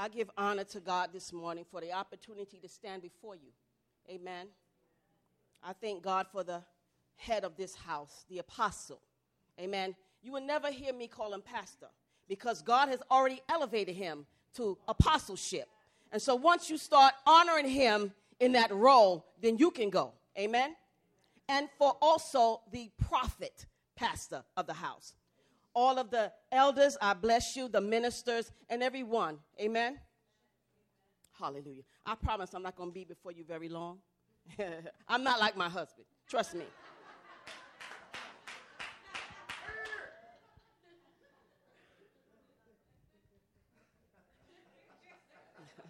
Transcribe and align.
I 0.00 0.08
give 0.08 0.30
honor 0.38 0.64
to 0.64 0.80
God 0.80 1.10
this 1.12 1.30
morning 1.30 1.66
for 1.70 1.82
the 1.82 1.92
opportunity 1.92 2.58
to 2.62 2.68
stand 2.70 3.02
before 3.02 3.36
you. 3.36 3.50
Amen. 4.08 4.46
I 5.62 5.74
thank 5.74 6.02
God 6.02 6.26
for 6.32 6.42
the 6.42 6.62
head 7.16 7.44
of 7.44 7.54
this 7.58 7.74
house, 7.74 8.24
the 8.30 8.38
apostle. 8.38 9.02
Amen. 9.60 9.94
You 10.22 10.32
will 10.32 10.40
never 10.40 10.70
hear 10.70 10.94
me 10.94 11.06
call 11.06 11.34
him 11.34 11.42
pastor 11.42 11.88
because 12.30 12.62
God 12.62 12.88
has 12.88 13.02
already 13.10 13.42
elevated 13.50 13.94
him 13.94 14.24
to 14.54 14.78
apostleship. 14.88 15.68
And 16.12 16.22
so 16.22 16.34
once 16.34 16.70
you 16.70 16.78
start 16.78 17.12
honoring 17.26 17.68
him 17.68 18.12
in 18.40 18.52
that 18.52 18.72
role, 18.72 19.26
then 19.42 19.58
you 19.58 19.70
can 19.70 19.90
go. 19.90 20.14
Amen. 20.38 20.76
And 21.46 21.68
for 21.76 21.94
also 22.00 22.62
the 22.72 22.90
prophet 23.06 23.66
pastor 23.96 24.44
of 24.56 24.66
the 24.66 24.72
house 24.72 25.12
all 25.74 25.98
of 25.98 26.10
the 26.10 26.32
elders, 26.50 26.96
I 27.00 27.14
bless 27.14 27.56
you, 27.56 27.68
the 27.68 27.80
ministers, 27.80 28.52
and 28.68 28.82
everyone. 28.82 29.38
Amen. 29.60 29.98
Hallelujah. 31.38 31.84
I 32.04 32.14
promise 32.16 32.52
I'm 32.54 32.62
not 32.62 32.76
going 32.76 32.90
to 32.90 32.94
be 32.94 33.04
before 33.04 33.32
you 33.32 33.44
very 33.44 33.68
long. 33.68 33.98
I'm 35.08 35.22
not 35.22 35.40
like 35.40 35.56
my 35.56 35.68
husband. 35.68 36.06
Trust 36.28 36.54
me. 36.54 36.64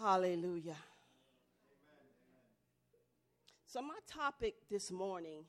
Hallelujah. 0.00 0.76
So, 3.66 3.82
my 3.82 3.98
topic 4.08 4.54
this 4.70 4.90
morning 4.90 5.44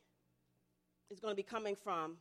is 1.10 1.20
going 1.20 1.32
to 1.32 1.36
be 1.36 1.44
coming 1.44 1.76
from 1.76 2.18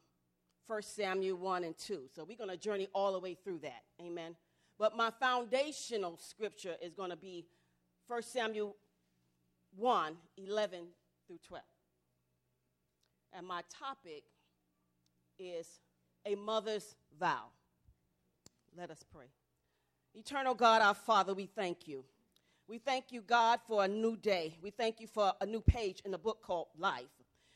1 0.67 0.83
Samuel 0.83 1.37
1 1.37 1.65
and 1.65 1.77
2. 1.77 2.03
So 2.15 2.25
we're 2.25 2.37
going 2.37 2.51
to 2.51 2.57
journey 2.57 2.89
all 2.95 3.13
the 3.13 3.19
way 3.19 3.35
through 3.35 3.59
that. 3.59 3.83
Amen. 4.01 4.37
But 4.79 4.97
my 4.97 5.11
foundational 5.21 6.19
scripture 6.19 6.77
is 6.83 6.95
going 6.95 7.11
to 7.11 7.17
be 7.17 7.45
1 8.09 8.23
Samuel 8.23 8.77
1 9.77 10.17
11 10.37 10.81
through 11.27 11.39
12. 11.47 11.63
And 13.33 13.47
my 13.47 13.63
topic 13.79 14.25
is 15.39 15.67
a 16.25 16.35
mother's 16.35 16.95
vow. 17.19 17.47
Let 18.77 18.91
us 18.91 19.05
pray. 19.13 19.27
Eternal 20.15 20.55
God, 20.55 20.83
our 20.83 20.95
Father, 20.95 21.35
we 21.35 21.47
thank 21.47 21.89
you. 21.89 22.05
We 22.67 22.79
thank 22.79 23.07
you, 23.11 23.21
God, 23.21 23.61
for 23.67 23.85
a 23.85 23.89
new 23.89 24.17
day. 24.17 24.57
We 24.63 24.71
thank 24.71 25.01
you 25.01 25.07
for 25.07 25.33
a 25.41 25.47
new 25.47 25.61
page 25.61 26.01
in 26.05 26.13
the 26.13 26.19
book 26.19 26.43
called 26.43 26.69
Life. 26.79 27.05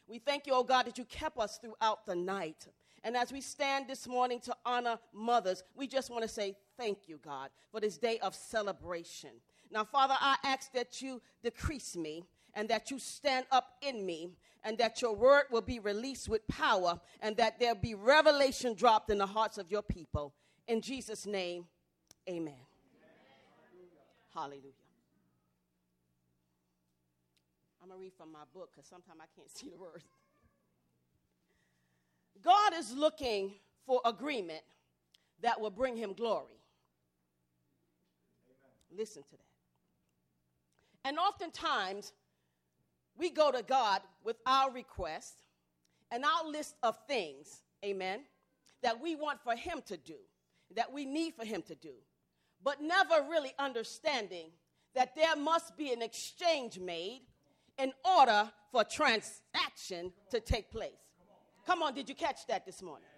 We 0.07 0.19
thank 0.19 0.47
you, 0.47 0.55
oh 0.55 0.65
God, 0.65 0.87
that 0.87 0.99
you 0.99 1.05
kept 1.05 1.39
us 1.39 1.59
throughout 1.59 2.05
the 2.07 2.15
night. 2.15 2.67
And 3.05 3.17
as 3.17 3.33
we 3.33 3.41
stand 3.41 3.87
this 3.89 4.07
morning 4.07 4.41
to 4.41 4.57
honor 4.67 4.99
mothers, 5.13 5.63
we 5.75 5.87
just 5.87 6.11
want 6.11 6.23
to 6.23 6.29
say 6.29 6.57
thank 6.77 7.09
you, 7.09 7.19
God, 7.25 7.51
for 7.71 7.81
this 7.81 7.99
day 7.99 8.19
of 8.19 8.35
celebration. 8.35 9.31
Now, 9.71 9.85
Father, 9.85 10.15
I 10.19 10.37
ask 10.45 10.73
that 10.73 11.01
you 11.01 11.21
decrease 11.43 11.97
me 11.97 12.25
and 12.55 12.69
that 12.69 12.91
you 12.91 12.99
stand 12.99 13.47
up 13.53 13.75
in 13.83 14.05
me 14.05 14.31
and 14.65 14.79
that 14.79 15.01
your 15.01 15.15
word 15.15 15.45
will 15.51 15.63
be 15.63 15.79
released 15.79 16.29
with 16.29 16.47
power 16.49 17.01
and 17.21 17.37
that 17.37 17.59
there 17.61 17.75
be 17.75 17.95
revelation 17.95 18.75
dropped 18.75 19.11
in 19.11 19.19
the 19.19 19.27
hearts 19.27 19.59
of 19.59 19.71
your 19.71 19.83
people. 19.83 20.35
In 20.67 20.81
Jesus' 20.81 21.27
name, 21.27 21.67
amen. 22.29 22.55
amen. 22.55 22.57
Hallelujah. 24.35 24.73
I'm 27.81 27.89
going 27.89 28.01
to 28.01 28.03
read 28.03 28.13
from 28.19 28.33
my 28.33 28.45
book 28.53 28.71
because 28.75 28.89
sometimes 28.89 29.19
I 29.23 29.27
can't 29.35 29.51
see 29.57 29.71
the 29.71 29.79
words. 29.79 30.05
God 32.43 32.73
is 32.75 32.93
looking 32.93 33.53
for 33.87 34.01
agreement 34.05 34.63
that 35.41 35.61
will 35.61 35.71
bring 35.71 35.97
him 35.97 36.13
glory. 36.13 36.61
Amen. 38.49 38.99
Listen 38.99 39.23
to 39.23 39.31
that. 39.31 39.39
And 41.05 41.19
oftentimes, 41.19 42.13
we 43.17 43.31
go 43.31 43.51
to 43.51 43.63
God 43.63 44.03
with 44.25 44.37
our 44.47 44.71
request 44.71 45.45
and 46.11 46.25
our 46.25 46.49
list 46.49 46.75
of 46.83 46.97
things, 47.07 47.63
amen, 47.85 48.21
that 48.83 49.01
we 49.01 49.17
want 49.17 49.41
for 49.43 49.55
him 49.55 49.83
to 49.87 49.97
do, 49.97 50.17
that 50.75 50.93
we 50.93 51.05
need 51.05 51.35
for 51.35 51.45
him 51.45 51.63
to 51.63 51.75
do, 51.75 51.95
but 52.63 52.81
never 52.81 53.27
really 53.29 53.53
understanding 53.59 54.51
that 54.95 55.15
there 55.15 55.37
must 55.37 55.77
be 55.77 55.93
an 55.93 56.03
exchange 56.03 56.79
made 56.79 57.23
in 57.79 57.93
order 58.05 58.51
for 58.73 58.85
transaction 58.85 60.13
to 60.31 60.41
take 60.41 60.71
place. 60.71 61.08
Come 61.69 61.83
on, 61.83 61.93
did 61.93 62.09
you 62.09 62.15
catch 62.15 62.47
that 62.47 62.65
this 62.65 62.81
morning? 62.81 63.11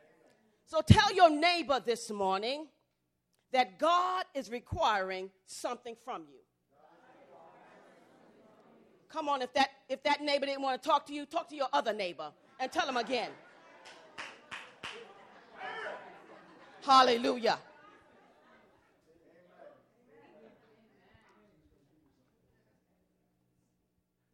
So 0.67 0.81
tell 0.85 1.15
your 1.15 1.31
neighbor 1.31 1.79
this 1.79 2.11
morning 2.11 2.67
that 3.53 3.79
God 3.79 4.25
is 4.35 4.51
requiring 4.51 5.31
something 5.47 5.95
from 6.05 6.23
you. 6.23 6.41
Come 9.09 9.29
on, 9.29 9.41
if 9.41 9.53
that 9.55 9.69
if 9.89 10.03
that 10.03 10.21
neighbor 10.21 10.47
didn't 10.47 10.63
want 10.63 10.83
to 10.83 10.89
talk 10.89 11.07
to 11.07 11.15
you, 11.15 11.27
talk 11.27 11.49
to 11.51 11.55
your 11.55 11.69
other 11.73 11.93
neighbor 11.93 12.33
and 12.59 12.73
tell 12.73 12.89
him 12.89 12.97
again. 12.97 13.31
Hallelujah. 16.85 17.61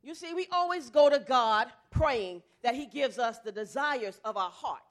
You 0.06 0.15
see, 0.15 0.34
we 0.34 0.47
always 0.53 0.89
go 0.89 1.11
to 1.11 1.19
God 1.19 1.67
praying 1.91 2.44
that 2.62 2.77
He 2.77 2.87
gives 2.87 3.19
us 3.19 3.41
the 3.41 3.50
desires 3.50 4.21
of 4.25 4.37
our 4.37 4.50
heart. 4.50 4.83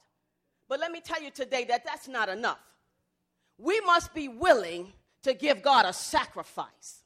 But 0.68 0.78
let 0.78 0.92
me 0.92 1.00
tell 1.00 1.22
you 1.22 1.30
today 1.30 1.64
that 1.64 1.86
that's 1.86 2.06
not 2.06 2.28
enough. 2.28 2.60
We 3.56 3.80
must 3.80 4.12
be 4.12 4.28
willing 4.28 4.92
to 5.22 5.32
give 5.32 5.62
God 5.62 5.86
a 5.86 5.94
sacrifice. 5.94 7.02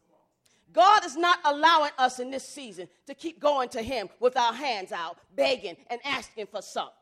God 0.73 1.05
is 1.05 1.17
not 1.17 1.39
allowing 1.45 1.93
us 1.99 2.19
in 2.19 2.33
this 2.33 2.43
season 2.49 2.89
to 3.07 3.15
keep 3.15 3.39
going 3.39 3.69
to 3.71 3.81
Him 3.81 4.09
with 4.19 4.37
our 4.37 4.55
hands 4.55 4.91
out, 4.91 5.17
begging 5.37 5.77
and 5.89 6.01
asking 6.05 6.47
for 6.47 6.63
something, 6.63 6.93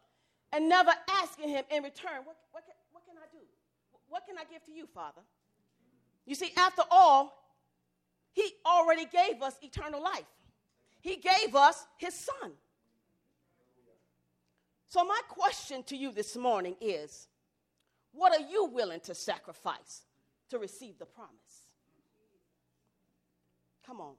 and 0.53 0.69
never 0.69 0.93
asking 1.09 1.49
Him 1.49 1.65
in 1.71 1.85
return, 1.85 2.21
what, 2.25 2.37
what, 2.53 2.67
can, 2.67 2.75
what 2.93 3.07
can 3.07 3.17
I 3.17 3.33
do? 3.33 3.43
What 4.11 4.27
can 4.27 4.37
I 4.37 4.45
give 4.53 4.63
to 4.67 4.73
you, 4.73 4.87
Father? 4.87 5.23
You 6.27 6.35
see, 6.35 6.53
after 6.55 6.83
all, 6.91 7.33
He 8.33 8.53
already 8.67 9.07
gave 9.07 9.41
us 9.41 9.57
eternal 9.63 10.03
life, 10.03 10.27
He 11.01 11.17
gave 11.17 11.55
us 11.55 11.87
His 11.97 12.15
Son. 12.15 12.53
So, 14.89 15.05
my 15.05 15.21
question 15.29 15.83
to 15.85 15.97
you 15.97 16.13
this 16.13 16.37
morning 16.37 16.75
is 16.81 17.29
what 18.13 18.33
are 18.33 18.45
you 18.45 18.67
willing 18.67 19.01
to 19.01 19.15
sacrifice 19.15 20.03
to 20.51 20.59
receive 20.59 20.99
the 20.99 21.07
promise? 21.07 21.67
Come 23.87 24.01
on. 24.01 24.15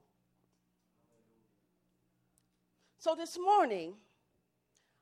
So, 2.98 3.14
this 3.14 3.36
morning, 3.38 3.94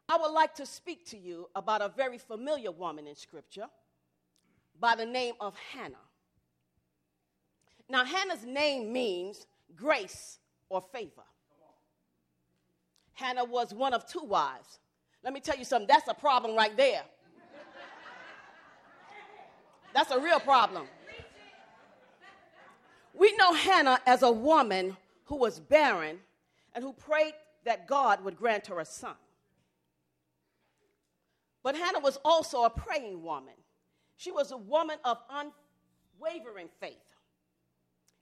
I 0.09 0.17
would 0.17 0.33
like 0.33 0.55
to 0.55 0.67
speak 0.67 1.07
to 1.11 1.19
you 1.19 1.49
about 1.55 1.83
a 1.83 1.89
very 1.89 2.17
familiar 2.17 2.71
woman 2.73 3.07
in 3.07 3.15
Scripture 3.15 3.67
by 4.81 4.95
the 4.95 5.05
name 5.05 5.35
of 5.39 5.55
Hannah. 5.73 5.97
Now, 7.91 8.05
Hannah's 8.05 8.45
name 8.45 8.93
means 8.93 9.47
grace 9.75 10.39
or 10.71 10.81
favor. 10.81 11.25
Hannah 13.19 13.45
was 13.45 13.75
one 13.75 13.95
of 13.95 14.07
two 14.07 14.23
wives. 14.23 14.79
Let 15.25 15.33
me 15.33 15.41
tell 15.41 15.57
you 15.57 15.65
something, 15.65 15.89
that's 15.89 16.07
a 16.07 16.15
problem 16.15 16.55
right 16.55 16.77
there. 16.77 17.03
That's 19.93 20.13
a 20.13 20.21
real 20.21 20.39
problem. 20.39 20.87
We 23.13 23.35
know 23.37 23.53
Hannah 23.55 23.99
as 24.07 24.23
a 24.23 24.31
woman 24.31 24.97
who 25.25 25.37
was 25.37 25.59
barren 25.59 26.19
and 26.75 26.85
who 26.85 26.93
prayed 26.93 27.35
that 27.65 27.89
God 27.89 28.23
would 28.25 28.37
grant 28.37 28.69
her 28.69 28.79
a 28.79 28.85
son. 28.85 29.17
But 31.65 31.75
Hannah 31.75 31.99
was 31.99 32.19
also 32.25 32.63
a 32.63 32.71
praying 32.71 33.25
woman. 33.25 33.55
She 34.17 34.31
was 34.31 34.53
a 34.53 34.57
woman 34.57 34.99
of 35.05 35.19
unwavering 35.29 36.69
faith. 36.79 36.95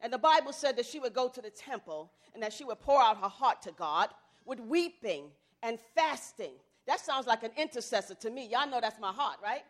And 0.00 0.10
the 0.10 0.18
Bible 0.18 0.54
said 0.54 0.76
that 0.78 0.86
she 0.86 0.98
would 1.00 1.12
go 1.12 1.28
to 1.28 1.42
the 1.42 1.50
temple 1.50 2.10
and 2.32 2.42
that 2.42 2.54
she 2.54 2.64
would 2.64 2.80
pour 2.80 3.02
out 3.02 3.18
her 3.18 3.28
heart 3.28 3.60
to 3.62 3.72
God 3.72 4.08
with 4.46 4.60
weeping 4.60 5.24
and 5.62 5.78
fasting 5.94 6.52
that 6.86 7.00
sounds 7.00 7.26
like 7.26 7.42
an 7.42 7.50
intercessor 7.56 8.14
to 8.14 8.30
me. 8.30 8.48
Y'all 8.48 8.68
know 8.68 8.80
that's 8.80 9.00
my 9.00 9.12
heart, 9.12 9.38
right? 9.42 9.64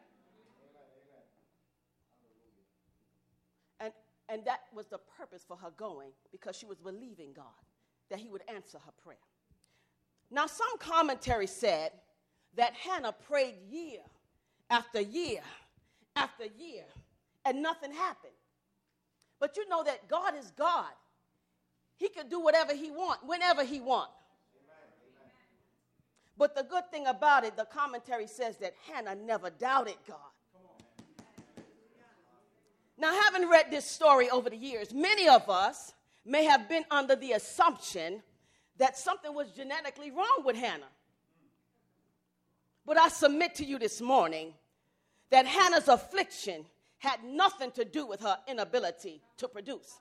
And, 3.80 3.92
and 4.28 4.44
that 4.44 4.60
was 4.74 4.86
the 4.86 4.98
purpose 5.18 5.44
for 5.46 5.56
her 5.56 5.70
going 5.76 6.10
because 6.30 6.56
she 6.56 6.66
was 6.66 6.78
believing 6.78 7.32
God 7.34 7.44
that 8.10 8.18
He 8.18 8.28
would 8.28 8.42
answer 8.48 8.78
her 8.84 8.92
prayer. 9.02 9.16
Now, 10.30 10.46
some 10.46 10.78
commentary 10.78 11.46
said 11.46 11.92
that 12.56 12.74
Hannah 12.74 13.12
prayed 13.12 13.54
year 13.70 14.00
after 14.68 15.00
year 15.00 15.40
after 16.16 16.44
year 16.58 16.84
and 17.44 17.62
nothing 17.62 17.92
happened. 17.92 18.32
But 19.38 19.56
you 19.56 19.68
know 19.68 19.84
that 19.84 20.08
God 20.08 20.34
is 20.38 20.50
God. 20.50 20.92
He 21.96 22.08
can 22.08 22.28
do 22.28 22.40
whatever 22.40 22.74
he 22.74 22.90
wants, 22.90 23.22
whenever 23.24 23.64
he 23.64 23.80
wants. 23.80 24.12
But 26.38 26.54
the 26.54 26.62
good 26.62 26.90
thing 26.90 27.06
about 27.06 27.44
it, 27.44 27.56
the 27.56 27.64
commentary 27.64 28.26
says 28.26 28.58
that 28.58 28.74
Hannah 28.90 29.14
never 29.14 29.50
doubted 29.50 29.96
God. 30.06 30.18
Now, 32.98 33.12
having 33.24 33.48
read 33.48 33.70
this 33.70 33.84
story 33.84 34.30
over 34.30 34.48
the 34.48 34.56
years, 34.56 34.92
many 34.94 35.28
of 35.28 35.48
us 35.50 35.92
may 36.24 36.44
have 36.44 36.68
been 36.68 36.84
under 36.90 37.14
the 37.14 37.32
assumption 37.32 38.22
that 38.78 38.96
something 38.96 39.34
was 39.34 39.50
genetically 39.52 40.10
wrong 40.10 40.42
with 40.44 40.56
Hannah. 40.56 40.88
But 42.86 42.98
I 42.98 43.08
submit 43.08 43.54
to 43.56 43.64
you 43.64 43.78
this 43.78 44.00
morning 44.00 44.54
that 45.30 45.46
Hannah's 45.46 45.88
affliction 45.88 46.64
had 46.98 47.22
nothing 47.24 47.70
to 47.72 47.84
do 47.84 48.06
with 48.06 48.20
her 48.20 48.38
inability 48.48 49.20
to 49.38 49.48
produce. 49.48 49.98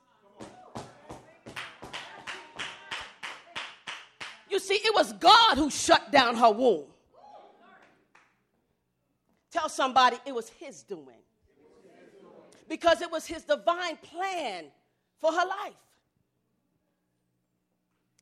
You 4.55 4.59
see, 4.59 4.75
it 4.75 4.95
was 4.95 5.11
God 5.11 5.57
who 5.57 5.69
shut 5.69 6.13
down 6.13 6.37
her 6.37 6.49
womb. 6.49 6.85
Tell 9.51 9.67
somebody 9.67 10.15
it 10.25 10.33
was 10.33 10.47
his 10.47 10.81
doing. 10.81 11.19
Because 12.69 13.01
it 13.01 13.11
was 13.11 13.25
his 13.25 13.43
divine 13.43 13.97
plan 13.97 14.67
for 15.19 15.33
her 15.33 15.45
life. 15.45 15.73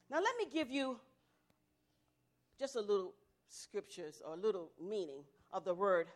Now, 0.09 0.21
let 0.21 0.35
me 0.39 0.47
give 0.51 0.71
you 0.71 1.00
just 2.57 2.77
a 2.77 2.81
little 2.81 3.13
scriptures 3.47 4.19
or 4.25 4.33
a 4.33 4.38
little 4.38 4.71
meaning 4.83 5.21
of 5.51 5.63
the 5.63 5.75
word 5.75 6.07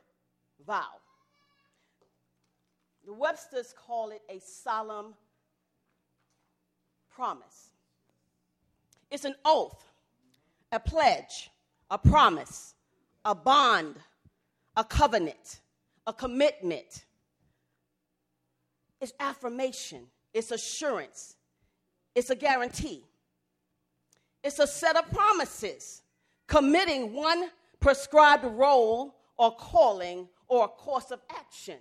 vow. 0.66 0.94
The 3.06 3.14
Websters 3.14 3.76
call 3.76 4.10
it 4.10 4.24
a 4.30 4.40
solemn 4.40 5.14
promise. 7.14 7.70
It's 9.12 9.24
an 9.24 9.36
oath, 9.46 9.87
a 10.72 10.80
pledge, 10.80 11.50
a 11.90 11.98
promise, 11.98 12.76
a 13.26 13.34
bond, 13.34 13.96
a 14.76 14.84
covenant, 14.84 15.62
a 16.06 16.14
commitment. 16.14 17.06
It's 19.00 19.14
affirmation, 19.20 20.08
it's 20.34 20.52
assurance, 20.52 21.36
it's 22.16 22.30
a 22.30 22.36
guarantee. 22.36 23.04
It's 24.44 24.60
a 24.60 24.68
set 24.68 24.96
of 24.96 25.12
promises 25.12 26.04
committing 26.48 27.14
one 27.14 27.50
prescribed 27.80 28.46
role 28.46 29.16
or 29.38 29.52
calling 29.56 30.30
or 30.48 30.66
a 30.66 30.68
course 30.68 31.12
of 31.12 31.20
action. 31.30 31.80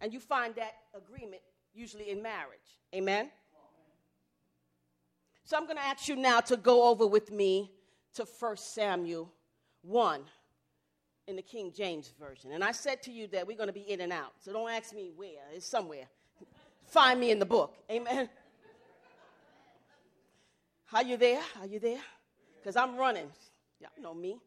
And 0.00 0.12
you 0.12 0.20
find 0.20 0.54
that 0.56 0.72
agreement 0.94 1.42
usually 1.74 2.10
in 2.10 2.22
marriage. 2.22 2.80
Amen? 2.94 3.30
So 5.44 5.56
I'm 5.56 5.64
going 5.64 5.76
to 5.76 5.84
ask 5.84 6.08
you 6.08 6.16
now 6.16 6.40
to 6.40 6.56
go 6.56 6.88
over 6.88 7.06
with 7.06 7.30
me 7.30 7.70
to 8.16 8.26
1 8.38 8.56
Samuel 8.56 9.32
1 9.82 10.22
in 11.28 11.36
the 11.36 11.42
King 11.42 11.72
James 11.74 12.12
Version. 12.18 12.52
And 12.52 12.62
I 12.62 12.72
said 12.72 13.02
to 13.04 13.12
you 13.12 13.26
that 13.28 13.46
we're 13.46 13.56
going 13.56 13.68
to 13.68 13.72
be 13.72 13.90
in 13.90 14.00
and 14.00 14.12
out. 14.12 14.32
So 14.40 14.52
don't 14.52 14.70
ask 14.70 14.94
me 14.94 15.10
where, 15.14 15.42
it's 15.52 15.66
somewhere. 15.66 16.06
Find 16.86 17.18
me 17.18 17.30
in 17.30 17.38
the 17.38 17.46
book. 17.46 17.74
Amen? 17.90 18.28
Are 20.92 21.02
you 21.02 21.16
there? 21.16 21.42
Are 21.60 21.66
you 21.66 21.78
there? 21.78 22.00
Because 22.60 22.76
I'm 22.76 22.96
running. 22.96 23.28
Y'all 23.80 23.90
know 24.00 24.14
me. 24.14 24.38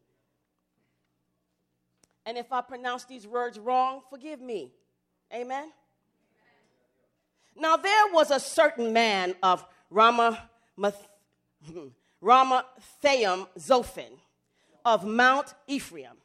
And 2.26 2.38
if 2.38 2.52
I 2.52 2.60
pronounce 2.60 3.04
these 3.04 3.26
words 3.26 3.58
wrong, 3.58 4.00
forgive 4.08 4.40
me. 4.40 4.72
Amen. 5.32 5.70
Now 7.56 7.76
there 7.76 8.12
was 8.12 8.30
a 8.30 8.40
certain 8.40 8.92
man 8.92 9.34
of 9.42 9.64
Ramath- 9.92 10.38
Ramathaim 12.22 13.48
Zophim 13.58 14.18
of 14.84 15.06
Mount 15.06 15.54
Ephraim, 15.66 16.16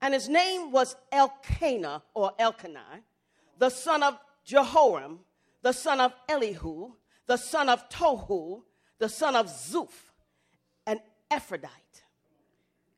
and 0.00 0.14
his 0.14 0.28
name 0.28 0.72
was 0.72 0.96
Elkanah 1.10 2.02
or 2.14 2.32
Elkanah, 2.38 3.00
the 3.58 3.68
son 3.68 4.02
of 4.02 4.18
Jehoram, 4.44 5.20
the 5.62 5.72
son 5.72 6.00
of 6.00 6.12
Elihu, 6.28 6.92
the 7.26 7.36
son 7.36 7.68
of 7.68 7.88
Tohu, 7.88 8.62
the 8.98 9.08
son 9.08 9.36
of 9.36 9.46
Zuph, 9.46 10.10
an 10.86 11.00
Ephrathite. 11.30 12.02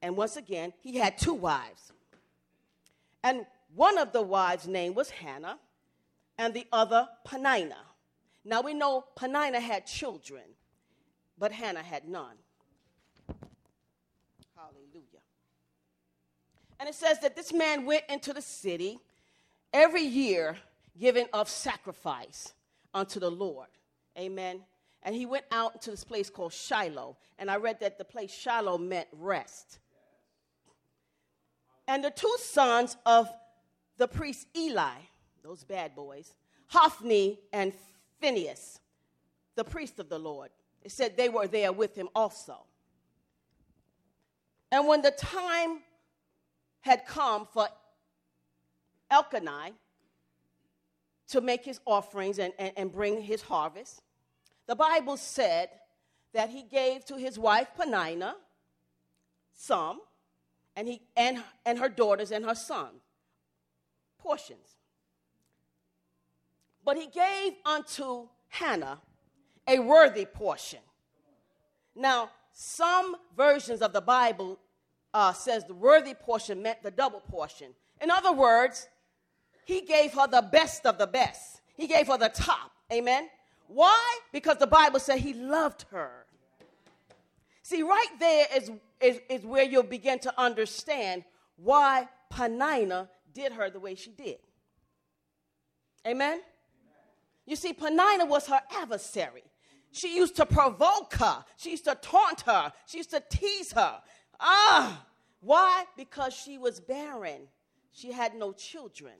And 0.01 0.17
once 0.17 0.37
again, 0.37 0.73
he 0.81 0.97
had 0.97 1.19
two 1.19 1.35
wives. 1.35 1.93
And 3.23 3.47
one 3.75 3.99
of 3.99 4.13
the 4.13 4.23
wives' 4.23 4.67
name 4.67 4.95
was 4.95 5.11
Hannah, 5.11 5.59
and 6.39 6.53
the 6.53 6.67
other 6.73 7.09
Peninnah. 7.25 7.87
Now 8.45 8.61
we 8.61 8.75
know 8.75 9.05
Peninnah 9.15 9.61
had 9.61 9.87
children, 9.87 10.43
but 11.39 11.53
Hannah 11.53 11.83
had 11.83 12.09
none. 12.09 12.37
Hallelujah. 14.57 15.21
And 16.81 16.89
it 16.89 16.95
says 16.95 17.21
that 17.21 17.37
this 17.37 17.53
man 17.53 17.87
went 17.87 18.05
into 18.09 18.33
the 18.33 18.43
city 18.43 18.99
every 19.73 20.03
year 20.03 20.57
giving 20.99 21.27
of 21.33 21.49
sacrifice 21.49 22.53
unto 22.93 23.19
the 23.21 23.31
Lord. 23.31 23.69
Amen. 24.19 24.61
And 25.03 25.15
he 25.15 25.27
went 25.27 25.45
out 25.51 25.83
to 25.83 25.91
this 25.91 26.05
place 26.05 26.31
called 26.31 26.53
Shiloh. 26.53 27.17
And 27.39 27.51
I 27.51 27.57
read 27.57 27.81
that 27.81 27.99
the 27.99 28.05
place 28.05 28.33
Shiloh 28.33 28.79
meant 28.79 29.09
rest. 29.13 29.79
And 31.87 32.03
the 32.03 32.11
two 32.11 32.35
sons 32.39 32.97
of 33.05 33.29
the 33.99 34.09
priest 34.09 34.47
Eli, 34.57 34.95
those 35.43 35.65
bad 35.65 35.95
boys, 35.95 36.35
Hophni 36.69 37.39
and 37.53 37.73
Phinehas, 38.21 38.81
the 39.55 39.65
priest 39.65 39.99
of 40.01 40.09
the 40.09 40.19
Lord, 40.19 40.51
it 40.85 40.93
said 40.93 41.17
they 41.17 41.31
were 41.31 41.47
there 41.47 41.73
with 41.73 41.97
him 41.97 42.09
also. 42.15 42.59
And 44.71 44.87
when 44.87 45.03
the 45.03 45.13
time 45.13 45.79
had 46.81 47.07
come 47.07 47.47
for 47.47 47.69
Elkanah 49.11 49.71
to 51.29 51.41
make 51.41 51.65
his 51.65 51.81
offerings 51.87 52.39
and, 52.39 52.53
and, 52.59 52.73
and 52.77 52.93
bring 52.93 53.23
his 53.23 53.41
harvest, 53.41 54.03
the 54.67 54.75
Bible 54.75 55.17
said 55.17 55.71
that 56.33 56.51
he 56.51 56.63
gave 56.63 57.05
to 57.07 57.17
his 57.17 57.39
wife 57.39 57.69
Peninnah 57.77 58.37
some, 59.55 60.01
and, 60.77 60.89
he, 60.89 61.01
and, 61.17 61.43
and 61.65 61.79
her 61.79 61.89
daughters 61.89 62.33
and 62.33 62.45
her 62.45 62.55
son 62.55 62.89
portions. 64.19 64.77
But 66.85 66.97
he 66.97 67.07
gave 67.07 67.55
unto 67.65 68.29
Hannah 68.49 69.01
a 69.67 69.79
worthy 69.79 70.25
portion. 70.25 70.81
Now, 71.95 72.31
some 72.53 73.17
versions 73.37 73.83
of 73.83 73.93
the 73.93 74.01
Bible 74.01 74.59
uh, 75.13 75.33
says 75.33 75.65
the 75.65 75.75
worthy 75.75 76.15
portion 76.15 76.63
meant 76.63 76.83
the 76.83 76.91
double 76.91 77.21
portion. 77.21 77.69
In 78.01 78.11
other 78.11 78.33
words, 78.33 78.89
he 79.65 79.81
gave 79.81 80.13
her 80.15 80.27
the 80.27 80.43
best 80.43 80.87
of 80.87 80.99
the 80.99 81.07
best. 81.07 81.61
He 81.77 81.87
gave 81.87 82.09
her 82.09 82.19
the 82.19 82.29
top. 82.29 82.73
Amen. 82.93 83.29
Why? 83.69 84.19
Because 84.33 84.59
the 84.59 84.67
Bible 84.67 85.01
said 85.01 85.19
he 85.19 85.33
loved 85.33 85.87
her. 85.91 86.27
See, 87.63 87.83
right 87.83 88.11
there 88.21 88.47
is, 88.55 88.71
is, 89.01 89.21
is 89.31 89.45
where 89.45 89.65
you'll 89.65 89.85
begin 89.85 90.19
to 90.21 90.41
understand 90.41 91.25
why 91.57 92.09
Peninnah 92.29 93.09
did 93.33 93.53
her 93.53 93.71
the 93.71 93.81
way 93.81 93.95
she 93.95 94.11
did. 94.11 94.37
Amen? 96.07 96.41
You 97.47 97.57
see, 97.57 97.73
Peninnah 97.73 98.27
was 98.27 98.47
her 98.49 98.61
adversary. 98.77 99.45
She 99.95 100.17
used 100.17 100.35
to 100.37 100.45
provoke 100.45 101.15
her, 101.15 101.45
she 101.57 101.71
used 101.71 101.85
to 101.85 101.95
taunt 101.95 102.41
her, 102.43 102.73
she 102.85 102.99
used 102.99 103.11
to 103.11 103.23
tease 103.31 103.71
her. 103.73 104.01
Ah, 104.41 105.07
why? 105.41 105.85
Because 105.97 106.35
she 106.35 106.59
was 106.59 106.81
barren. 106.81 107.43
She 107.93 108.11
had 108.11 108.35
no 108.35 108.53
children. 108.53 109.13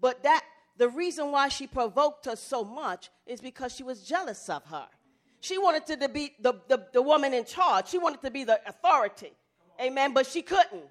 But 0.00 0.22
that 0.22 0.42
the 0.78 0.88
reason 0.88 1.30
why 1.32 1.48
she 1.48 1.66
provoked 1.66 2.24
her 2.24 2.36
so 2.36 2.64
much 2.64 3.10
is 3.26 3.42
because 3.42 3.74
she 3.74 3.82
was 3.82 4.02
jealous 4.02 4.48
of 4.48 4.64
her. 4.64 4.86
She 5.40 5.58
wanted 5.58 5.84
to 6.00 6.08
be 6.08 6.32
the, 6.40 6.54
the, 6.68 6.86
the 6.94 7.02
woman 7.02 7.34
in 7.34 7.44
charge. 7.44 7.88
She 7.88 7.98
wanted 7.98 8.22
to 8.22 8.30
be 8.30 8.44
the 8.44 8.58
authority. 8.66 9.32
Amen. 9.78 10.14
But 10.14 10.26
she 10.26 10.40
couldn't. 10.40 10.84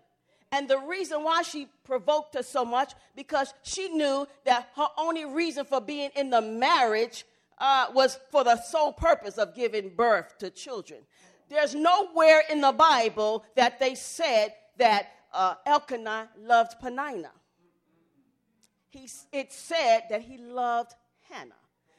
And 0.51 0.69
the 0.69 0.77
reason 0.77 1.23
why 1.23 1.41
she 1.41 1.67
provoked 1.83 2.35
her 2.35 2.43
so 2.43 2.63
much, 2.63 2.93
because 3.15 3.55
she 3.63 3.89
knew 3.89 4.27
that 4.45 4.69
her 4.75 4.87
only 4.99 5.25
reason 5.25 5.65
for 5.65 5.81
being 5.81 6.11
in 6.15 6.29
the 6.29 6.41
marriage 6.41 7.25
uh, 7.59 7.87
was 7.93 8.19
for 8.31 8.43
the 8.43 8.61
sole 8.61 8.93
purpose 8.93 9.37
of 9.37 9.55
giving 9.55 9.89
birth 9.95 10.37
to 10.39 10.49
children. 10.49 11.01
There's 11.49 11.75
nowhere 11.75 12.43
in 12.49 12.61
the 12.61 12.71
Bible 12.71 13.43
that 13.55 13.79
they 13.79 13.95
said 13.95 14.53
that 14.77 15.07
uh, 15.33 15.55
Elkanah 15.65 16.29
loved 16.39 16.79
Peninnah. 16.79 17.31
He, 18.89 19.09
it 19.31 19.51
said 19.51 20.01
that 20.09 20.21
he 20.21 20.37
loved 20.37 20.93
Hannah. 21.29 21.53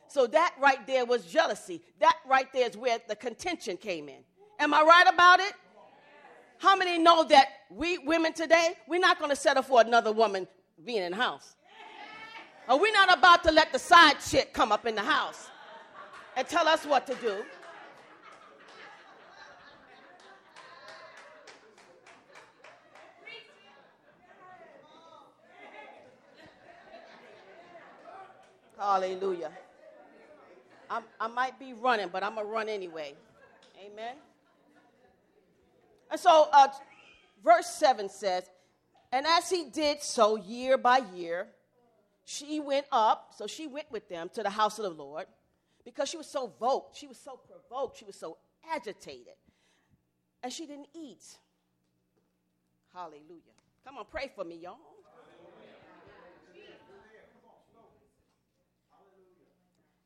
So 0.08 0.26
that 0.28 0.54
right 0.60 0.84
there 0.86 1.04
was 1.04 1.24
jealousy. 1.24 1.82
That 2.00 2.16
right 2.28 2.52
there 2.52 2.68
is 2.68 2.76
where 2.76 2.98
the 3.08 3.14
contention 3.14 3.76
came 3.76 4.08
in. 4.08 4.24
Am 4.58 4.74
I 4.74 4.82
right 4.82 5.06
about 5.12 5.40
it? 5.40 5.52
How 6.58 6.76
many 6.76 6.98
know 6.98 7.24
that 7.24 7.48
we 7.70 7.98
women 7.98 8.32
today, 8.32 8.74
we're 8.86 9.00
not 9.00 9.18
going 9.18 9.30
to 9.30 9.36
settle 9.36 9.62
for 9.62 9.80
another 9.80 10.12
woman 10.12 10.46
being 10.84 11.02
in 11.02 11.12
the 11.12 11.16
house? 11.16 11.54
Or 12.70 12.78
we're 12.78 12.92
not 12.92 13.12
about 13.12 13.42
to 13.44 13.50
let 13.50 13.72
the 13.72 13.80
side 13.80 14.20
chick 14.20 14.54
come 14.54 14.70
up 14.70 14.86
in 14.86 14.94
the 14.94 15.02
house 15.02 15.50
and 16.36 16.46
tell 16.46 16.68
us 16.68 16.86
what 16.86 17.04
to 17.08 17.16
do. 17.16 17.42
Hallelujah. 28.78 29.50
I'm, 30.88 31.02
i 31.20 31.26
might 31.26 31.58
be 31.58 31.72
running, 31.72 32.08
but 32.12 32.22
I'm 32.22 32.36
going 32.36 32.46
to 32.46 32.52
run 32.52 32.68
anyway. 32.68 33.14
Amen. 33.84 34.14
And 36.08 36.20
so, 36.20 36.48
uh, 36.52 36.68
verse 37.44 37.66
7 37.66 38.08
says, 38.08 38.48
And 39.10 39.26
as 39.26 39.50
he 39.50 39.64
did 39.64 40.02
so 40.02 40.36
year 40.36 40.78
by 40.78 41.00
year, 41.14 41.48
she 42.30 42.60
went 42.60 42.86
up, 42.92 43.32
so 43.36 43.48
she 43.48 43.66
went 43.66 43.90
with 43.90 44.08
them 44.08 44.30
to 44.34 44.44
the 44.44 44.50
house 44.50 44.78
of 44.78 44.84
the 44.84 45.02
Lord 45.02 45.26
because 45.84 46.08
she 46.08 46.16
was 46.16 46.28
so 46.28 46.52
voked, 46.60 46.96
she 46.96 47.08
was 47.08 47.18
so 47.18 47.40
provoked, 47.48 47.98
she 47.98 48.04
was 48.04 48.14
so 48.14 48.38
agitated. 48.72 49.34
And 50.40 50.52
she 50.52 50.64
didn't 50.64 50.86
eat. 50.94 51.24
Hallelujah. 52.94 53.56
Come 53.84 53.98
on, 53.98 54.04
pray 54.08 54.30
for 54.32 54.44
me, 54.44 54.60
y'all. 54.62 54.76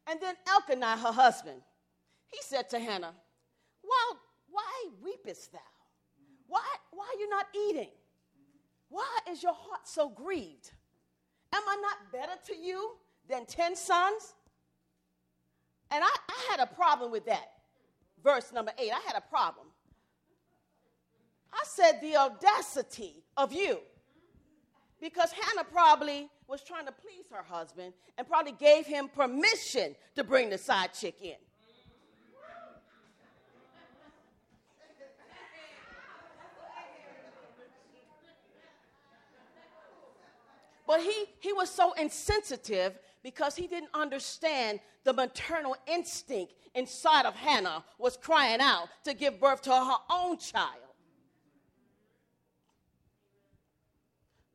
And 0.07 0.19
then 0.19 0.35
Elkanah, 0.49 0.97
her 0.97 1.13
husband, 1.13 1.61
he 2.29 2.39
said 2.41 2.71
to 2.71 2.79
Hannah, 2.79 3.15
Why, 3.83 4.13
why 4.51 4.89
weepest 5.03 5.53
thou? 5.53 5.59
Why, 6.47 6.65
why 6.91 7.05
are 7.05 7.21
you 7.21 7.29
not 7.29 7.47
eating? 7.69 7.91
Why 8.89 9.19
is 9.31 9.43
your 9.43 9.55
heart 9.55 9.87
so 9.87 10.09
grieved? 10.09 10.71
Am 11.55 11.63
I 11.69 11.77
not 11.77 12.13
better 12.13 12.33
to 12.49 12.57
you 12.57 12.97
than 13.29 13.47
10 13.47 13.77
sons? 13.77 14.35
And 15.93 16.03
I, 16.03 16.09
I 16.09 16.51
had 16.51 16.61
a 16.61 16.67
problem 16.67 17.13
with 17.13 17.27
that. 17.27 17.53
Verse 18.25 18.53
number 18.53 18.73
eight, 18.79 18.91
I 18.91 19.01
had 19.07 19.17
a 19.17 19.21
problem. 19.21 19.69
I 21.53 21.63
said, 21.65 22.01
the 22.03 22.17
audacity 22.17 23.23
of 23.37 23.53
you. 23.53 23.79
Because 25.01 25.31
Hannah 25.31 25.65
probably 25.71 26.29
was 26.49 26.63
trying 26.63 26.87
to 26.87 26.93
please 26.93 27.27
her 27.31 27.43
husband 27.43 27.93
and 28.19 28.27
probably 28.27 28.53
gave 28.53 28.87
him 28.87 29.09
permission 29.09 29.95
to 30.17 30.25
bring 30.25 30.51
the 30.51 30.59
side 30.59 30.93
chick 30.93 31.17
in. 31.23 31.37
But 40.87 41.01
he, 41.01 41.25
he 41.41 41.53
was 41.53 41.71
so 41.71 41.93
insensitive 41.93 42.99
because 43.23 43.57
he 43.57 43.67
didn't 43.67 43.91
understand 43.95 44.81
the 45.05 45.13
maternal 45.13 45.77
instinct 45.87 46.53
inside 46.75 47.25
of 47.25 47.35
Hannah 47.35 47.85
was 47.99 48.17
crying 48.17 48.61
out 48.61 48.89
to 49.05 49.15
give 49.15 49.41
birth 49.41 49.63
to 49.63 49.71
her 49.71 49.97
own 50.11 50.39
child. 50.39 50.81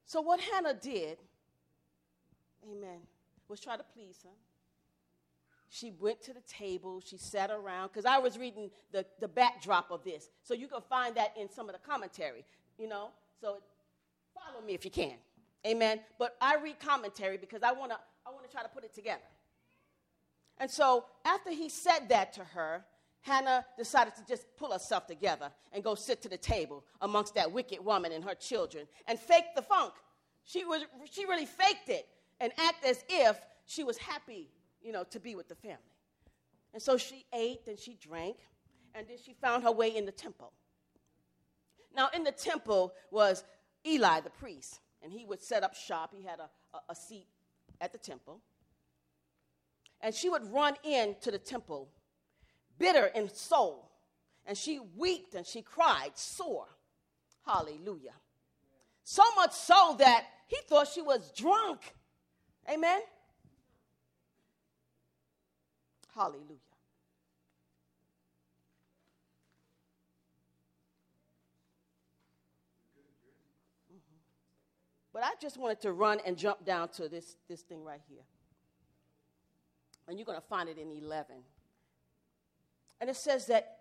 So, 0.05 0.21
what 0.21 0.39
Hannah 0.39 0.73
did, 0.73 1.19
amen, 2.63 2.99
was 3.47 3.59
try 3.59 3.77
to 3.77 3.83
please 3.93 4.21
him. 4.23 4.33
She 5.69 5.91
went 5.99 6.23
to 6.23 6.33
the 6.33 6.41
table, 6.41 6.99
she 7.05 7.17
sat 7.17 7.51
around, 7.51 7.89
because 7.89 8.05
I 8.05 8.17
was 8.17 8.35
reading 8.35 8.71
the, 8.91 9.05
the 9.19 9.27
backdrop 9.27 9.91
of 9.91 10.03
this. 10.03 10.29
So, 10.41 10.55
you 10.55 10.67
can 10.67 10.81
find 10.89 11.15
that 11.15 11.35
in 11.39 11.47
some 11.49 11.69
of 11.69 11.73
the 11.73 11.87
commentary, 11.87 12.43
you 12.79 12.87
know. 12.87 13.09
So, 13.39 13.59
follow 14.33 14.65
me 14.65 14.73
if 14.73 14.83
you 14.83 14.91
can. 14.91 15.13
Amen. 15.65 15.99
But 16.17 16.35
I 16.41 16.55
read 16.55 16.79
commentary 16.79 17.37
because 17.37 17.63
I 17.63 17.71
want 17.71 17.91
to 17.91 17.97
I 18.25 18.31
want 18.31 18.45
to 18.45 18.51
try 18.51 18.61
to 18.61 18.69
put 18.69 18.83
it 18.83 18.93
together. 18.93 19.21
And 20.57 20.69
so 20.69 21.05
after 21.25 21.51
he 21.51 21.69
said 21.69 22.09
that 22.09 22.33
to 22.33 22.43
her, 22.43 22.83
Hannah 23.21 23.65
decided 23.77 24.15
to 24.15 24.25
just 24.25 24.45
pull 24.57 24.71
herself 24.71 25.07
together 25.07 25.51
and 25.73 25.83
go 25.83 25.95
sit 25.95 26.21
to 26.21 26.29
the 26.29 26.37
table 26.37 26.83
amongst 27.01 27.35
that 27.35 27.51
wicked 27.51 27.83
woman 27.83 28.11
and 28.11 28.23
her 28.23 28.35
children 28.35 28.87
and 29.07 29.19
fake 29.19 29.45
the 29.55 29.61
funk. 29.61 29.93
She, 30.43 30.65
was, 30.65 30.83
she 31.11 31.25
really 31.25 31.45
faked 31.45 31.89
it 31.89 32.07
and 32.39 32.51
act 32.57 32.85
as 32.85 33.03
if 33.09 33.39
she 33.65 33.83
was 33.83 33.97
happy, 33.97 34.49
you 34.81 34.91
know, 34.91 35.03
to 35.11 35.19
be 35.19 35.35
with 35.35 35.47
the 35.47 35.55
family. 35.55 35.77
And 36.73 36.81
so 36.81 36.97
she 36.97 37.25
ate 37.33 37.67
and 37.67 37.77
she 37.77 37.95
drank, 37.95 38.37
and 38.95 39.07
then 39.07 39.17
she 39.23 39.33
found 39.33 39.63
her 39.63 39.71
way 39.71 39.95
in 39.95 40.05
the 40.05 40.11
temple. 40.11 40.51
Now, 41.95 42.09
in 42.13 42.23
the 42.23 42.31
temple 42.31 42.93
was 43.11 43.43
Eli 43.85 44.21
the 44.21 44.29
priest 44.29 44.79
and 45.03 45.11
he 45.11 45.25
would 45.25 45.41
set 45.41 45.63
up 45.63 45.75
shop. 45.75 46.13
He 46.15 46.23
had 46.23 46.39
a, 46.39 46.49
a, 46.75 46.81
a 46.89 46.95
seat 46.95 47.27
at 47.81 47.91
the 47.91 47.97
temple. 47.97 48.41
And 50.01 50.13
she 50.15 50.29
would 50.29 50.51
run 50.51 50.75
into 50.83 51.31
the 51.31 51.37
temple, 51.37 51.89
bitter 52.77 53.07
in 53.07 53.29
soul, 53.33 53.91
and 54.45 54.57
she 54.57 54.79
wept 54.95 55.35
and 55.35 55.45
she 55.45 55.61
cried 55.61 56.11
sore. 56.15 56.67
Hallelujah. 57.45 58.13
So 59.03 59.23
much 59.35 59.53
so 59.53 59.95
that 59.99 60.25
he 60.47 60.57
thought 60.67 60.87
she 60.87 61.01
was 61.01 61.31
drunk. 61.31 61.93
Amen. 62.71 63.01
Hallelujah. 66.15 66.68
But 75.19 75.25
I 75.25 75.31
just 75.41 75.57
wanted 75.57 75.81
to 75.81 75.91
run 75.91 76.21
and 76.25 76.37
jump 76.37 76.63
down 76.63 76.87
to 76.91 77.09
this, 77.09 77.35
this 77.49 77.59
thing 77.59 77.83
right 77.83 77.99
here. 78.07 78.23
And 80.07 80.17
you're 80.17 80.25
going 80.25 80.39
to 80.39 80.47
find 80.47 80.69
it 80.69 80.77
in 80.77 80.89
11. 80.93 81.35
And 83.01 83.09
it 83.09 83.17
says 83.17 83.47
that 83.47 83.79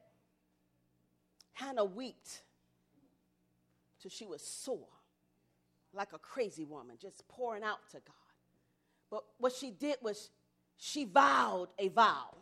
Hannah 1.53 1.85
wept 1.85 2.43
till 4.03 4.11
she 4.11 4.27
was 4.27 4.43
sore, 4.43 4.89
like 5.93 6.09
a 6.13 6.19
crazy 6.19 6.65
woman, 6.65 6.97
just 7.01 7.23
pouring 7.29 7.63
out 7.63 7.89
to 7.93 7.99
God. 7.99 8.15
But 9.09 9.23
what 9.39 9.53
she 9.53 9.71
did 9.71 9.99
was 10.03 10.31
she 10.77 11.05
vowed 11.05 11.69
a 11.79 11.87
vow. 11.87 12.35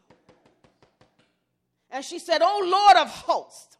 And 1.91 2.03
she 2.03 2.19
said, 2.19 2.41
O 2.41 2.63
Lord 2.65 2.97
of 2.97 3.11
hosts, 3.11 3.77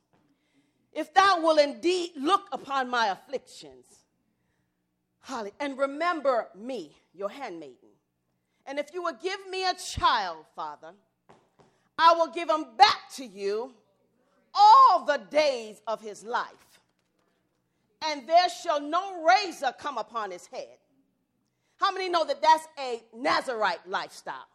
if 0.93 1.15
thou 1.15 1.41
will 1.41 1.57
indeed 1.57 2.11
look 2.17 2.49
upon 2.53 2.91
my 2.91 3.07
afflictions 3.07 4.03
Holly, 5.27 5.51
and 5.59 5.77
remember 5.77 6.47
me, 6.55 6.93
your 7.13 7.29
handmaiden. 7.29 7.89
And 8.65 8.79
if 8.79 8.95
you 8.95 9.03
will 9.03 9.17
give 9.21 9.41
me 9.51 9.69
a 9.69 9.75
child, 9.75 10.47
Father, 10.55 10.93
I 11.99 12.13
will 12.13 12.29
give 12.29 12.49
him 12.49 12.65
back 12.79 13.11
to 13.17 13.27
you 13.27 13.75
all 14.55 15.05
the 15.05 15.21
days 15.29 15.83
of 15.89 16.01
his 16.01 16.23
life. 16.23 16.81
And 18.05 18.29
there 18.29 18.49
shall 18.49 18.81
no 18.81 19.25
razor 19.25 19.75
come 19.77 19.99
upon 19.99 20.31
his 20.31 20.47
head. 20.47 20.79
How 21.81 21.91
many 21.91 22.09
know 22.09 22.25
that 22.25 22.41
that's 22.41 22.69
a 22.79 23.03
Nazarite 23.13 23.85
lifestyle? 23.89 24.47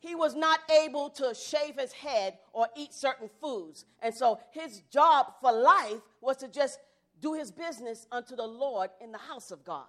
He 0.00 0.14
was 0.14 0.34
not 0.34 0.60
able 0.70 1.08
to 1.10 1.34
shave 1.34 1.78
his 1.78 1.92
head 1.92 2.36
or 2.52 2.68
eat 2.76 2.92
certain 2.92 3.30
foods. 3.40 3.86
And 4.02 4.14
so 4.14 4.38
his 4.50 4.82
job 4.92 5.32
for 5.40 5.50
life 5.50 6.02
was 6.20 6.36
to 6.38 6.48
just 6.48 6.78
do 7.20 7.34
his 7.34 7.50
business 7.50 8.06
unto 8.10 8.36
the 8.36 8.46
Lord 8.46 8.90
in 9.00 9.12
the 9.12 9.18
house 9.18 9.50
of 9.50 9.64
God. 9.64 9.86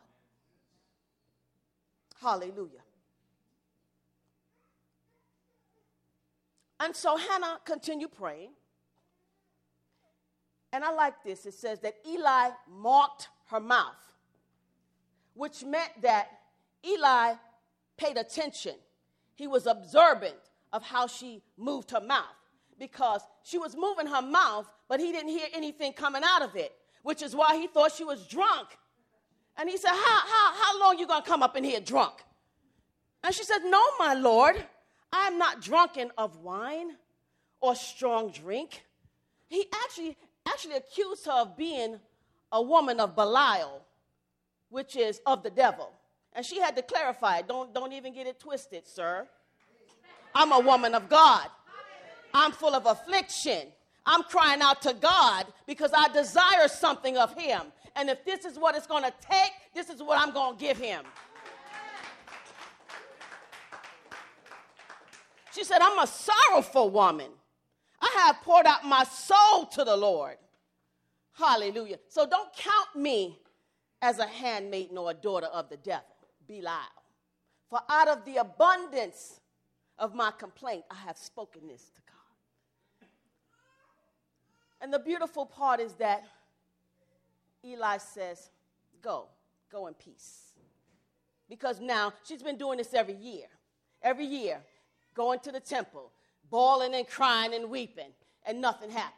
Hallelujah. 2.21 2.81
And 6.79 6.95
so 6.95 7.17
Hannah 7.17 7.59
continued 7.65 8.11
praying. 8.11 8.51
And 10.71 10.83
I 10.83 10.91
like 10.91 11.23
this. 11.23 11.45
It 11.45 11.53
says 11.53 11.79
that 11.81 11.95
Eli 12.07 12.49
marked 12.69 13.29
her 13.47 13.59
mouth, 13.59 14.13
which 15.33 15.63
meant 15.63 16.01
that 16.01 16.27
Eli 16.85 17.33
paid 17.97 18.17
attention. 18.17 18.75
He 19.35 19.47
was 19.47 19.65
observant 19.65 20.35
of 20.71 20.83
how 20.83 21.07
she 21.07 21.41
moved 21.57 21.91
her 21.91 22.01
mouth 22.01 22.25
because 22.77 23.21
she 23.43 23.57
was 23.57 23.75
moving 23.75 24.07
her 24.07 24.21
mouth, 24.21 24.69
but 24.87 24.99
he 24.99 25.11
didn't 25.11 25.29
hear 25.29 25.47
anything 25.53 25.91
coming 25.93 26.21
out 26.23 26.43
of 26.43 26.55
it 26.55 26.73
which 27.03 27.21
is 27.21 27.35
why 27.35 27.57
he 27.57 27.67
thought 27.67 27.91
she 27.91 28.03
was 28.03 28.25
drunk. 28.27 28.67
And 29.57 29.69
he 29.69 29.77
said, 29.77 29.91
How, 29.91 30.19
how, 30.27 30.53
how 30.63 30.79
long 30.79 30.99
you 30.99 31.07
gonna 31.07 31.25
come 31.25 31.43
up 31.43 31.55
in 31.57 31.63
here 31.63 31.79
drunk? 31.79 32.13
And 33.23 33.33
she 33.33 33.43
said, 33.43 33.59
No, 33.65 33.81
my 33.97 34.13
Lord, 34.13 34.55
I 35.11 35.27
am 35.27 35.37
not 35.37 35.61
drunken 35.61 36.11
of 36.17 36.37
wine 36.37 36.95
or 37.61 37.75
strong 37.75 38.31
drink. 38.31 38.83
He 39.47 39.65
actually 39.83 40.17
actually 40.47 40.75
accused 40.75 41.25
her 41.25 41.31
of 41.31 41.57
being 41.57 41.99
a 42.51 42.61
woman 42.61 42.99
of 42.99 43.15
Belial, 43.15 43.81
which 44.69 44.95
is 44.95 45.21
of 45.25 45.43
the 45.43 45.49
devil. 45.49 45.91
And 46.33 46.45
she 46.45 46.59
had 46.59 46.75
to 46.75 46.81
clarify, 46.81 47.41
don't, 47.41 47.73
don't 47.73 47.93
even 47.93 48.13
get 48.13 48.27
it 48.27 48.39
twisted, 48.39 48.87
sir. 48.87 49.27
I'm 50.33 50.51
a 50.51 50.59
woman 50.59 50.95
of 50.95 51.09
God. 51.09 51.47
I'm 52.33 52.51
full 52.51 52.75
of 52.75 52.85
affliction. 52.85 53.67
I'm 54.11 54.23
crying 54.23 54.59
out 54.61 54.81
to 54.81 54.93
God 54.95 55.45
because 55.67 55.91
I 55.95 56.07
desire 56.07 56.67
something 56.67 57.15
of 57.15 57.37
Him. 57.37 57.61
And 57.95 58.09
if 58.09 58.25
this 58.25 58.43
is 58.43 58.57
what 58.57 58.75
it's 58.75 58.87
going 58.87 59.03
to 59.03 59.13
take, 59.21 59.51
this 59.75 59.87
is 59.87 60.01
what 60.01 60.19
I'm 60.19 60.33
going 60.33 60.57
to 60.57 60.59
give 60.59 60.79
Him. 60.79 61.03
She 65.53 65.63
said, 65.63 65.77
I'm 65.81 65.99
a 65.99 66.07
sorrowful 66.07 66.89
woman. 66.89 67.29
I 68.01 68.25
have 68.25 68.37
poured 68.41 68.65
out 68.65 68.83
my 68.83 69.03
soul 69.03 69.67
to 69.67 69.83
the 69.83 69.95
Lord. 69.95 70.37
Hallelujah. 71.33 71.99
So 72.07 72.25
don't 72.25 72.51
count 72.55 72.95
me 72.95 73.37
as 74.01 74.17
a 74.17 74.25
handmaiden 74.25 74.97
or 74.97 75.11
a 75.11 75.13
daughter 75.13 75.47
of 75.47 75.69
the 75.69 75.77
devil, 75.77 76.05
Belial. 76.47 76.79
For 77.69 77.79
out 77.87 78.07
of 78.07 78.25
the 78.25 78.37
abundance 78.37 79.39
of 79.99 80.15
my 80.15 80.31
complaint, 80.31 80.83
I 80.89 80.95
have 80.95 81.17
spoken 81.17 81.67
this 81.67 81.83
to 81.83 82.01
God. 82.07 82.18
And 84.81 84.93
the 84.93 84.99
beautiful 84.99 85.45
part 85.45 85.79
is 85.79 85.93
that 85.93 86.23
Eli 87.63 87.97
says, 87.97 88.49
Go, 89.01 89.27
go 89.71 89.87
in 89.87 89.93
peace. 89.93 90.53
Because 91.49 91.79
now 91.79 92.13
she's 92.23 92.43
been 92.43 92.57
doing 92.57 92.77
this 92.77 92.93
every 92.93 93.15
year. 93.15 93.47
Every 94.01 94.25
year, 94.25 94.59
going 95.13 95.39
to 95.41 95.51
the 95.51 95.59
temple, 95.59 96.11
bawling 96.49 96.93
and 96.93 97.07
crying 97.07 97.53
and 97.53 97.69
weeping, 97.69 98.11
and 98.45 98.61
nothing 98.61 98.89
happened. 98.89 99.15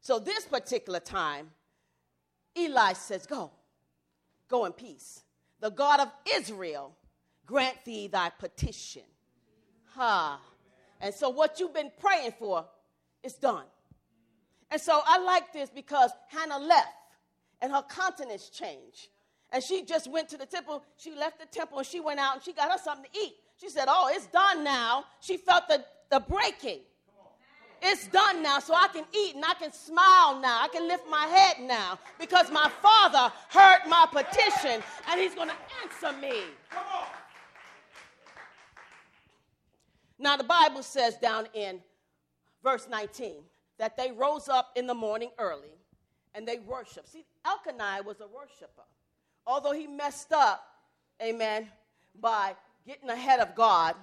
So 0.00 0.18
this 0.18 0.44
particular 0.44 1.00
time, 1.00 1.50
Eli 2.56 2.94
says, 2.94 3.26
Go, 3.26 3.50
go 4.48 4.64
in 4.64 4.72
peace. 4.72 5.22
The 5.60 5.70
God 5.70 6.00
of 6.00 6.08
Israel 6.34 6.96
grant 7.46 7.84
thee 7.84 8.06
thy 8.06 8.30
petition. 8.30 9.02
Ha. 9.94 10.40
And 11.00 11.14
so 11.14 11.28
what 11.28 11.60
you've 11.60 11.74
been 11.74 11.92
praying 12.00 12.32
for 12.38 12.64
is 13.22 13.34
done. 13.34 13.64
And 14.72 14.80
so 14.80 15.02
I 15.04 15.18
like 15.18 15.52
this 15.52 15.68
because 15.68 16.10
Hannah 16.28 16.58
left 16.58 16.88
and 17.60 17.70
her 17.70 17.82
countenance 17.82 18.48
changed. 18.48 19.08
And 19.52 19.62
she 19.62 19.84
just 19.84 20.10
went 20.10 20.30
to 20.30 20.38
the 20.38 20.46
temple. 20.46 20.82
She 20.96 21.14
left 21.14 21.38
the 21.38 21.44
temple 21.44 21.76
and 21.76 21.86
she 21.86 22.00
went 22.00 22.18
out 22.18 22.36
and 22.36 22.42
she 22.42 22.54
got 22.54 22.72
her 22.72 22.78
something 22.78 23.04
to 23.12 23.18
eat. 23.18 23.34
She 23.60 23.68
said, 23.68 23.84
Oh, 23.86 24.10
it's 24.10 24.26
done 24.28 24.64
now. 24.64 25.04
She 25.20 25.36
felt 25.36 25.68
the, 25.68 25.84
the 26.10 26.20
breaking. 26.20 26.80
It's 27.82 28.06
done 28.06 28.42
now, 28.42 28.60
so 28.60 28.74
I 28.74 28.88
can 28.88 29.04
eat 29.12 29.34
and 29.34 29.44
I 29.44 29.54
can 29.54 29.72
smile 29.72 30.40
now. 30.40 30.62
I 30.62 30.68
can 30.68 30.88
lift 30.88 31.04
my 31.10 31.26
head 31.26 31.56
now 31.66 31.98
because 32.18 32.50
my 32.50 32.70
father 32.80 33.30
heard 33.50 33.80
my 33.88 34.06
petition 34.10 34.82
and 35.10 35.20
he's 35.20 35.34
going 35.34 35.48
to 35.48 35.54
answer 35.82 36.18
me. 36.18 36.44
Now, 40.18 40.36
the 40.36 40.44
Bible 40.44 40.82
says 40.82 41.16
down 41.16 41.46
in 41.52 41.80
verse 42.62 42.86
19 42.88 43.42
that 43.78 43.96
they 43.96 44.12
rose 44.12 44.48
up 44.48 44.70
in 44.76 44.86
the 44.86 44.94
morning 44.94 45.30
early 45.38 45.76
and 46.34 46.46
they 46.46 46.58
worshiped. 46.58 47.08
See, 47.08 47.24
Elkanah 47.44 48.02
was 48.04 48.20
a 48.20 48.26
worshiper. 48.26 48.82
Although 49.46 49.72
he 49.72 49.86
messed 49.86 50.32
up, 50.32 50.64
amen, 51.22 51.68
by 52.20 52.54
getting 52.86 53.10
ahead 53.10 53.40
of 53.40 53.54
God 53.54 53.94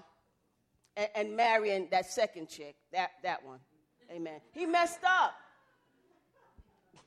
and, 0.97 1.09
and 1.15 1.35
marrying 1.35 1.87
that 1.91 2.05
second 2.05 2.49
chick, 2.49 2.75
that, 2.91 3.11
that 3.23 3.45
one. 3.45 3.59
Amen. 4.11 4.41
He 4.51 4.65
messed 4.65 5.03
up. 5.03 5.33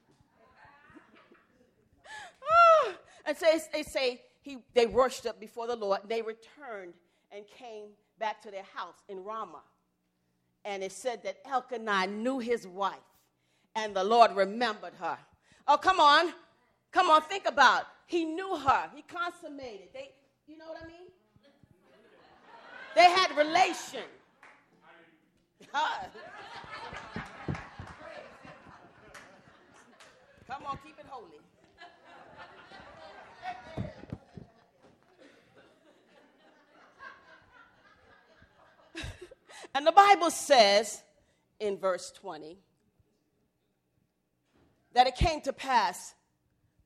Ah, 2.45 2.93
and 3.27 3.37
so 3.37 3.47
they 3.73 3.85
say 3.85 4.21
he, 4.43 4.59
they 4.75 4.87
worshiped 4.87 5.39
before 5.39 5.69
the 5.69 5.77
Lord. 5.77 6.01
They 6.09 6.23
returned 6.23 6.95
and 7.31 7.45
came 7.47 7.91
back 8.19 8.43
to 8.43 8.51
their 8.51 8.65
house 8.75 8.97
in 9.09 9.23
Ramah. 9.23 9.63
And 10.65 10.83
it 10.83 10.93
said 10.93 11.23
that 11.25 11.39
Elkanah 11.45 12.07
knew 12.07 12.39
his 12.39 12.67
wife, 12.67 12.95
and 13.75 13.95
the 13.97 14.05
Lord 14.05 14.37
remembered 14.37 14.95
her. 15.01 15.19
Oh, 15.67 15.77
come 15.77 15.99
on. 16.01 16.33
Come 16.93 17.11
on, 17.11 17.23
think 17.23 17.47
about 17.47 17.81
it. 17.83 17.87
He 18.07 18.25
knew 18.25 18.57
her. 18.57 18.91
He 18.95 19.03
consummated. 19.03 19.89
They, 19.93 20.11
you 20.47 20.59
know 20.59 20.67
what 20.69 20.83
I 20.83 20.87
mean? 20.87 21.09
They 22.95 23.11
had 23.11 23.37
relation. 23.37 24.05
Come 30.47 30.67
on, 30.67 30.79
keep 30.85 30.99
it 30.99 31.07
holy. 31.09 31.42
And 39.75 39.87
the 39.87 39.93
Bible 39.93 40.31
says 40.31 41.03
in 41.61 41.79
verse 41.79 42.11
20 42.13 42.59
that 44.95 45.07
it 45.07 45.17
came 45.17 45.41
to 45.43 45.53
pass 45.53 46.15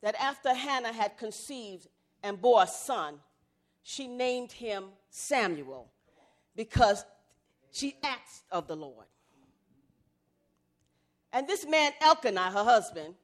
that 0.02 0.14
after 0.20 0.54
Hannah 0.54 0.92
had 0.92 1.16
conceived 1.16 1.88
and 2.22 2.40
bore 2.40 2.62
a 2.62 2.66
son, 2.66 3.18
she 3.82 4.06
named 4.06 4.52
him 4.52 4.84
Samuel 5.10 5.90
because 6.54 7.04
she 7.72 7.96
asked 8.02 8.44
of 8.50 8.68
the 8.68 8.76
Lord. 8.76 9.06
And 11.32 11.46
this 11.46 11.66
man, 11.66 11.92
Elkanah, 12.00 12.50
her 12.50 12.64
husband, 12.64 13.14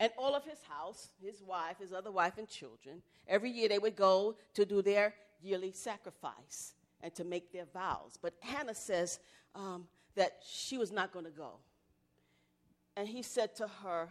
and 0.00 0.12
all 0.16 0.34
of 0.34 0.44
his 0.44 0.58
house, 0.68 1.10
his 1.22 1.42
wife, 1.42 1.78
his 1.78 1.92
other 1.92 2.10
wife, 2.10 2.38
and 2.38 2.48
children, 2.48 3.02
every 3.28 3.50
year 3.50 3.68
they 3.68 3.78
would 3.78 3.96
go 3.96 4.36
to 4.54 4.64
do 4.64 4.82
their 4.82 5.14
yearly 5.42 5.72
sacrifice 5.72 6.74
and 7.04 7.14
to 7.14 7.22
make 7.22 7.52
their 7.52 7.66
vows. 7.66 8.18
But 8.20 8.32
Hannah 8.40 8.74
says 8.74 9.20
um, 9.54 9.86
that 10.16 10.38
she 10.44 10.78
was 10.78 10.90
not 10.90 11.12
going 11.12 11.26
to 11.26 11.30
go. 11.30 11.58
And 12.96 13.06
he 13.06 13.22
said 13.22 13.54
to 13.56 13.68
her, 13.82 14.08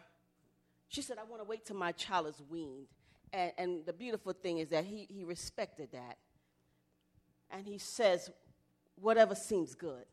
she 0.88 1.02
said, 1.02 1.18
I 1.18 1.24
want 1.24 1.42
to 1.42 1.50
wait 1.50 1.66
till 1.66 1.76
my 1.76 1.92
child 1.92 2.28
is 2.28 2.42
weaned. 2.48 2.88
And, 3.34 3.52
and 3.58 3.86
the 3.86 3.94
beautiful 3.94 4.32
thing 4.32 4.60
is 4.60 4.70
that 4.70 4.86
he, 4.86 5.08
he 5.10 5.24
respected 5.24 5.90
that. 5.92 6.18
And 7.50 7.66
he 7.66 7.80
says, 7.80 8.30
whatever 8.96 9.34
seems 9.34 9.74
good. 9.74 10.06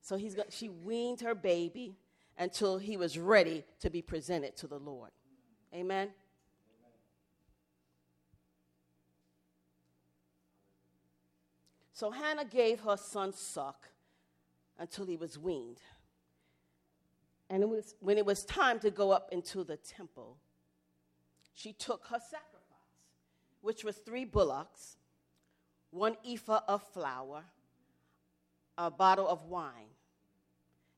So 0.00 0.16
he's 0.16 0.34
got, 0.34 0.50
she 0.50 0.70
weaned 0.70 1.20
her 1.20 1.34
baby 1.34 1.96
until 2.38 2.78
he 2.78 2.96
was 2.96 3.18
ready 3.18 3.62
to 3.80 3.90
be 3.90 4.00
presented 4.00 4.56
to 4.56 4.66
the 4.66 4.78
Lord. 4.78 5.10
Amen. 5.74 6.08
So 12.00 12.10
Hannah 12.10 12.46
gave 12.46 12.80
her 12.80 12.96
son 12.96 13.34
suck 13.34 13.86
until 14.78 15.04
he 15.04 15.18
was 15.18 15.38
weaned. 15.38 15.82
And 17.50 17.62
it 17.62 17.68
was, 17.68 17.94
when 18.00 18.16
it 18.16 18.24
was 18.24 18.42
time 18.42 18.78
to 18.78 18.90
go 18.90 19.10
up 19.10 19.28
into 19.32 19.64
the 19.64 19.76
temple, 19.76 20.38
she 21.52 21.74
took 21.74 22.06
her 22.06 22.18
sacrifice, 22.18 22.86
which 23.60 23.84
was 23.84 23.98
three 23.98 24.24
bullocks, 24.24 24.96
one 25.90 26.16
ephah 26.26 26.62
of 26.66 26.82
flour, 26.94 27.44
a 28.78 28.90
bottle 28.90 29.28
of 29.28 29.44
wine 29.44 29.92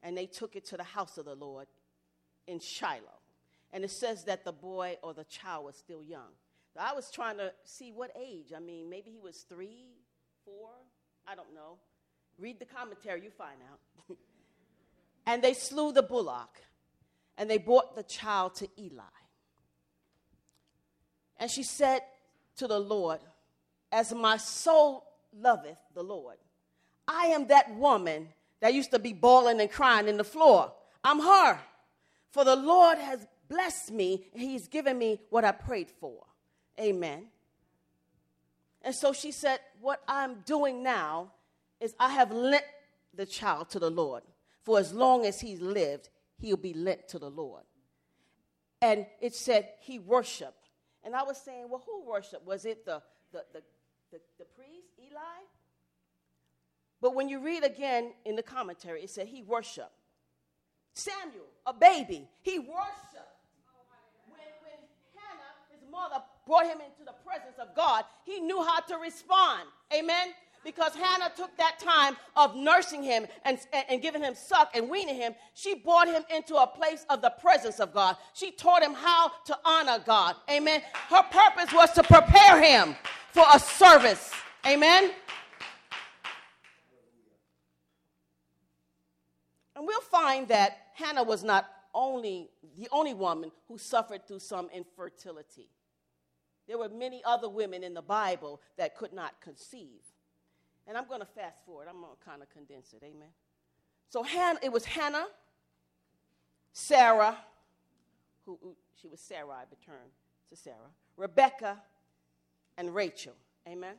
and 0.04 0.16
they 0.16 0.26
took 0.26 0.54
it 0.54 0.64
to 0.66 0.76
the 0.76 0.84
house 0.84 1.18
of 1.18 1.24
the 1.24 1.34
Lord 1.34 1.66
in 2.46 2.60
Shiloh. 2.60 3.22
And 3.72 3.82
it 3.82 3.90
says 3.90 4.22
that 4.26 4.44
the 4.44 4.52
boy 4.52 4.98
or 5.02 5.14
the 5.14 5.24
child 5.24 5.64
was 5.64 5.74
still 5.74 6.04
young. 6.04 6.30
I 6.78 6.94
was 6.94 7.10
trying 7.10 7.38
to 7.38 7.52
see 7.64 7.90
what 7.90 8.12
age. 8.16 8.52
I 8.56 8.60
mean, 8.60 8.88
maybe 8.88 9.10
he 9.10 9.18
was 9.18 9.44
three, 9.48 10.01
four, 10.44 10.70
I 11.26 11.34
don't 11.34 11.54
know. 11.54 11.78
Read 12.38 12.58
the 12.58 12.64
commentary, 12.64 13.22
you 13.22 13.30
find 13.30 13.58
out. 13.70 14.16
and 15.26 15.42
they 15.42 15.54
slew 15.54 15.92
the 15.92 16.02
bullock, 16.02 16.60
and 17.38 17.48
they 17.48 17.58
brought 17.58 17.94
the 17.94 18.02
child 18.02 18.54
to 18.56 18.68
Eli. 18.78 19.02
And 21.36 21.50
she 21.50 21.62
said 21.62 22.00
to 22.56 22.66
the 22.66 22.78
Lord, 22.78 23.20
As 23.90 24.12
my 24.12 24.36
soul 24.36 25.04
loveth 25.36 25.78
the 25.94 26.02
Lord, 26.02 26.36
I 27.06 27.26
am 27.26 27.48
that 27.48 27.74
woman 27.74 28.28
that 28.60 28.74
used 28.74 28.92
to 28.92 28.98
be 28.98 29.12
bawling 29.12 29.60
and 29.60 29.70
crying 29.70 30.08
in 30.08 30.16
the 30.16 30.24
floor. 30.24 30.72
I'm 31.02 31.20
her. 31.20 31.58
For 32.30 32.44
the 32.44 32.56
Lord 32.56 32.98
has 32.98 33.26
blessed 33.48 33.90
me, 33.92 34.26
and 34.32 34.42
He's 34.42 34.68
given 34.68 34.96
me 34.96 35.20
what 35.30 35.44
I 35.44 35.52
prayed 35.52 35.90
for. 35.90 36.22
Amen. 36.80 37.26
And 38.82 38.94
so 38.94 39.12
she 39.12 39.30
said, 39.32 39.60
What 39.80 40.02
I'm 40.06 40.40
doing 40.44 40.82
now 40.82 41.32
is 41.80 41.94
I 41.98 42.10
have 42.10 42.30
lent 42.30 42.64
the 43.14 43.26
child 43.26 43.70
to 43.70 43.78
the 43.78 43.90
Lord. 43.90 44.22
For 44.62 44.78
as 44.78 44.92
long 44.92 45.26
as 45.26 45.40
he's 45.40 45.60
lived, 45.60 46.08
he'll 46.38 46.56
be 46.56 46.74
lent 46.74 47.08
to 47.08 47.18
the 47.18 47.30
Lord. 47.30 47.64
And 48.80 49.06
it 49.20 49.34
said 49.34 49.68
he 49.80 49.98
worshiped. 49.98 50.70
And 51.04 51.14
I 51.14 51.22
was 51.22 51.38
saying, 51.38 51.66
Well, 51.68 51.82
who 51.86 52.04
worshiped? 52.04 52.46
Was 52.46 52.64
it 52.64 52.84
the, 52.84 53.02
the, 53.32 53.44
the, 53.52 53.62
the, 54.10 54.20
the 54.38 54.44
priest, 54.44 54.88
Eli? 54.98 55.20
But 57.00 57.16
when 57.16 57.28
you 57.28 57.40
read 57.40 57.64
again 57.64 58.12
in 58.24 58.36
the 58.36 58.42
commentary, 58.42 59.02
it 59.02 59.10
said 59.10 59.26
he 59.26 59.42
worshiped. 59.42 59.90
Samuel, 60.94 61.46
a 61.66 61.72
baby, 61.72 62.28
he 62.42 62.58
worshiped. 62.58 63.32
When, 64.28 64.38
when 64.62 64.78
Hannah, 65.16 65.54
his 65.70 65.80
mother, 65.90 66.22
brought 66.52 66.66
him 66.66 66.82
into 66.82 67.02
the 67.06 67.14
presence 67.24 67.56
of 67.58 67.74
God, 67.74 68.04
he 68.26 68.38
knew 68.38 68.62
how 68.62 68.80
to 68.80 68.98
respond. 68.98 69.62
Amen? 69.90 70.34
Because 70.62 70.94
Hannah 70.94 71.32
took 71.34 71.56
that 71.56 71.78
time 71.78 72.14
of 72.36 72.54
nursing 72.54 73.02
him 73.02 73.26
and, 73.46 73.58
and, 73.72 73.86
and, 73.88 74.02
giving 74.02 74.22
him 74.22 74.34
suck 74.34 74.70
and 74.74 74.90
weaning 74.90 75.14
him. 75.16 75.34
She 75.54 75.76
brought 75.76 76.08
him 76.08 76.22
into 76.28 76.56
a 76.56 76.66
place 76.66 77.06
of 77.08 77.22
the 77.22 77.30
presence 77.30 77.80
of 77.80 77.94
God. 77.94 78.18
She 78.34 78.50
taught 78.50 78.82
him 78.82 78.92
how 78.92 79.32
to 79.46 79.58
honor 79.64 79.98
God. 80.04 80.36
Amen. 80.50 80.82
Her 81.08 81.22
purpose 81.22 81.72
was 81.72 81.90
to 81.92 82.02
prepare 82.02 82.62
him 82.62 82.96
for 83.30 83.44
a 83.54 83.58
service. 83.58 84.30
Amen. 84.66 85.10
And 89.74 89.86
we'll 89.86 90.02
find 90.02 90.48
that 90.48 90.76
Hannah 90.96 91.24
was 91.24 91.42
not 91.42 91.66
only 91.94 92.50
the 92.76 92.88
only 92.92 93.14
woman 93.14 93.50
who 93.68 93.78
suffered 93.78 94.28
through 94.28 94.40
some 94.40 94.68
infertility. 94.74 95.70
There 96.68 96.78
were 96.78 96.88
many 96.88 97.22
other 97.24 97.48
women 97.48 97.82
in 97.82 97.94
the 97.94 98.02
Bible 98.02 98.60
that 98.76 98.96
could 98.96 99.12
not 99.12 99.40
conceive. 99.40 100.00
And 100.86 100.96
I'm 100.96 101.06
going 101.06 101.20
to 101.20 101.26
fast 101.26 101.56
forward. 101.66 101.86
I'm 101.88 102.00
going 102.00 102.12
to 102.16 102.24
kind 102.24 102.42
of 102.42 102.50
condense 102.50 102.92
it. 102.92 103.02
Amen. 103.04 103.28
So 104.08 104.24
it 104.62 104.70
was 104.70 104.84
Hannah, 104.84 105.26
Sarah, 106.72 107.36
who, 108.44 108.58
she 109.00 109.08
was 109.08 109.20
Sarai, 109.20 109.64
but 109.68 109.80
turned 109.80 110.10
to 110.50 110.56
Sarah, 110.56 110.76
Rebecca, 111.16 111.78
and 112.76 112.94
Rachel. 112.94 113.34
Amen. 113.66 113.94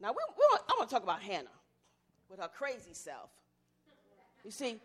Now, 0.00 0.10
we, 0.10 0.18
we 0.36 0.58
I 0.68 0.72
want 0.76 0.88
to 0.88 0.94
talk 0.94 1.02
about 1.02 1.22
Hannah 1.22 1.48
with 2.28 2.40
her 2.40 2.48
crazy 2.48 2.92
self. 2.92 3.30
You 4.44 4.50
see, 4.50 4.80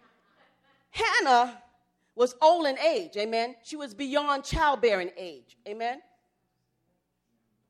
Hannah 0.92 1.62
was 2.16 2.36
old 2.42 2.68
in 2.68 2.78
age, 2.80 3.16
amen. 3.18 3.56
She 3.64 3.76
was 3.76 3.94
beyond 3.94 4.44
childbearing 4.44 5.12
age, 5.18 5.58
amen. 5.68 6.02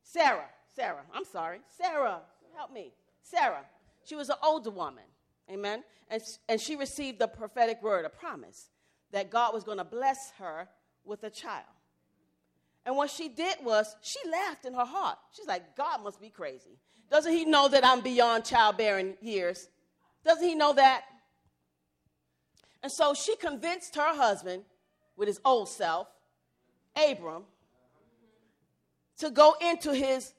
Sarah, 0.04 0.50
Sarah, 0.76 1.04
I'm 1.14 1.26
sorry, 1.26 1.60
Sarah, 1.70 2.22
help 2.56 2.72
me. 2.72 2.94
Sarah, 3.22 3.66
she 4.04 4.16
was 4.16 4.30
an 4.30 4.36
older 4.44 4.72
woman, 4.72 5.04
amen. 5.50 5.84
And, 6.10 6.22
and 6.50 6.60
she 6.60 6.76
received 6.76 7.20
the 7.20 7.28
prophetic 7.28 7.82
word, 7.82 8.06
a 8.06 8.10
promise, 8.10 8.70
that 9.12 9.30
God 9.30 9.54
was 9.54 9.64
going 9.64 9.78
to 9.78 9.86
bless 9.86 10.34
her 10.40 10.68
with 11.06 11.24
a 11.24 11.30
child. 11.30 11.66
And 12.86 12.98
what 12.98 13.10
she 13.12 13.30
did 13.30 13.58
was 13.64 13.96
she 14.02 14.20
laughed 14.30 14.66
in 14.66 14.74
her 14.74 14.86
heart. 14.86 15.18
She's 15.32 15.46
like, 15.46 15.76
God 15.78 16.04
must 16.04 16.20
be 16.20 16.30
crazy. 16.30 16.80
Doesn't 17.12 17.32
he 17.32 17.46
know 17.46 17.68
that 17.68 17.86
I'm 17.86 18.02
beyond 18.02 18.46
childbearing 18.46 19.16
years? 19.22 19.70
Doesn't 20.26 20.48
he 20.48 20.56
know 20.56 20.74
that? 20.74 21.04
And 22.84 22.92
so 22.92 23.14
she 23.14 23.36
convinced 23.36 23.96
her 23.96 24.16
husband, 24.16 24.64
with 25.16 25.28
his 25.28 25.40
old 25.46 25.70
self, 25.70 26.08
Abram, 26.96 27.44
to 29.18 29.30
go 29.30 29.56
into 29.62 29.94
his 29.94 30.34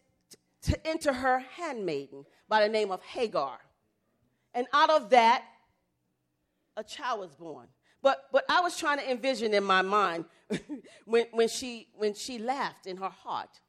to 0.63 0.87
enter 0.87 1.13
her 1.13 1.41
handmaiden 1.57 2.25
by 2.49 2.63
the 2.63 2.69
name 2.69 2.91
of 2.91 3.03
Hagar. 3.03 3.59
And 4.55 4.67
out 4.73 4.91
of 4.91 5.11
that, 5.11 5.45
a 6.77 6.85
child 6.85 7.21
was 7.21 7.35
born. 7.35 7.69
But 8.03 8.27
but 8.33 8.45
I 8.49 8.61
was 8.61 8.77
trying 8.77 8.99
to 8.99 9.11
envision 9.11 9.55
in 9.55 9.63
my 9.63 9.83
mind 9.83 10.25
when, 11.05 11.27
when 11.31 11.49
she 11.49 11.89
when 11.95 12.15
she 12.15 12.39
laughed 12.39 12.87
in 12.87 12.97
her 12.97 13.09
heart 13.09 13.61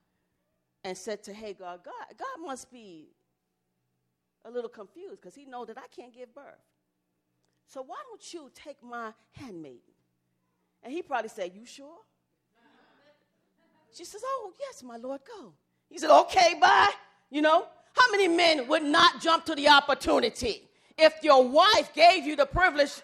and 0.83 0.97
said 0.97 1.23
to 1.23 1.33
Hagar, 1.33 1.77
God, 1.77 2.17
God 2.17 2.45
must 2.45 2.71
be 2.71 3.09
a 4.45 4.51
little 4.51 4.69
confused 4.69 5.21
because 5.21 5.35
he 5.35 5.45
know 5.45 5.63
that 5.65 5.77
I 5.77 5.87
can't 5.95 6.13
give 6.13 6.33
birth. 6.33 6.72
So 7.67 7.81
why 7.81 7.97
don't 8.09 8.33
you 8.33 8.51
take 8.53 8.83
my 8.83 9.13
handmaiden? 9.31 9.79
And 10.83 10.93
he 10.93 11.01
probably 11.01 11.29
said, 11.29 11.51
You 11.53 11.65
sure? 11.65 11.97
She 13.93 14.05
says, 14.05 14.21
Oh, 14.25 14.51
yes, 14.59 14.83
my 14.83 14.97
Lord, 14.97 15.21
go. 15.25 15.53
He 15.89 15.97
said, 15.97 16.09
Okay, 16.09 16.55
bye. 16.59 16.91
You 17.29 17.41
know, 17.41 17.65
how 17.95 18.11
many 18.11 18.27
men 18.27 18.67
would 18.67 18.83
not 18.83 19.21
jump 19.21 19.45
to 19.45 19.55
the 19.55 19.69
opportunity 19.69 20.63
if 20.97 21.13
your 21.23 21.47
wife 21.47 21.93
gave 21.93 22.25
you 22.25 22.35
the 22.35 22.45
privilege? 22.45 23.01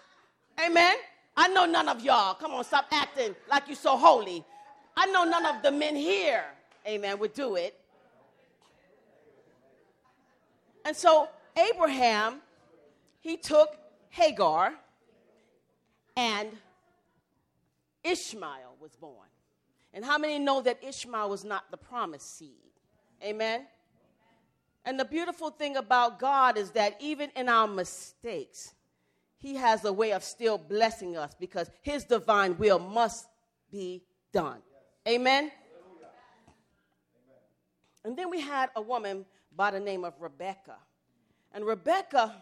Amen. 0.64 0.94
I 1.36 1.48
know 1.48 1.64
none 1.64 1.88
of 1.88 2.00
y'all. 2.02 2.34
Come 2.34 2.52
on, 2.52 2.64
stop 2.64 2.86
acting 2.92 3.34
like 3.48 3.64
you're 3.66 3.76
so 3.76 3.96
holy. 3.96 4.44
I 4.96 5.06
know 5.06 5.24
none 5.24 5.46
of 5.46 5.62
the 5.62 5.70
men 5.70 5.96
here, 5.96 6.44
amen, 6.86 7.18
would 7.18 7.32
do 7.32 7.56
it. 7.56 7.74
And 10.84 10.96
so 10.96 11.28
Abraham, 11.56 12.40
he 13.20 13.36
took 13.36 13.76
Hagar, 14.10 14.74
and 16.16 16.50
Ishmael 18.04 18.76
was 18.80 18.94
born. 18.96 19.28
And 19.92 20.04
how 20.04 20.18
many 20.18 20.38
know 20.38 20.60
that 20.62 20.82
Ishmael 20.84 21.30
was 21.30 21.44
not 21.44 21.70
the 21.70 21.76
promised 21.76 22.38
seed? 22.38 22.50
Amen? 23.22 23.66
And 24.84 24.98
the 24.98 25.04
beautiful 25.04 25.50
thing 25.50 25.76
about 25.76 26.18
God 26.18 26.56
is 26.56 26.70
that 26.72 26.96
even 27.00 27.30
in 27.36 27.48
our 27.48 27.66
mistakes, 27.66 28.74
He 29.36 29.54
has 29.56 29.84
a 29.84 29.92
way 29.92 30.12
of 30.12 30.24
still 30.24 30.58
blessing 30.58 31.16
us 31.16 31.32
because 31.38 31.70
His 31.82 32.04
divine 32.04 32.56
will 32.58 32.78
must 32.78 33.26
be 33.70 34.02
done. 34.32 34.58
Amen? 35.06 35.50
And 38.04 38.16
then 38.16 38.30
we 38.30 38.40
had 38.40 38.70
a 38.74 38.80
woman 38.80 39.26
by 39.54 39.70
the 39.70 39.80
name 39.80 40.04
of 40.04 40.14
Rebecca. 40.20 40.76
And 41.52 41.66
Rebecca 41.66 42.34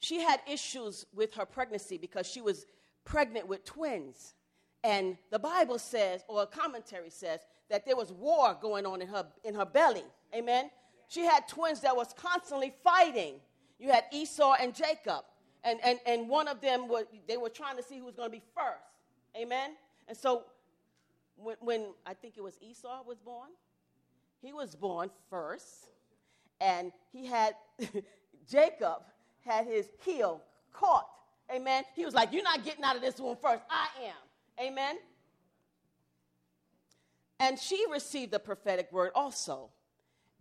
she 0.00 0.20
had 0.20 0.40
issues 0.50 1.06
with 1.14 1.34
her 1.34 1.44
pregnancy 1.44 1.98
because 1.98 2.26
she 2.26 2.40
was 2.40 2.66
pregnant 3.04 3.48
with 3.48 3.64
twins. 3.64 4.34
And 4.84 5.16
the 5.30 5.38
Bible 5.38 5.78
says, 5.78 6.24
or 6.28 6.42
a 6.42 6.46
commentary 6.46 7.10
says, 7.10 7.40
that 7.68 7.84
there 7.84 7.96
was 7.96 8.12
war 8.12 8.56
going 8.60 8.86
on 8.86 9.02
in 9.02 9.08
her, 9.08 9.26
in 9.44 9.54
her 9.54 9.64
belly. 9.64 10.04
Amen? 10.34 10.70
She 11.08 11.22
had 11.22 11.48
twins 11.48 11.80
that 11.80 11.96
was 11.96 12.14
constantly 12.14 12.72
fighting. 12.84 13.34
You 13.78 13.90
had 13.90 14.04
Esau 14.12 14.54
and 14.60 14.74
Jacob. 14.74 15.24
And, 15.64 15.80
and, 15.82 15.98
and 16.06 16.28
one 16.28 16.48
of 16.48 16.60
them, 16.60 16.86
was, 16.86 17.04
they 17.26 17.36
were 17.36 17.48
trying 17.48 17.76
to 17.76 17.82
see 17.82 17.98
who 17.98 18.04
was 18.04 18.14
going 18.14 18.28
to 18.28 18.36
be 18.36 18.42
first. 18.54 18.84
Amen? 19.36 19.72
And 20.06 20.16
so 20.16 20.44
when, 21.36 21.56
when 21.60 21.86
I 22.06 22.14
think 22.14 22.34
it 22.36 22.42
was 22.42 22.54
Esau 22.60 23.02
was 23.06 23.18
born, 23.18 23.48
he 24.40 24.52
was 24.52 24.74
born 24.74 25.10
first. 25.28 25.88
And 26.60 26.92
he 27.12 27.26
had 27.26 27.54
Jacob 28.48 29.02
had 29.48 29.66
his 29.66 29.88
heel 30.04 30.42
caught. 30.72 31.08
Amen. 31.52 31.84
He 31.96 32.04
was 32.04 32.14
like, 32.14 32.32
You're 32.32 32.42
not 32.42 32.64
getting 32.64 32.84
out 32.84 32.96
of 32.96 33.02
this 33.02 33.18
one 33.18 33.36
first. 33.36 33.62
I 33.70 33.88
am. 34.04 34.66
Amen. 34.66 34.96
And 37.40 37.58
she 37.58 37.84
received 37.90 38.32
the 38.32 38.38
prophetic 38.38 38.90
word 38.92 39.12
also. 39.14 39.70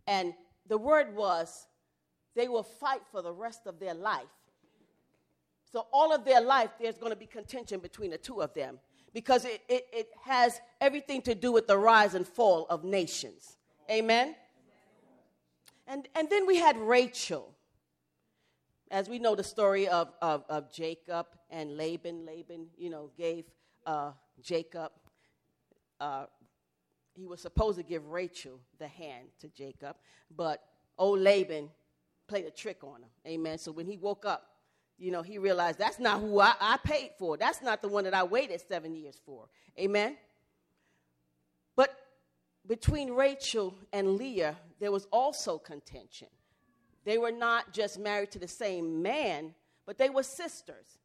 And 0.08 0.34
the 0.68 0.78
word 0.78 1.16
was, 1.16 1.68
they 2.36 2.48
will 2.48 2.64
fight 2.64 3.02
for 3.12 3.22
the 3.22 3.32
rest 3.32 3.68
of 3.68 3.80
their 3.80 3.94
life. 3.94 4.26
So, 5.72 5.86
all 5.92 6.14
of 6.14 6.26
their 6.26 6.42
life, 6.42 6.72
there's 6.80 6.98
going 6.98 7.12
to 7.12 7.18
be 7.18 7.26
contention 7.26 7.80
between 7.80 8.12
the 8.12 8.18
two 8.18 8.42
of 8.42 8.54
them 8.54 8.80
because 9.14 9.46
it, 9.46 9.62
it, 9.68 9.86
it 9.94 10.10
has 10.24 10.60
everything 10.82 11.22
to 11.24 11.36
do 11.36 11.52
with 11.52 11.68
the 11.68 11.78
rise 11.78 12.14
and 12.16 12.28
fall 12.28 12.66
of 12.70 12.84
nations. 12.84 13.58
Amen. 13.92 14.36
And, 15.88 16.08
and 16.16 16.30
then 16.30 16.46
we 16.46 16.58
had 16.58 16.78
Rachel 16.78 17.57
as 18.92 19.10
we 19.10 19.20
know 19.20 19.36
the 19.36 19.44
story 19.44 19.88
of, 19.88 20.12
of, 20.22 20.44
of 20.50 20.72
Jacob 20.72 21.28
and 21.50 21.78
Laban, 21.78 22.26
Laban, 22.26 22.68
you 22.78 22.90
know, 22.90 23.12
gave 23.18 23.46
uh, 23.86 24.12
Jacob, 24.42 24.92
uh, 26.00 26.26
he 27.16 27.26
was 27.26 27.42
supposed 27.42 27.78
to 27.78 27.84
give 27.84 28.08
Rachel 28.08 28.60
the 28.80 28.88
hand 28.88 29.28
to 29.42 29.50
Jacob, 29.50 29.96
but 30.36 30.64
old 30.98 31.20
Laban 31.20 31.70
played 32.28 32.46
a 32.46 32.52
trick 32.52 32.84
on 32.84 33.02
him. 33.02 33.10
Amen. 33.26 33.58
So 33.58 33.72
when 33.72 33.88
he 33.88 33.98
woke 33.98 34.26
up, 34.26 34.44
you 34.98 35.12
know, 35.12 35.22
he 35.22 35.38
realized 35.38 35.78
that's 35.78 36.00
not 36.00 36.22
who 36.22 36.40
I, 36.40 36.54
I 36.60 36.78
paid 36.84 37.12
for. 37.18 37.38
That's 37.38 37.62
not 37.62 37.82
the 37.82 37.88
one 37.88 38.04
that 38.06 38.14
I 38.14 38.24
waited 38.24 38.62
seven 38.68 38.96
years 38.96 39.20
for. 39.26 39.48
Amen. 39.80 40.18
But 41.76 41.96
between 42.68 43.12
Rachel 43.12 43.76
and 43.94 44.18
Leah, 44.18 44.58
there 44.80 44.92
was 44.92 45.08
also 45.12 45.58
contention. 45.58 46.28
They 47.08 47.18
were 47.18 47.32
not 47.32 47.72
just 47.72 47.98
married 47.98 48.32
to 48.32 48.40
the 48.40 48.50
same 48.50 49.02
man, 49.02 49.56
but 49.86 49.98
they 49.98 50.10
were 50.10 50.24
sisters. 50.24 50.98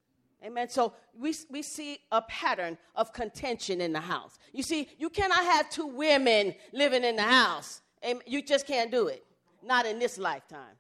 Amen. 0.45 0.69
So 0.69 0.95
we, 1.17 1.33
we 1.49 1.62
see 1.62 2.01
a 2.11 2.21
pattern 2.23 2.77
of 2.97 3.12
contention 3.12 3.81
in 3.81 3.93
the 3.93 4.01
house. 4.01 4.41
You 4.53 4.65
see, 4.65 4.88
you 4.99 5.09
cannot 5.09 5.45
have 5.45 5.71
two 5.71 5.87
women 5.87 6.57
living 6.73 7.05
in 7.05 7.15
the 7.15 7.23
house. 7.23 7.83
Amen. 8.05 8.21
You 8.27 8.43
just 8.43 8.67
can't 8.67 8.91
do 8.91 9.07
it. 9.07 9.25
Not 9.62 9.87
in 9.87 10.01
this 10.01 10.19
lifetime. 10.19 10.75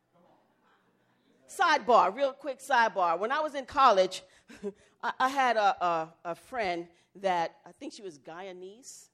Sidebar, 1.48 2.12
real 2.12 2.32
quick 2.32 2.58
sidebar. 2.58 3.16
When 3.16 3.30
I 3.30 3.38
was 3.38 3.54
in 3.54 3.64
college, 3.64 4.24
I, 5.04 5.12
I, 5.20 5.28
had 5.28 5.56
a, 5.56 5.84
a, 5.84 6.14
a 6.24 6.34
friend 6.34 6.88
that 7.20 7.58
I 7.64 7.70
think 7.78 7.92
she 7.92 8.02
was 8.02 8.18
Guyanese, 8.18 9.10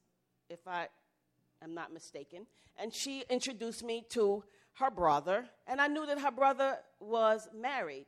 if 0.49 0.67
I 0.67 0.89
am 1.63 1.75
not 1.75 1.93
mistaken. 1.93 2.47
And 2.79 2.95
she 2.95 3.25
introduced 3.29 3.85
me 3.85 4.07
to 4.09 4.43
her 4.79 4.91
brother, 4.91 5.45
and 5.67 5.81
I 5.81 5.89
knew 5.89 6.07
that 6.07 6.21
her 6.21 6.31
brother 6.31 6.79
was 7.01 7.49
married. 7.55 8.07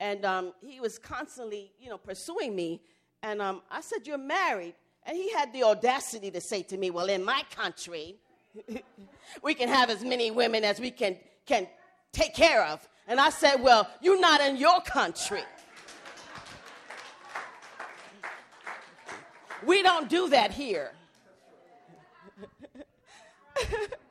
And 0.00 0.24
um, 0.24 0.52
he 0.60 0.80
was 0.80 0.98
constantly, 0.98 1.72
you 1.80 1.88
know, 1.88 1.98
pursuing 1.98 2.56
me. 2.56 2.82
And 3.22 3.40
um, 3.40 3.62
I 3.70 3.80
said, 3.80 4.06
You're 4.06 4.18
married. 4.18 4.74
And 5.04 5.16
he 5.16 5.32
had 5.32 5.52
the 5.52 5.64
audacity 5.64 6.30
to 6.30 6.40
say 6.40 6.62
to 6.64 6.76
me, 6.76 6.90
Well, 6.90 7.06
in 7.06 7.24
my 7.24 7.42
country, 7.54 8.16
we 9.42 9.54
can 9.54 9.68
have 9.68 9.90
as 9.90 10.04
many 10.04 10.30
women 10.30 10.64
as 10.64 10.80
we 10.80 10.90
can, 10.90 11.16
can 11.46 11.66
take 12.12 12.34
care 12.34 12.64
of. 12.66 12.86
And 13.06 13.20
I 13.20 13.30
said, 13.30 13.62
Well, 13.62 13.88
you're 14.00 14.20
not 14.20 14.40
in 14.40 14.56
your 14.56 14.80
country. 14.80 15.42
we 19.66 19.82
don't 19.82 20.08
do 20.08 20.28
that 20.30 20.50
here. 20.50 20.92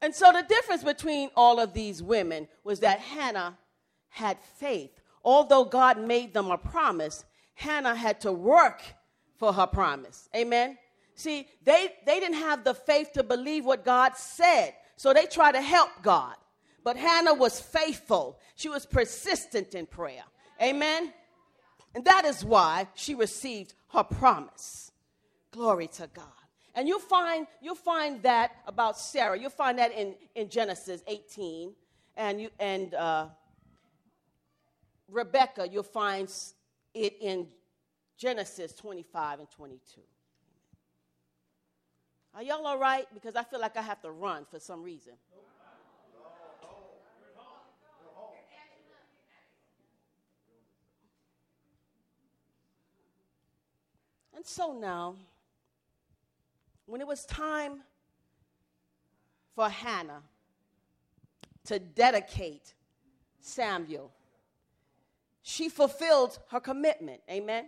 And 0.00 0.14
so 0.14 0.30
the 0.32 0.42
difference 0.42 0.84
between 0.84 1.30
all 1.36 1.58
of 1.58 1.72
these 1.72 2.02
women 2.02 2.48
was 2.62 2.80
that 2.80 3.00
Hannah 3.00 3.58
had 4.08 4.38
faith. 4.58 5.00
Although 5.24 5.64
God 5.64 5.98
made 5.98 6.32
them 6.32 6.50
a 6.50 6.58
promise, 6.58 7.24
Hannah 7.54 7.94
had 7.94 8.20
to 8.20 8.32
work 8.32 8.82
for 9.36 9.52
her 9.52 9.66
promise. 9.66 10.28
Amen. 10.34 10.78
See, 11.14 11.48
they, 11.64 11.88
they 12.06 12.20
didn't 12.20 12.38
have 12.38 12.62
the 12.62 12.74
faith 12.74 13.12
to 13.14 13.24
believe 13.24 13.64
what 13.64 13.84
God 13.84 14.16
said, 14.16 14.74
so 14.96 15.12
they 15.12 15.26
tried 15.26 15.52
to 15.52 15.62
help 15.62 15.90
God. 16.02 16.34
But 16.84 16.96
Hannah 16.96 17.34
was 17.34 17.60
faithful, 17.60 18.38
she 18.54 18.68
was 18.68 18.86
persistent 18.86 19.74
in 19.74 19.86
prayer. 19.86 20.22
Amen? 20.62 21.12
And 21.94 22.04
that 22.04 22.24
is 22.24 22.44
why 22.44 22.86
she 22.94 23.14
received 23.14 23.74
her 23.92 24.04
promise. 24.04 24.92
Glory 25.50 25.88
to 25.88 26.08
God. 26.14 26.24
And 26.78 26.86
you'll 26.86 27.00
find, 27.00 27.48
you'll 27.60 27.74
find 27.74 28.22
that 28.22 28.52
about 28.64 28.96
Sarah. 28.96 29.36
You'll 29.36 29.50
find 29.50 29.80
that 29.80 29.90
in, 29.90 30.14
in 30.36 30.48
Genesis 30.48 31.02
18. 31.08 31.72
And, 32.16 32.40
you, 32.40 32.50
and 32.60 32.94
uh, 32.94 33.26
Rebecca, 35.10 35.68
you'll 35.68 35.82
find 35.82 36.32
it 36.94 37.16
in 37.20 37.48
Genesis 38.16 38.74
25 38.74 39.40
and 39.40 39.50
22. 39.50 40.00
Are 42.36 42.44
y'all 42.44 42.64
all 42.64 42.78
right? 42.78 43.08
Because 43.12 43.34
I 43.34 43.42
feel 43.42 43.58
like 43.58 43.76
I 43.76 43.82
have 43.82 44.00
to 44.02 44.12
run 44.12 44.46
for 44.48 44.60
some 44.60 44.84
reason. 44.84 45.14
And 54.32 54.46
so 54.46 54.78
now, 54.78 55.16
when 56.88 57.00
it 57.02 57.06
was 57.06 57.24
time 57.26 57.82
for 59.54 59.68
Hannah 59.68 60.22
to 61.66 61.78
dedicate 61.78 62.74
Samuel, 63.40 64.10
she 65.42 65.68
fulfilled 65.68 66.38
her 66.50 66.60
commitment. 66.60 67.20
Amen. 67.30 67.66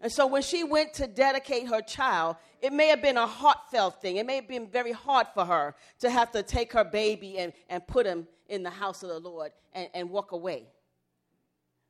And 0.00 0.10
so 0.10 0.26
when 0.26 0.42
she 0.42 0.64
went 0.64 0.94
to 0.94 1.06
dedicate 1.06 1.68
her 1.68 1.80
child, 1.80 2.36
it 2.60 2.72
may 2.72 2.88
have 2.88 3.02
been 3.02 3.16
a 3.16 3.26
heartfelt 3.26 4.00
thing. 4.00 4.16
It 4.16 4.26
may 4.26 4.36
have 4.36 4.48
been 4.48 4.68
very 4.68 4.92
hard 4.92 5.26
for 5.34 5.44
her 5.44 5.74
to 6.00 6.10
have 6.10 6.30
to 6.32 6.42
take 6.42 6.72
her 6.72 6.84
baby 6.84 7.38
and, 7.38 7.52
and 7.68 7.86
put 7.86 8.06
him 8.06 8.26
in 8.48 8.62
the 8.62 8.70
house 8.70 9.02
of 9.02 9.08
the 9.08 9.18
Lord 9.18 9.52
and, 9.72 9.88
and 9.94 10.10
walk 10.10 10.32
away. 10.32 10.66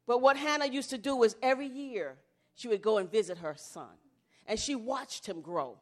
But 0.06 0.20
what 0.20 0.36
Hannah 0.36 0.66
used 0.66 0.90
to 0.90 0.98
do 0.98 1.16
was 1.16 1.36
every 1.42 1.68
year 1.68 2.16
she 2.54 2.68
would 2.68 2.82
go 2.82 2.98
and 2.98 3.10
visit 3.10 3.38
her 3.38 3.54
son 3.58 3.88
and 4.46 4.58
she 4.58 4.74
watched 4.74 5.26
him 5.26 5.40
grow. 5.42 5.78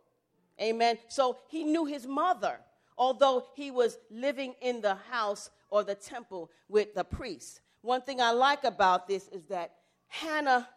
Amen. 0.61 0.99
So 1.09 1.39
he 1.49 1.65
knew 1.65 1.87
his 1.87 2.07
mother, 2.07 2.61
although 2.99 3.47
he 3.55 3.71
was 3.71 3.99
living 4.11 4.55
in 4.61 4.81
the 4.81 4.97
house 5.11 5.51
or 5.71 5.83
the 5.83 5.95
temple 5.95 6.51
with 6.69 6.95
the 6.95 7.05
priest. 7.05 7.61
One 7.83 8.03
thing 8.03 8.21
I 8.21 8.33
like 8.33 8.65
about 8.65 9.09
this 9.09 9.29
is 9.29 9.45
that 9.47 9.73
Hannah 10.09 10.69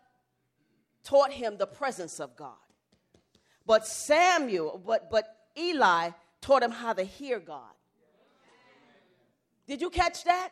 taught 1.03 1.31
him 1.31 1.57
the 1.57 1.67
presence 1.67 2.19
of 2.19 2.35
God. 2.35 2.53
But 3.65 3.85
Samuel, 3.85 4.81
but, 4.85 5.09
but 5.11 5.25
Eli 5.57 6.11
taught 6.39 6.63
him 6.63 6.71
how 6.71 6.93
to 6.93 7.03
hear 7.03 7.39
God. 7.39 7.71
Did 9.67 9.81
you 9.81 9.89
catch 9.89 10.23
that? 10.25 10.49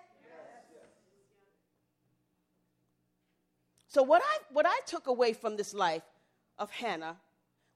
So 3.88 4.04
what 4.04 4.22
I 4.24 4.38
what 4.54 4.66
I 4.66 4.80
took 4.86 5.08
away 5.08 5.34
from 5.34 5.58
this 5.58 5.74
life 5.74 6.04
of 6.58 6.72
Hannah 6.72 7.18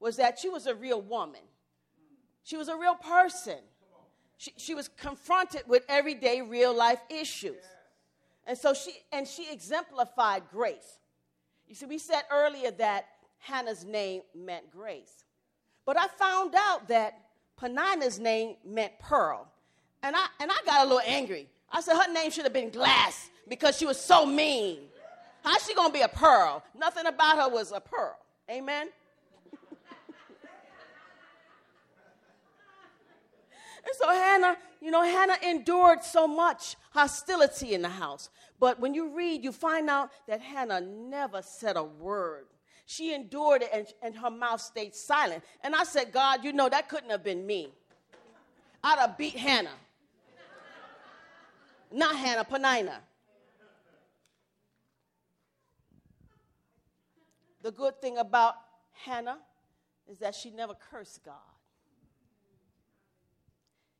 was 0.00 0.16
that 0.16 0.38
she 0.38 0.48
was 0.48 0.66
a 0.66 0.74
real 0.74 1.00
woman. 1.00 1.40
She 2.42 2.56
was 2.56 2.68
a 2.68 2.76
real 2.76 2.94
person. 2.94 3.58
She, 4.38 4.52
she 4.56 4.74
was 4.74 4.88
confronted 4.88 5.62
with 5.66 5.84
everyday 5.88 6.42
real 6.42 6.74
life 6.74 7.00
issues. 7.08 7.64
And 8.46 8.56
so 8.56 8.74
she 8.74 8.92
and 9.12 9.26
she 9.26 9.50
exemplified 9.50 10.44
grace. 10.52 10.98
You 11.66 11.74
see, 11.74 11.86
we 11.86 11.98
said 11.98 12.22
earlier 12.30 12.70
that 12.72 13.06
Hannah's 13.38 13.84
name 13.84 14.22
meant 14.34 14.70
grace. 14.70 15.24
But 15.84 15.98
I 15.98 16.06
found 16.08 16.54
out 16.56 16.88
that 16.88 17.18
Peninnah's 17.56 18.20
name 18.20 18.56
meant 18.64 18.98
pearl. 18.98 19.48
And 20.02 20.14
I 20.14 20.26
and 20.38 20.50
I 20.50 20.56
got 20.64 20.82
a 20.82 20.84
little 20.84 21.02
angry. 21.04 21.48
I 21.70 21.80
said 21.80 21.96
her 21.96 22.12
name 22.12 22.30
should 22.30 22.44
have 22.44 22.52
been 22.52 22.70
glass 22.70 23.30
because 23.48 23.76
she 23.76 23.86
was 23.86 23.98
so 23.98 24.24
mean. 24.24 24.78
How's 25.42 25.64
she 25.66 25.74
gonna 25.74 25.92
be 25.92 26.02
a 26.02 26.08
pearl? 26.08 26.62
Nothing 26.78 27.06
about 27.06 27.38
her 27.38 27.48
was 27.48 27.72
a 27.72 27.80
pearl. 27.80 28.16
Amen. 28.50 28.88
And 33.86 33.94
so 33.94 34.08
Hannah, 34.10 34.56
you 34.80 34.90
know, 34.90 35.04
Hannah 35.04 35.38
endured 35.46 36.02
so 36.02 36.26
much 36.26 36.74
hostility 36.90 37.72
in 37.72 37.82
the 37.82 37.88
house. 37.88 38.30
But 38.58 38.80
when 38.80 38.94
you 38.94 39.14
read, 39.16 39.44
you 39.44 39.52
find 39.52 39.88
out 39.88 40.10
that 40.26 40.40
Hannah 40.40 40.80
never 40.80 41.40
said 41.40 41.76
a 41.76 41.84
word. 41.84 42.46
She 42.84 43.14
endured 43.14 43.62
it 43.62 43.70
and, 43.72 43.86
and 44.02 44.16
her 44.16 44.30
mouth 44.30 44.60
stayed 44.60 44.94
silent. 44.94 45.44
And 45.62 45.74
I 45.74 45.84
said, 45.84 46.10
God, 46.10 46.42
you 46.42 46.52
know, 46.52 46.68
that 46.68 46.88
couldn't 46.88 47.10
have 47.10 47.22
been 47.22 47.46
me. 47.46 47.72
I'd 48.82 48.98
have 48.98 49.16
beat 49.16 49.36
Hannah. 49.36 49.70
Not 51.92 52.16
Hannah, 52.16 52.44
Peninnah. 52.44 53.00
The 57.62 57.70
good 57.70 58.00
thing 58.00 58.18
about 58.18 58.54
Hannah 58.92 59.38
is 60.08 60.18
that 60.18 60.34
she 60.34 60.50
never 60.50 60.74
cursed 60.74 61.24
God. 61.24 61.55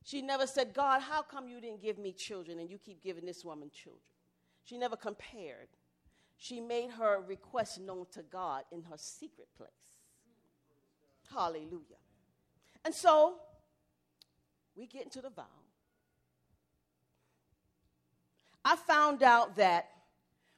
She 0.06 0.22
never 0.22 0.46
said, 0.46 0.72
God, 0.72 1.02
how 1.02 1.22
come 1.22 1.48
you 1.48 1.60
didn't 1.60 1.82
give 1.82 1.98
me 1.98 2.12
children 2.12 2.60
and 2.60 2.70
you 2.70 2.78
keep 2.78 3.02
giving 3.02 3.26
this 3.26 3.44
woman 3.44 3.72
children? 3.74 4.00
She 4.62 4.78
never 4.78 4.94
compared. 4.94 5.66
She 6.36 6.60
made 6.60 6.90
her 6.92 7.20
request 7.26 7.80
known 7.80 8.06
to 8.12 8.22
God 8.22 8.62
in 8.70 8.84
her 8.84 8.96
secret 8.98 9.48
place. 9.56 9.70
Hallelujah. 11.34 11.98
And 12.84 12.94
so 12.94 13.34
we 14.76 14.86
get 14.86 15.02
into 15.02 15.20
the 15.20 15.30
vow. 15.30 15.42
I 18.64 18.76
found 18.76 19.24
out 19.24 19.56
that 19.56 19.88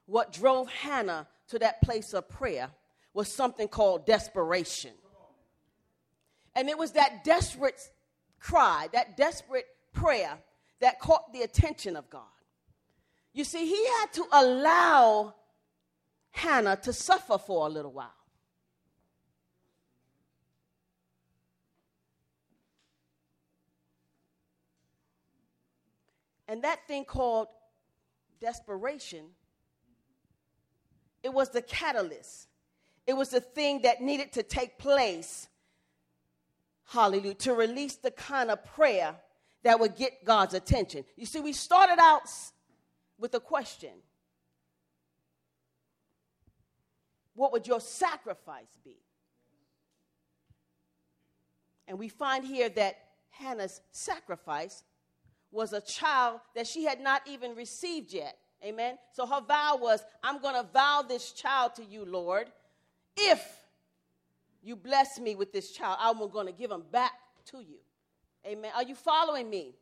what 0.04 0.30
drove 0.30 0.68
Hannah 0.68 1.26
to 1.48 1.58
that 1.60 1.80
place 1.80 2.12
of 2.12 2.28
prayer 2.28 2.68
was 3.14 3.32
something 3.32 3.68
called 3.68 4.04
desperation. 4.04 4.92
And 6.54 6.68
it 6.68 6.76
was 6.76 6.92
that 6.92 7.24
desperate 7.24 7.80
cry, 8.40 8.88
that 8.92 9.16
desperate 9.16 9.66
prayer 9.92 10.38
that 10.80 11.00
caught 11.00 11.32
the 11.32 11.42
attention 11.42 11.96
of 11.96 12.08
God. 12.10 12.22
You 13.32 13.44
see, 13.44 13.66
he 13.66 13.86
had 14.00 14.12
to 14.14 14.24
allow 14.32 15.34
Hannah 16.30 16.76
to 16.82 16.92
suffer 16.92 17.38
for 17.38 17.66
a 17.66 17.70
little 17.70 17.92
while. 17.92 18.10
And 26.46 26.64
that 26.64 26.86
thing 26.88 27.04
called 27.04 27.48
desperation, 28.40 29.26
it 31.22 31.32
was 31.32 31.50
the 31.50 31.60
catalyst 31.60 32.48
it 33.08 33.16
was 33.16 33.30
the 33.30 33.40
thing 33.40 33.80
that 33.82 34.02
needed 34.02 34.34
to 34.34 34.42
take 34.42 34.76
place, 34.76 35.48
hallelujah, 36.88 37.34
to 37.34 37.54
release 37.54 37.96
the 37.96 38.10
kind 38.10 38.50
of 38.50 38.64
prayer 38.64 39.14
that 39.62 39.78
would 39.78 39.96
get 39.96 40.24
God's 40.24 40.54
attention. 40.54 41.04
You 41.16 41.26
see, 41.26 41.40
we 41.40 41.52
started 41.52 41.98
out 42.00 42.22
with 43.18 43.34
a 43.34 43.40
question 43.40 43.90
What 47.38 47.52
would 47.52 47.68
your 47.68 47.78
sacrifice 47.78 48.76
be? 48.84 48.96
And 51.86 51.96
we 51.96 52.08
find 52.08 52.44
here 52.44 52.68
that 52.70 52.98
Hannah's 53.30 53.80
sacrifice 53.92 54.82
was 55.52 55.72
a 55.72 55.80
child 55.80 56.40
that 56.56 56.66
she 56.66 56.82
had 56.82 57.00
not 57.00 57.22
even 57.28 57.54
received 57.54 58.12
yet. 58.12 58.36
Amen. 58.64 58.98
So 59.12 59.24
her 59.24 59.40
vow 59.40 59.78
was, 59.80 60.04
I'm 60.20 60.40
going 60.40 60.56
to 60.56 60.68
vow 60.74 61.04
this 61.08 61.30
child 61.30 61.76
to 61.76 61.84
you, 61.84 62.04
Lord, 62.04 62.50
if 63.16 63.40
you 64.68 64.76
bless 64.76 65.18
me 65.18 65.34
with 65.34 65.50
this 65.50 65.72
child, 65.72 65.96
I'm 65.98 66.18
going 66.28 66.46
to 66.46 66.52
give 66.52 66.70
him 66.70 66.82
back 66.92 67.12
to 67.46 67.58
you. 67.58 67.78
Amen. 68.46 68.70
Are 68.74 68.82
you 68.82 68.94
following 68.94 69.48
me? 69.48 69.74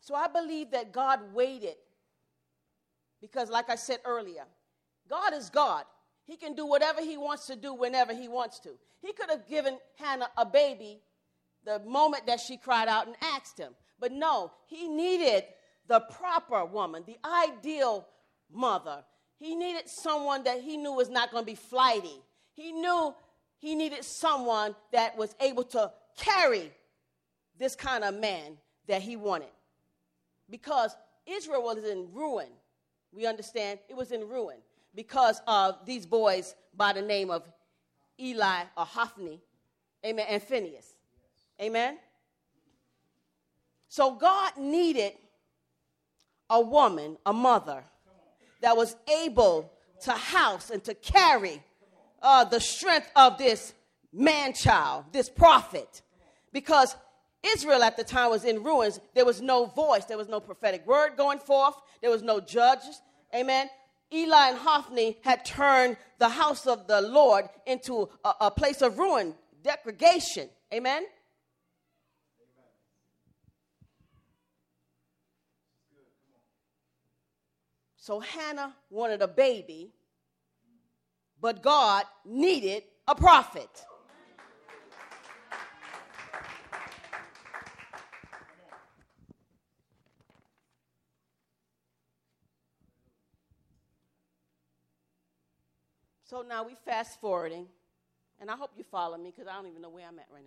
So 0.00 0.14
I 0.14 0.28
believe 0.28 0.70
that 0.70 0.92
God 0.92 1.20
waited 1.34 1.74
because, 3.20 3.50
like 3.50 3.68
I 3.68 3.74
said 3.74 3.98
earlier, 4.04 4.44
God 5.08 5.34
is 5.34 5.50
God. 5.50 5.84
He 6.24 6.36
can 6.36 6.54
do 6.54 6.64
whatever 6.64 7.00
He 7.00 7.16
wants 7.16 7.46
to 7.46 7.56
do 7.56 7.74
whenever 7.74 8.14
He 8.14 8.28
wants 8.28 8.60
to. 8.60 8.70
He 9.02 9.12
could 9.12 9.28
have 9.28 9.48
given 9.48 9.78
Hannah 9.96 10.30
a 10.36 10.46
baby 10.46 11.00
the 11.64 11.80
moment 11.80 12.26
that 12.26 12.40
she 12.40 12.56
cried 12.56 12.88
out 12.88 13.08
and 13.08 13.16
asked 13.34 13.58
Him. 13.58 13.72
But 13.98 14.12
no, 14.12 14.52
He 14.66 14.88
needed 14.88 15.44
the 15.88 16.00
proper 16.00 16.64
woman, 16.64 17.02
the 17.06 17.18
ideal 17.24 18.06
mother. 18.52 19.04
He 19.38 19.54
needed 19.54 19.88
someone 19.88 20.44
that 20.44 20.60
he 20.60 20.76
knew 20.76 20.92
was 20.92 21.08
not 21.08 21.30
going 21.30 21.42
to 21.42 21.50
be 21.50 21.56
flighty. 21.56 22.20
He 22.52 22.72
knew 22.72 23.14
he 23.58 23.74
needed 23.74 24.04
someone 24.04 24.74
that 24.92 25.16
was 25.16 25.34
able 25.40 25.64
to 25.64 25.92
carry 26.18 26.70
this 27.58 27.74
kind 27.76 28.04
of 28.04 28.14
man 28.14 28.58
that 28.86 29.02
he 29.02 29.16
wanted. 29.16 29.48
Because 30.48 30.96
Israel 31.26 31.62
was 31.62 31.78
in 31.84 32.08
ruin. 32.12 32.48
We 33.12 33.26
understand 33.26 33.78
it 33.88 33.96
was 33.96 34.12
in 34.12 34.28
ruin. 34.28 34.58
because 34.94 35.40
of 35.46 35.78
these 35.86 36.06
boys 36.06 36.54
by 36.76 36.92
the 36.92 37.02
name 37.02 37.30
of 37.30 37.42
Eli 38.18 38.64
or 38.76 38.84
Hophni, 38.84 39.40
amen, 40.04 40.26
and 40.28 40.42
Phinehas. 40.42 40.94
Amen. 41.60 41.98
So 43.88 44.14
God 44.14 44.52
needed 44.58 45.12
a 46.48 46.60
woman, 46.60 47.16
a 47.24 47.32
mother, 47.32 47.84
that 48.60 48.76
was 48.76 48.96
able 49.22 49.72
to 50.02 50.12
house 50.12 50.70
and 50.70 50.82
to 50.84 50.94
carry 50.94 51.62
uh, 52.22 52.44
the 52.44 52.60
strength 52.60 53.10
of 53.16 53.38
this 53.38 53.74
man 54.12 54.52
child, 54.52 55.04
this 55.12 55.28
prophet. 55.28 56.02
Because 56.52 56.96
Israel 57.42 57.82
at 57.82 57.96
the 57.96 58.04
time 58.04 58.30
was 58.30 58.44
in 58.44 58.62
ruins. 58.62 59.00
There 59.14 59.24
was 59.24 59.40
no 59.40 59.66
voice, 59.66 60.04
there 60.04 60.18
was 60.18 60.28
no 60.28 60.40
prophetic 60.40 60.86
word 60.86 61.16
going 61.16 61.38
forth, 61.38 61.74
there 62.00 62.10
was 62.10 62.22
no 62.22 62.40
judges. 62.40 63.00
Amen. 63.34 63.68
Eli 64.12 64.48
and 64.48 64.58
Hophni 64.58 65.18
had 65.22 65.44
turned 65.44 65.96
the 66.18 66.28
house 66.28 66.66
of 66.66 66.88
the 66.88 67.00
Lord 67.00 67.48
into 67.66 68.08
a, 68.24 68.32
a 68.42 68.50
place 68.50 68.82
of 68.82 68.98
ruin, 68.98 69.34
degradation. 69.62 70.48
Amen. 70.74 71.04
So 78.02 78.18
Hannah 78.18 78.74
wanted 78.88 79.20
a 79.20 79.28
baby, 79.28 79.92
but 81.38 81.62
God 81.62 82.06
needed 82.24 82.84
a 83.06 83.14
prophet. 83.14 83.68
So 96.24 96.40
now 96.40 96.64
we 96.64 96.76
fast 96.86 97.20
forwarding, 97.20 97.66
and 98.40 98.50
I 98.50 98.56
hope 98.56 98.70
you 98.78 98.84
follow 98.84 99.18
me 99.18 99.30
because 99.30 99.46
I 99.46 99.56
don't 99.56 99.66
even 99.66 99.82
know 99.82 99.90
where 99.90 100.06
I'm 100.06 100.18
at 100.18 100.28
right 100.32 100.44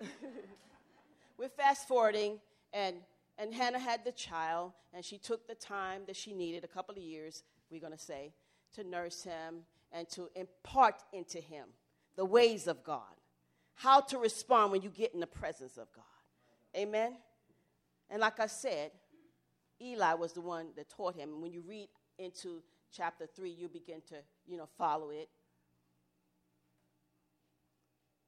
now. 0.00 0.08
We're 1.38 1.50
fast 1.50 1.86
forwarding, 1.86 2.40
and 2.72 2.96
and 3.40 3.54
Hannah 3.54 3.78
had 3.78 4.04
the 4.04 4.12
child, 4.12 4.72
and 4.92 5.04
she 5.04 5.16
took 5.16 5.48
the 5.48 5.54
time 5.54 6.02
that 6.06 6.16
she 6.16 6.34
needed, 6.34 6.62
a 6.62 6.68
couple 6.68 6.94
of 6.94 7.02
years, 7.02 7.42
we're 7.70 7.80
going 7.80 7.92
to 7.92 7.98
say, 7.98 8.34
to 8.74 8.84
nurse 8.84 9.22
him 9.22 9.62
and 9.92 10.08
to 10.10 10.28
impart 10.36 11.02
into 11.12 11.38
him 11.38 11.68
the 12.16 12.24
ways 12.24 12.66
of 12.66 12.84
God, 12.84 13.02
how 13.74 14.00
to 14.00 14.18
respond 14.18 14.72
when 14.72 14.82
you 14.82 14.90
get 14.90 15.14
in 15.14 15.20
the 15.20 15.26
presence 15.26 15.78
of 15.78 15.88
God. 15.94 16.04
Amen. 16.76 17.16
And 18.10 18.20
like 18.20 18.38
I 18.40 18.46
said, 18.46 18.90
Eli 19.80 20.12
was 20.14 20.32
the 20.32 20.42
one 20.42 20.66
that 20.76 20.90
taught 20.90 21.14
him. 21.14 21.40
When 21.40 21.50
you 21.50 21.62
read 21.66 21.88
into 22.18 22.62
chapter 22.94 23.26
3, 23.26 23.50
you 23.50 23.68
begin 23.68 24.02
to, 24.08 24.16
you 24.46 24.58
know, 24.58 24.68
follow 24.76 25.10
it 25.10 25.28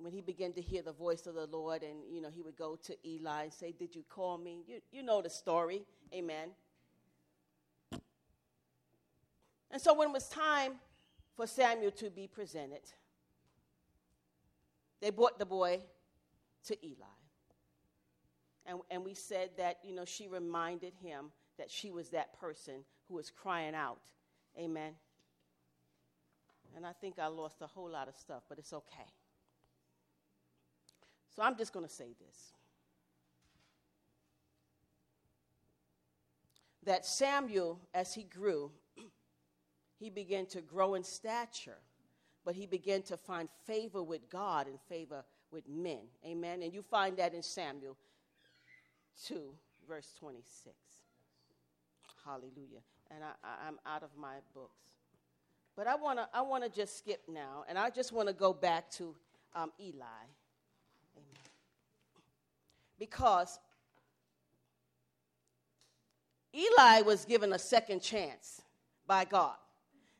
when 0.02 0.12
he 0.12 0.20
began 0.20 0.52
to 0.54 0.60
hear 0.60 0.82
the 0.82 0.92
voice 0.92 1.26
of 1.26 1.34
the 1.34 1.46
Lord, 1.46 1.82
and 1.82 2.00
you 2.10 2.20
know, 2.20 2.30
he 2.34 2.42
would 2.42 2.56
go 2.56 2.76
to 2.84 2.96
Eli 3.06 3.44
and 3.44 3.52
say, 3.52 3.72
Did 3.72 3.94
you 3.94 4.04
call 4.08 4.38
me? 4.38 4.62
You, 4.66 4.80
you 4.90 5.02
know 5.02 5.22
the 5.22 5.30
story. 5.30 5.82
Amen. 6.14 6.50
And 9.70 9.80
so 9.80 9.94
when 9.94 10.08
it 10.08 10.12
was 10.12 10.28
time 10.28 10.74
for 11.34 11.46
Samuel 11.46 11.92
to 11.92 12.10
be 12.10 12.26
presented, 12.26 12.82
they 15.00 15.10
brought 15.10 15.38
the 15.38 15.46
boy 15.46 15.80
to 16.66 16.86
Eli. 16.86 17.06
And, 18.66 18.78
and 18.90 19.04
we 19.04 19.14
said 19.14 19.50
that, 19.56 19.78
you 19.82 19.94
know, 19.94 20.04
she 20.04 20.28
reminded 20.28 20.92
him 21.02 21.32
that 21.58 21.70
she 21.70 21.90
was 21.90 22.10
that 22.10 22.38
person 22.38 22.84
who 23.08 23.14
was 23.14 23.30
crying 23.30 23.74
out. 23.74 24.02
Amen. 24.58 24.92
And 26.76 26.86
I 26.86 26.92
think 26.92 27.18
I 27.18 27.26
lost 27.26 27.62
a 27.62 27.66
whole 27.66 27.90
lot 27.90 28.08
of 28.08 28.14
stuff, 28.14 28.42
but 28.48 28.58
it's 28.58 28.72
okay. 28.72 29.10
So 31.34 31.42
I'm 31.42 31.56
just 31.56 31.72
going 31.72 31.86
to 31.86 31.92
say 31.92 32.14
this 32.20 32.52
that 36.84 37.06
Samuel, 37.06 37.78
as 37.94 38.12
he 38.12 38.24
grew, 38.24 38.70
he 39.98 40.10
began 40.10 40.46
to 40.46 40.60
grow 40.60 40.94
in 40.94 41.04
stature, 41.04 41.78
but 42.44 42.54
he 42.54 42.66
began 42.66 43.02
to 43.02 43.16
find 43.16 43.48
favor 43.66 44.02
with 44.02 44.28
God 44.28 44.66
and 44.66 44.80
favor 44.88 45.24
with 45.52 45.68
men. 45.68 46.00
Amen. 46.26 46.62
And 46.62 46.74
you 46.74 46.82
find 46.82 47.16
that 47.18 47.34
in 47.34 47.42
Samuel 47.42 47.96
2, 49.26 49.54
verse 49.88 50.12
26. 50.18 50.74
Hallelujah. 52.24 52.82
And 53.10 53.22
I, 53.22 53.68
am 53.68 53.78
out 53.86 54.02
of 54.02 54.10
my 54.16 54.36
books. 54.54 54.72
But 55.76 55.86
I 55.86 55.94
want 55.94 56.18
to 56.18 56.28
I 56.34 56.42
wanna 56.42 56.68
just 56.68 56.98
skip 56.98 57.22
now, 57.28 57.64
and 57.68 57.78
I 57.78 57.88
just 57.90 58.12
want 58.12 58.28
to 58.28 58.34
go 58.34 58.52
back 58.52 58.90
to 58.92 59.14
um, 59.54 59.72
Eli. 59.80 60.04
Because 63.02 63.58
Eli 66.54 67.00
was 67.00 67.24
given 67.24 67.52
a 67.52 67.58
second 67.58 68.00
chance 68.00 68.62
by 69.08 69.24
God. 69.24 69.56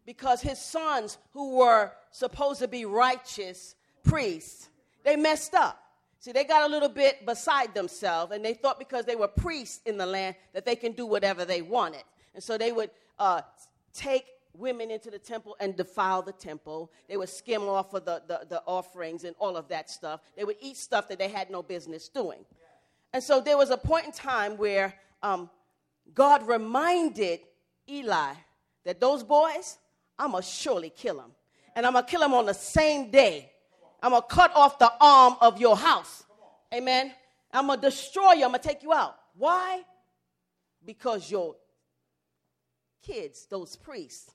Because 0.05 0.41
his 0.41 0.59
sons, 0.59 1.17
who 1.33 1.59
were 1.59 1.93
supposed 2.11 2.59
to 2.59 2.67
be 2.67 2.85
righteous 2.85 3.77
priests, 4.03 4.69
they 5.05 5.15
messed 5.15 5.55
up. 5.55 5.81
See, 6.19 6.33
they 6.33 6.43
got 6.43 6.69
a 6.69 6.73
little 6.73 6.89
bit 6.89 7.25
beside 7.25 7.73
themselves, 7.73 8.33
and 8.33 8.45
they 8.45 8.55
thought 8.55 8.81
because 8.81 9.05
they 9.05 9.15
were 9.15 9.29
priests 9.29 9.81
in 9.87 9.97
the 9.97 10.07
land 10.07 10.35
that 10.53 10.65
they 10.65 10.75
can 10.75 10.91
do 10.91 11.07
whatever 11.07 11.45
they 11.45 11.63
wanted. 11.63 12.03
And 12.35 12.43
so 12.43 12.59
they 12.59 12.73
would 12.73 12.91
uh, 13.17 13.43
take 13.95 14.27
women 14.55 14.91
into 14.91 15.09
the 15.09 15.21
temple 15.21 15.57
and 15.61 15.77
defile 15.77 16.23
the 16.23 16.33
temple. 16.33 16.91
They 17.09 17.17
would 17.17 17.29
skim 17.29 17.63
off 17.63 17.95
of 17.95 18.05
the, 18.05 18.23
the, 18.27 18.41
the 18.49 18.63
offerings 18.67 19.23
and 19.23 19.37
all 19.39 19.57
of 19.57 19.69
that 19.69 19.89
stuff. 19.89 20.21
They 20.37 20.45
would 20.45 20.57
eat 20.61 20.77
stuff 20.77 21.09
that 21.09 21.19
they 21.19 21.29
had 21.29 21.49
no 21.49 21.63
business 21.63 22.09
doing. 22.09 22.45
And 23.13 23.23
so 23.23 23.41
there 23.41 23.57
was 23.57 23.71
a 23.71 23.77
point 23.77 24.07
in 24.07 24.13
time 24.13 24.57
where 24.57 24.95
um, 25.23 25.51
God 26.15 26.47
reminded 26.47 27.41
Eli 27.89 28.33
that 28.85 29.01
those 29.01 29.23
boys, 29.23 29.79
I'm 30.19 30.33
going 30.33 30.43
to 30.43 30.49
surely 30.49 30.91
kill 30.91 31.17
them. 31.17 31.33
And 31.75 31.87
I'm 31.87 31.93
going 31.93 32.05
to 32.05 32.11
kill 32.11 32.21
them 32.21 32.35
on 32.35 32.47
the 32.47 32.55
same 32.55 33.11
day. 33.11 33.51
I'm 34.03 34.11
going 34.11 34.23
to 34.23 34.29
cut 34.29 34.55
off 34.55 34.79
the 34.79 34.93
arm 35.01 35.37
of 35.41 35.61
your 35.61 35.77
house. 35.77 36.25
Amen. 36.75 37.13
I'm 37.53 37.67
going 37.67 37.81
to 37.81 37.87
destroy 37.87 38.33
you. 38.33 38.45
I'm 38.45 38.51
going 38.51 38.61
to 38.61 38.69
take 38.69 38.83
you 38.83 38.93
out. 38.93 39.17
Why? 39.37 39.83
Because 40.85 41.31
your 41.31 41.57
kids, 43.03 43.47
those 43.49 43.77
priests, 43.77 44.31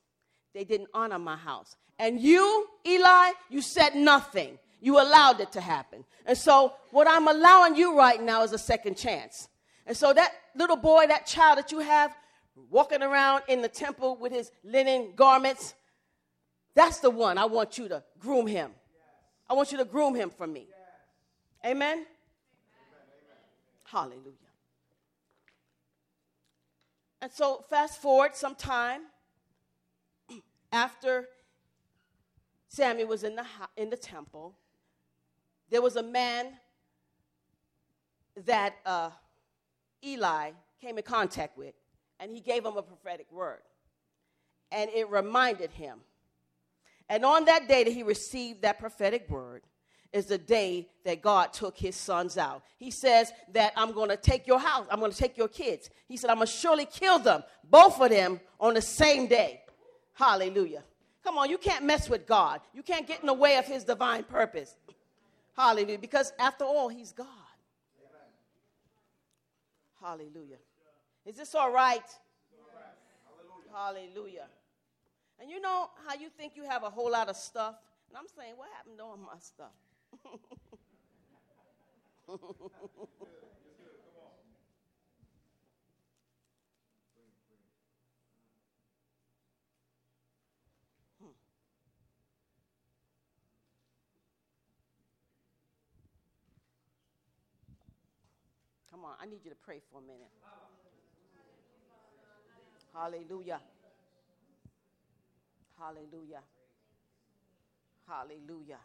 they 0.53 0.63
didn't 0.63 0.89
honor 0.93 1.19
my 1.19 1.35
house. 1.35 1.75
And 1.99 2.19
you, 2.19 2.67
Eli, 2.85 3.31
you 3.49 3.61
said 3.61 3.95
nothing. 3.95 4.59
You 4.79 5.01
allowed 5.01 5.39
it 5.39 5.51
to 5.53 5.61
happen. 5.61 6.05
And 6.25 6.37
so, 6.37 6.73
what 6.91 7.07
I'm 7.07 7.27
allowing 7.27 7.75
you 7.75 7.97
right 7.97 8.21
now 8.21 8.43
is 8.43 8.53
a 8.53 8.57
second 8.57 8.95
chance. 8.95 9.49
And 9.85 9.97
so, 9.97 10.13
that 10.13 10.33
little 10.55 10.75
boy, 10.75 11.07
that 11.07 11.25
child 11.25 11.57
that 11.57 11.71
you 11.71 11.79
have 11.79 12.15
walking 12.69 13.01
around 13.01 13.43
in 13.47 13.61
the 13.61 13.69
temple 13.69 14.17
with 14.17 14.31
his 14.31 14.51
linen 14.63 15.13
garments, 15.15 15.73
that's 16.75 16.99
the 16.99 17.09
one 17.09 17.37
I 17.37 17.45
want 17.45 17.77
you 17.77 17.87
to 17.87 18.03
groom 18.19 18.45
him. 18.45 18.71
I 19.49 19.53
want 19.53 19.71
you 19.71 19.77
to 19.79 19.85
groom 19.85 20.13
him 20.13 20.29
for 20.29 20.45
me. 20.45 20.67
Amen? 21.65 22.05
Hallelujah. 23.85 24.33
And 27.21 27.31
so, 27.31 27.63
fast 27.67 27.99
forward 27.99 28.35
some 28.35 28.53
time 28.53 29.01
after 30.71 31.29
Samuel 32.67 33.07
was 33.07 33.23
in 33.23 33.35
the, 33.35 33.45
in 33.75 33.89
the 33.89 33.97
temple 33.97 34.55
there 35.69 35.81
was 35.81 35.95
a 35.95 36.03
man 36.03 36.47
that 38.45 38.75
uh, 38.85 39.09
Eli 40.05 40.51
came 40.81 40.97
in 40.97 41.03
contact 41.03 41.57
with, 41.57 41.73
and 42.19 42.31
he 42.31 42.39
gave 42.39 42.65
him 42.65 42.77
a 42.77 42.81
prophetic 42.81 43.31
word. 43.31 43.61
And 44.71 44.89
it 44.93 45.09
reminded 45.09 45.71
him. 45.71 45.99
And 47.09 47.23
on 47.23 47.45
that 47.45 47.67
day 47.67 47.83
that 47.83 47.93
he 47.93 48.03
received 48.03 48.63
that 48.63 48.79
prophetic 48.79 49.29
word, 49.29 49.63
is 50.13 50.25
the 50.25 50.37
day 50.37 50.87
that 51.03 51.21
God 51.21 51.53
took 51.53 51.77
his 51.77 51.95
sons 51.95 52.37
out. 52.37 52.63
He 52.77 52.91
says 52.91 53.31
that 53.53 53.73
I'm 53.75 53.91
going 53.91 54.09
to 54.09 54.17
take 54.17 54.47
your 54.47 54.59
house, 54.59 54.85
I'm 54.89 54.99
going 54.99 55.11
to 55.11 55.17
take 55.17 55.37
your 55.37 55.47
kids. 55.47 55.89
He 56.07 56.17
said, 56.17 56.29
I'm 56.29 56.37
going 56.37 56.47
to 56.47 56.53
surely 56.53 56.85
kill 56.85 57.19
them, 57.19 57.43
both 57.69 57.99
of 57.99 58.09
them, 58.09 58.39
on 58.59 58.73
the 58.73 58.81
same 58.81 59.27
day. 59.27 59.61
Hallelujah. 60.13 60.83
Come 61.23 61.37
on, 61.37 61.49
you 61.49 61.57
can't 61.57 61.83
mess 61.83 62.09
with 62.09 62.25
God. 62.25 62.61
You 62.73 62.83
can't 62.83 63.05
get 63.05 63.19
in 63.19 63.27
the 63.27 63.33
way 63.33 63.57
of 63.57 63.65
his 63.65 63.83
divine 63.83 64.23
purpose. 64.23 64.75
Hallelujah. 65.57 65.97
Because 65.97 66.31
after 66.37 66.63
all, 66.63 66.87
He's 66.87 67.11
God. 67.11 67.27
Hallelujah. 70.01 70.57
Is 71.25 71.35
this 71.35 71.55
all 71.55 71.71
right? 71.71 72.03
Hallelujah. 73.73 74.45
And 75.39 75.49
you 75.49 75.59
know 75.59 75.89
how 76.07 76.15
you 76.15 76.29
think 76.29 76.53
you 76.55 76.63
have 76.63 76.83
a 76.83 76.89
whole 76.89 77.11
lot 77.11 77.29
of 77.29 77.35
stuff? 77.35 77.75
And 78.09 78.17
I'm 78.17 78.27
saying, 78.37 78.53
what 78.55 78.69
happened 78.75 78.97
to 78.97 79.03
all 79.03 79.17
my 79.17 79.39
stuff? 79.39 79.71
on, 99.06 99.06
I 99.19 99.25
need 99.25 99.39
you 99.43 99.49
to 99.49 99.57
pray 99.65 99.81
for 99.91 99.99
a 99.99 100.01
minute. 100.01 100.31
Hallelujah. 102.93 103.59
Hallelujah. 105.79 106.41
Hallelujah. 108.07 108.79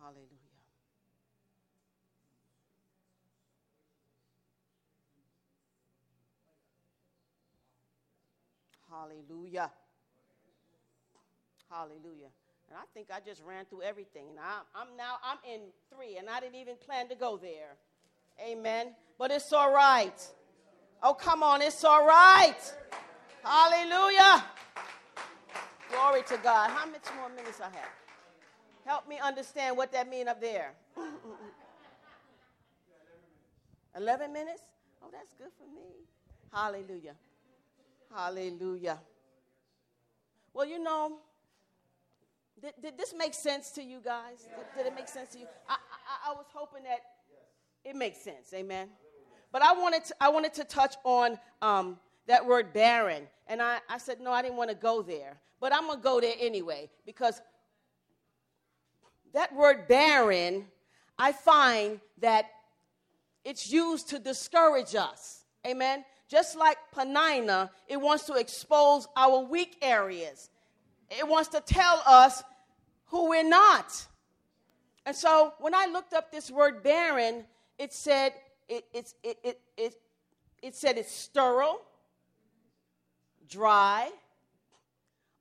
Hallelujah. 0.00 0.38
Hallelujah. 8.90 9.70
Hallelujah. 11.70 12.30
And 12.68 12.76
I 12.76 12.84
think 12.94 13.08
I 13.10 13.20
just 13.20 13.42
ran 13.44 13.64
through 13.66 13.82
everything. 13.82 14.28
And 14.30 14.38
I, 14.38 14.60
I'm 14.74 14.96
now, 14.96 15.16
I'm 15.22 15.38
in 15.50 15.60
three, 15.92 16.16
and 16.16 16.28
I 16.28 16.40
didn't 16.40 16.56
even 16.56 16.76
plan 16.76 17.08
to 17.08 17.14
go 17.14 17.36
there. 17.36 17.76
Amen. 18.40 18.94
But 19.18 19.30
it's 19.30 19.52
all 19.52 19.72
right. 19.72 20.14
Oh, 21.02 21.14
come 21.14 21.42
on, 21.42 21.62
it's 21.62 21.84
all 21.84 22.06
right. 22.06 22.56
Hallelujah. 23.42 24.44
Glory 25.90 26.22
to 26.28 26.36
God. 26.42 26.70
How 26.70 26.86
much 26.86 27.04
more 27.16 27.28
minutes 27.30 27.60
I 27.60 27.64
have? 27.64 27.92
Help 28.84 29.08
me 29.08 29.18
understand 29.18 29.76
what 29.76 29.92
that 29.92 30.08
means 30.08 30.28
up 30.28 30.40
there. 30.40 30.72
11 33.96 34.32
minutes? 34.32 34.62
Oh, 35.02 35.08
that's 35.12 35.32
good 35.38 35.50
for 35.58 35.66
me. 35.74 35.88
Hallelujah. 36.52 37.14
Hallelujah. 38.14 38.98
Well, 40.54 40.66
you 40.66 40.82
know, 40.82 41.18
did, 42.60 42.72
did 42.80 42.98
this 42.98 43.14
make 43.16 43.34
sense 43.34 43.70
to 43.72 43.82
you 43.82 44.00
guys? 44.04 44.42
Did, 44.42 44.84
did 44.84 44.86
it 44.86 44.94
make 44.94 45.08
sense 45.08 45.30
to 45.30 45.38
you? 45.38 45.46
I, 45.68 45.74
I, 45.74 46.30
I, 46.30 46.34
was 46.34 46.46
hoping 46.52 46.82
that 46.84 47.00
it 47.84 47.96
makes 47.96 48.18
sense. 48.18 48.52
Amen. 48.54 48.88
But 49.52 49.62
I 49.62 49.72
wanted 49.72 50.04
to, 50.06 50.14
I 50.20 50.28
wanted 50.28 50.54
to 50.54 50.64
touch 50.64 50.96
on 51.04 51.38
um, 51.62 51.98
that 52.26 52.46
word 52.46 52.72
barren. 52.72 53.26
And 53.46 53.62
I, 53.62 53.78
I 53.88 53.98
said, 53.98 54.20
no, 54.20 54.30
I 54.30 54.42
didn't 54.42 54.56
want 54.56 54.70
to 54.70 54.76
go 54.76 55.02
there. 55.02 55.38
But 55.60 55.74
I'm 55.74 55.86
going 55.86 55.98
to 55.98 56.02
go 56.02 56.20
there 56.20 56.34
anyway 56.38 56.90
because 57.06 57.40
that 59.32 59.54
word 59.54 59.88
barren, 59.88 60.66
I 61.18 61.32
find 61.32 62.00
that 62.20 62.46
it's 63.44 63.70
used 63.70 64.10
to 64.10 64.18
discourage 64.18 64.94
us. 64.94 65.44
Amen. 65.66 66.04
Just 66.28 66.56
like 66.56 66.76
Peninnah, 66.92 67.70
it 67.88 67.96
wants 68.00 68.24
to 68.24 68.34
expose 68.34 69.08
our 69.16 69.40
weak 69.40 69.78
areas. 69.80 70.50
It 71.10 71.26
wants 71.26 71.48
to 71.50 71.60
tell 71.60 72.02
us 72.06 72.42
who 73.06 73.30
we're 73.30 73.48
not. 73.48 74.06
And 75.06 75.16
so 75.16 75.54
when 75.58 75.74
I 75.74 75.86
looked 75.86 76.12
up 76.12 76.30
this 76.30 76.50
word 76.50 76.82
barren, 76.82 77.44
it 77.78 77.92
said 77.92 78.32
it, 78.68 78.84
it, 78.92 79.14
it, 79.22 79.60
it, 79.76 79.94
it, 80.62 80.74
said 80.74 80.98
it's 80.98 81.12
sterile, 81.12 81.80
dry, 83.48 84.10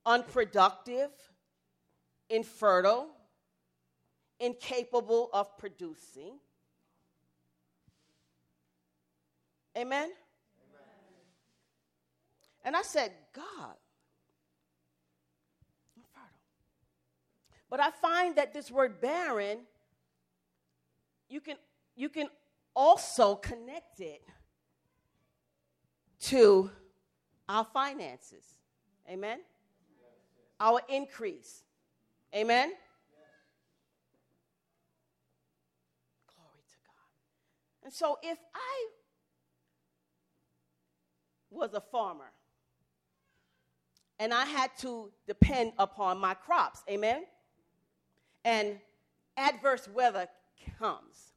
unproductive, 0.05 1.09
infertile, 2.29 3.07
incapable 4.39 5.29
of 5.33 5.57
producing. 5.57 6.39
Amen? 9.75 10.03
Amen? 10.03 10.11
And 12.63 12.75
I 12.75 12.81
said, 12.81 13.11
God, 13.33 13.75
But 17.69 17.79
I 17.81 17.91
find 17.91 18.35
that 18.37 18.53
this 18.53 18.71
word 18.71 19.01
barren, 19.01 19.59
you 21.29 21.41
can, 21.41 21.57
you 21.97 22.07
can 22.07 22.27
also 22.73 23.35
connect 23.35 23.99
it 23.99 24.21
to 26.19 26.71
our 27.49 27.65
finances. 27.65 28.45
Amen? 29.09 29.39
Our 30.59 30.79
increase. 30.87 31.63
Amen? 32.33 32.71
Glory 36.35 36.63
to 36.67 36.75
God. 36.85 37.83
And 37.83 37.93
so 37.93 38.17
if 38.23 38.37
I 38.55 38.87
was 41.51 41.73
a 41.73 41.81
farmer 41.81 42.31
and 44.19 44.33
I 44.33 44.45
had 44.45 44.71
to 44.79 45.11
depend 45.27 45.73
upon 45.77 46.19
my 46.19 46.33
crops, 46.33 46.83
amen? 46.89 47.23
and 48.47 48.79
adverse 49.35 49.89
weather 49.89 50.25
comes, 50.79 51.33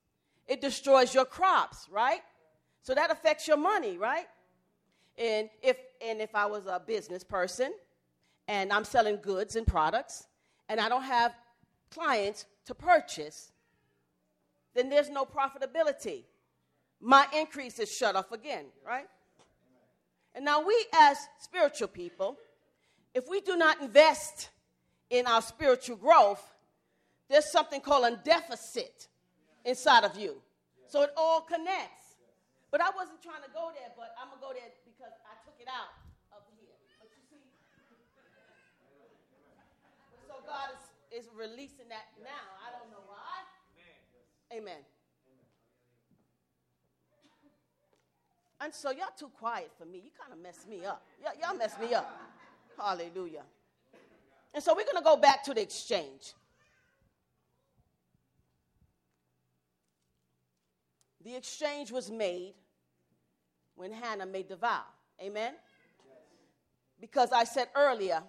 it 0.51 0.61
destroys 0.61 1.15
your 1.15 1.25
crops, 1.25 1.87
right? 1.93 2.23
So 2.83 2.93
that 2.93 3.13
affects 3.13 3.47
your 3.47 3.57
money, 3.57 3.97
right? 3.97 4.27
And 5.17 5.49
if 5.63 5.77
and 6.05 6.21
if 6.21 6.35
I 6.35 6.47
was 6.47 6.67
a 6.67 6.83
business 6.85 7.23
person 7.23 7.73
and 8.49 8.73
I'm 8.73 8.85
selling 8.85 9.19
goods 9.23 9.55
and 9.55 9.65
products 9.65 10.27
and 10.69 10.81
I 10.81 10.89
don't 10.89 11.05
have 11.05 11.33
clients 11.93 12.47
to 12.67 12.75
purchase, 12.75 13.53
then 14.75 14.91
there's 14.91 15.09
no 15.09 15.25
profitability. 15.25 16.25
My 17.01 17.27
increase 17.37 17.79
is 17.79 17.91
shut 17.95 18.17
off 18.17 18.33
again, 18.33 18.65
right? 18.85 19.07
And 20.35 20.45
now 20.45 20.67
we 20.67 20.85
as 20.93 21.17
spiritual 21.39 21.89
people, 21.89 22.37
if 23.15 23.29
we 23.29 23.41
do 23.41 23.57
not 23.57 23.81
invest 23.81 24.51
in 25.11 25.27
our 25.29 25.43
spiritual 25.43 25.97
growth, 25.97 26.43
there's 27.29 27.51
something 27.53 27.81
called 27.81 28.13
a 28.13 28.17
deficit 28.17 29.07
inside 29.65 30.05
of 30.05 30.19
you. 30.19 30.43
So 30.87 31.03
it 31.03 31.11
all 31.17 31.41
connects. 31.43 32.17
But 32.71 32.81
I 32.81 32.91
wasn't 32.95 33.21
trying 33.23 33.43
to 33.43 33.51
go 33.51 33.73
there, 33.75 33.91
but 33.99 34.15
I'm 34.15 34.31
going 34.31 34.39
to 34.39 34.47
go 34.47 34.53
there 34.55 34.71
because 34.87 35.11
I 35.27 35.35
took 35.43 35.59
it 35.59 35.67
out 35.67 35.91
of 36.31 36.47
here. 36.55 36.71
But 37.03 37.11
you 37.11 37.19
see, 37.27 37.43
so 40.31 40.39
God 40.47 40.71
is, 41.11 41.27
is 41.27 41.35
releasing 41.35 41.91
that 41.91 42.15
now. 42.23 42.47
I 42.63 42.71
don't 42.71 42.87
know 42.95 43.03
why. 43.11 43.43
Amen. 44.55 44.87
And 48.61 48.75
so 48.75 48.91
y'all 48.91 49.07
too 49.19 49.31
quiet 49.39 49.71
for 49.79 49.87
me. 49.87 49.99
You 49.99 50.11
kind 50.21 50.33
of 50.33 50.39
messed 50.39 50.69
me 50.69 50.85
up. 50.85 51.03
Y'all 51.41 51.57
messed 51.57 51.81
me 51.81 51.95
up. 51.95 52.15
Hallelujah. 52.77 53.43
And 54.53 54.63
so 54.63 54.75
we're 54.75 54.85
going 54.85 54.97
to 54.97 55.03
go 55.03 55.17
back 55.17 55.43
to 55.45 55.55
the 55.55 55.63
exchange. 55.63 56.35
The 61.25 61.35
exchange 61.35 61.93
was 61.93 62.11
made 62.11 62.55
when 63.75 63.93
Hannah 63.93 64.27
made 64.27 64.49
the 64.49 64.57
vow. 64.57 64.85
Amen? 65.23 65.55
Because 67.01 67.33
I 67.33 67.45
said 67.45 67.69
earlier, 67.75 68.23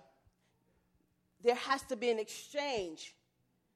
there 1.44 1.56
has 1.56 1.82
to 1.84 1.96
be 1.96 2.10
an 2.10 2.20
exchange 2.20 3.16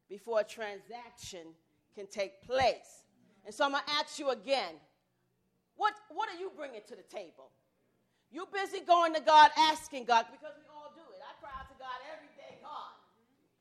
before 0.09 0.41
a 0.41 0.43
transaction 0.43 1.47
can 1.95 2.07
take 2.07 2.41
place. 2.43 3.03
And 3.45 3.53
so 3.53 3.65
I'm 3.65 3.71
going 3.71 3.83
to 3.85 3.91
ask 3.93 4.19
you 4.19 4.29
again 4.29 4.75
what, 5.75 5.93
what 6.09 6.29
are 6.31 6.39
you 6.39 6.51
bringing 6.55 6.81
to 6.87 6.95
the 6.95 7.03
table? 7.03 7.51
You're 8.31 8.47
busy 8.47 8.79
going 8.79 9.13
to 9.13 9.21
God, 9.21 9.51
asking 9.55 10.05
God, 10.05 10.25
because 10.31 10.55
we 10.55 10.65
all 10.71 10.91
do 10.95 11.03
it. 11.13 11.19
I 11.19 11.35
cry 11.39 11.51
out 11.55 11.67
to 11.71 11.77
God 11.77 11.99
every 12.11 12.31
day, 12.35 12.59
God. 12.63 12.95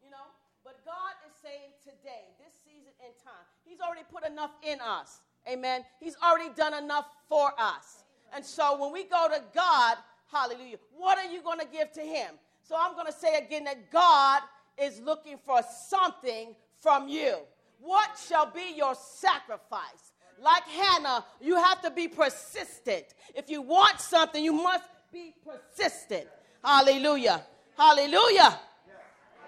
You 0.02 0.10
know? 0.10 0.30
But 0.62 0.82
God 0.86 1.14
is 1.26 1.34
saying 1.42 1.74
today, 1.82 2.34
this 2.38 2.54
season 2.62 2.94
and 3.02 3.12
time, 3.22 3.44
He's 3.66 3.78
already 3.82 4.06
put 4.10 4.26
enough 4.26 4.54
in 4.62 4.80
us 4.80 5.20
Amen. 5.48 5.84
He's 6.00 6.16
already 6.22 6.50
done 6.54 6.74
enough 6.74 7.06
for 7.28 7.52
us. 7.58 8.04
And 8.34 8.44
so 8.44 8.80
when 8.80 8.92
we 8.92 9.04
go 9.04 9.28
to 9.28 9.42
God, 9.54 9.96
hallelujah, 10.32 10.78
what 10.96 11.18
are 11.18 11.30
you 11.30 11.42
going 11.42 11.60
to 11.60 11.66
give 11.66 11.92
to 11.92 12.00
him? 12.00 12.34
So 12.62 12.76
I'm 12.78 12.94
going 12.94 13.06
to 13.06 13.12
say 13.12 13.38
again 13.38 13.64
that 13.64 13.90
God 13.92 14.42
is 14.78 15.00
looking 15.00 15.38
for 15.44 15.60
something 15.88 16.54
from 16.80 17.08
you. 17.08 17.36
What 17.80 18.10
shall 18.28 18.50
be 18.50 18.74
your 18.76 18.94
sacrifice? 18.94 20.12
Like 20.42 20.64
Hannah, 20.64 21.24
you 21.40 21.56
have 21.56 21.80
to 21.82 21.90
be 21.90 22.08
persistent. 22.08 23.04
If 23.34 23.48
you 23.48 23.62
want 23.62 24.00
something, 24.00 24.42
you 24.42 24.52
must 24.52 24.84
be 25.12 25.34
persistent. 25.44 26.26
Hallelujah. 26.62 27.44
Hallelujah. 27.76 28.58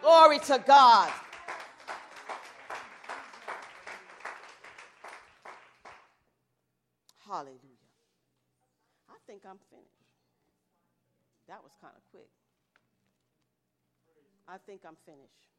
Glory 0.03 0.39
to 0.41 0.63
God. 0.65 1.11
Hallelujah. 7.27 7.91
I 9.09 9.15
think 9.27 9.43
I'm 9.45 9.59
finished. 9.71 9.91
That 11.49 11.63
was 11.63 11.73
kind 11.81 11.93
of 11.97 12.03
quick. 12.11 12.31
I 14.49 14.59
think 14.59 14.83
I'm 14.87 14.97
finished. 15.05 15.51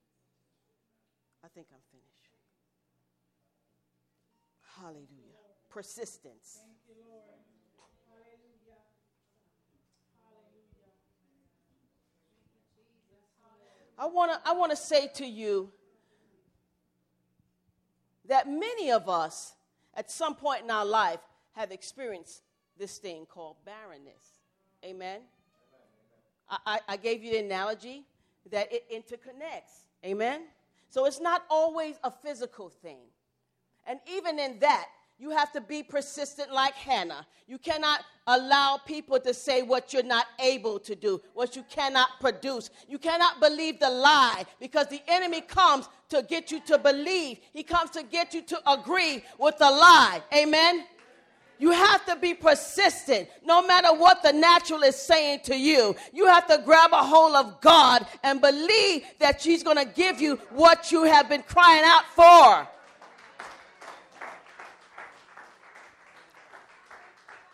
I 1.43 1.47
think 1.49 1.67
I'm 1.71 1.83
finished. 1.91 2.29
Hallelujah. 4.79 5.07
Persistence. 5.69 6.59
You, 6.87 6.95
Hallelujah. 8.05 8.87
Hallelujah. 13.43 13.97
I 13.97 14.05
want 14.05 14.31
to 14.31 14.49
I 14.49 14.53
want 14.53 14.71
to 14.71 14.77
say 14.77 15.09
to 15.15 15.25
you 15.25 15.71
that 18.27 18.47
many 18.47 18.91
of 18.91 19.09
us 19.09 19.53
at 19.95 20.11
some 20.11 20.35
point 20.35 20.63
in 20.63 20.71
our 20.71 20.85
life, 20.85 21.19
have 21.57 21.71
experienced 21.71 22.43
this 22.77 22.99
thing 22.99 23.25
called 23.25 23.55
barrenness. 23.65 24.41
Amen. 24.85 25.21
I, 26.49 26.57
I, 26.65 26.79
I 26.89 26.97
gave 26.97 27.23
you 27.23 27.31
the 27.31 27.39
analogy 27.39 28.03
that 28.51 28.71
it 28.71 28.85
interconnects. 28.93 29.87
Amen. 30.05 30.43
So 30.89 31.05
it's 31.05 31.19
not 31.19 31.43
always 31.49 31.95
a 32.03 32.11
physical 32.11 32.69
thing. 32.69 32.99
And 33.87 33.99
even 34.07 34.37
in 34.39 34.59
that, 34.59 34.87
you 35.17 35.31
have 35.31 35.51
to 35.53 35.61
be 35.61 35.81
persistent 35.81 36.53
like 36.53 36.75
Hannah. 36.75 37.25
You 37.47 37.57
cannot 37.57 38.01
allow 38.27 38.77
people 38.85 39.19
to 39.19 39.33
say 39.33 39.63
what 39.63 39.91
you're 39.91 40.03
not 40.03 40.27
able 40.39 40.77
to 40.79 40.93
do, 40.93 41.19
what 41.33 41.55
you 41.55 41.63
cannot 41.71 42.09
produce. 42.19 42.69
You 42.87 42.99
cannot 42.99 43.39
believe 43.39 43.79
the 43.79 43.89
lie 43.89 44.45
because 44.59 44.87
the 44.89 45.01
enemy 45.07 45.41
comes 45.41 45.89
to 46.09 46.21
get 46.21 46.51
you 46.51 46.59
to 46.67 46.77
believe. 46.77 47.39
He 47.51 47.63
comes 47.63 47.89
to 47.91 48.03
get 48.03 48.35
you 48.35 48.43
to 48.43 48.71
agree 48.71 49.23
with 49.39 49.57
the 49.57 49.71
lie. 49.71 50.21
Amen. 50.35 50.85
You 51.59 51.71
have 51.71 52.05
to 52.05 52.15
be 52.15 52.33
persistent 52.33 53.29
no 53.43 53.65
matter 53.65 53.93
what 53.93 54.21
the 54.21 54.31
natural 54.31 54.83
is 54.83 54.95
saying 54.95 55.39
to 55.45 55.57
you. 55.57 55.95
You 56.13 56.27
have 56.27 56.47
to 56.47 56.61
grab 56.63 56.91
a 56.93 57.03
hold 57.03 57.35
of 57.35 57.61
God 57.61 58.05
and 58.23 58.39
believe 58.39 59.03
that 59.19 59.41
He's 59.41 59.63
going 59.63 59.77
to 59.77 59.85
give 59.85 60.21
you 60.21 60.35
what 60.51 60.91
you 60.91 61.03
have 61.03 61.29
been 61.29 61.43
crying 61.43 61.83
out 61.83 62.05
for. 62.15 62.67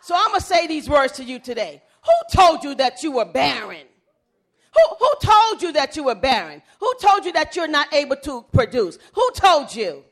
So 0.02 0.14
I'm 0.16 0.30
going 0.30 0.42
to 0.42 0.46
say 0.46 0.68
these 0.68 0.90
words 0.90 1.14
to 1.14 1.24
you 1.24 1.40
today. 1.40 1.82
Who 2.04 2.38
told 2.38 2.66
you 2.66 2.76
that 2.76 3.04
you 3.04 3.14
were 3.14 3.26
barren? 3.26 3.88
Who, 4.74 4.96
who 5.00 5.10
told 5.22 5.62
you 5.62 5.72
that 5.74 5.96
you 5.96 6.04
were 6.04 6.16
barren? 6.16 6.62
Who 6.82 6.94
told 7.00 7.24
you 7.24 7.32
that 7.34 7.56
you're 7.56 7.70
not 7.70 7.94
able 7.94 8.18
to 8.18 8.44
produce? 8.52 8.98
Who 9.14 9.32
told 9.34 9.74
you? 9.74 10.04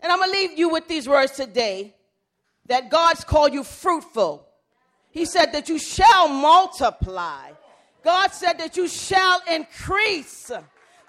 And 0.00 0.12
I'm 0.12 0.18
going 0.18 0.30
to 0.30 0.38
leave 0.38 0.56
you 0.56 0.68
with 0.68 0.86
these 0.86 1.08
words 1.08 1.32
today 1.32 1.94
that 2.66 2.90
God's 2.90 3.24
called 3.24 3.52
you 3.52 3.64
fruitful. 3.64 4.46
He 5.10 5.24
said 5.24 5.52
that 5.52 5.68
you 5.68 5.78
shall 5.78 6.28
multiply. 6.28 7.50
God 8.02 8.32
said 8.32 8.58
that 8.58 8.76
you 8.76 8.88
shall 8.88 9.40
increase. 9.50 10.50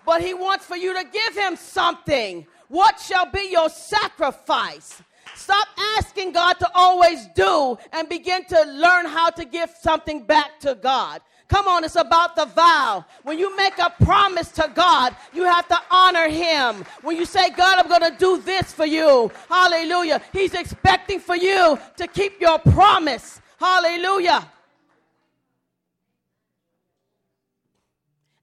But 0.05 0.21
He 0.21 0.33
wants 0.33 0.65
for 0.65 0.75
you 0.75 0.93
to 0.93 1.03
give 1.03 1.35
Him 1.35 1.55
something. 1.55 2.45
What 2.67 2.99
shall 2.99 3.25
be 3.25 3.49
your 3.51 3.69
sacrifice? 3.69 5.01
Stop 5.35 5.67
asking 5.97 6.31
God 6.31 6.53
to 6.59 6.69
always 6.73 7.27
do 7.35 7.77
and 7.91 8.07
begin 8.07 8.45
to 8.45 8.63
learn 8.63 9.05
how 9.05 9.29
to 9.31 9.45
give 9.45 9.69
something 9.81 10.23
back 10.23 10.59
to 10.61 10.75
God. 10.75 11.21
Come 11.47 11.67
on, 11.67 11.83
it's 11.83 11.95
about 11.95 12.35
the 12.35 12.45
vow. 12.45 13.05
When 13.23 13.37
you 13.37 13.55
make 13.55 13.77
a 13.77 13.93
promise 14.03 14.49
to 14.53 14.71
God, 14.73 15.15
you 15.31 15.43
have 15.43 15.67
to 15.67 15.77
honor 15.91 16.27
Him. 16.27 16.83
When 17.01 17.15
you 17.15 17.25
say, 17.25 17.51
God, 17.51 17.77
I'm 17.77 17.87
going 17.87 18.11
to 18.11 18.17
do 18.17 18.41
this 18.41 18.73
for 18.73 18.85
you, 18.85 19.31
hallelujah, 19.47 20.21
He's 20.33 20.53
expecting 20.55 21.19
for 21.19 21.35
you 21.35 21.77
to 21.97 22.07
keep 22.07 22.41
your 22.41 22.57
promise. 22.57 23.41
Hallelujah. 23.59 24.49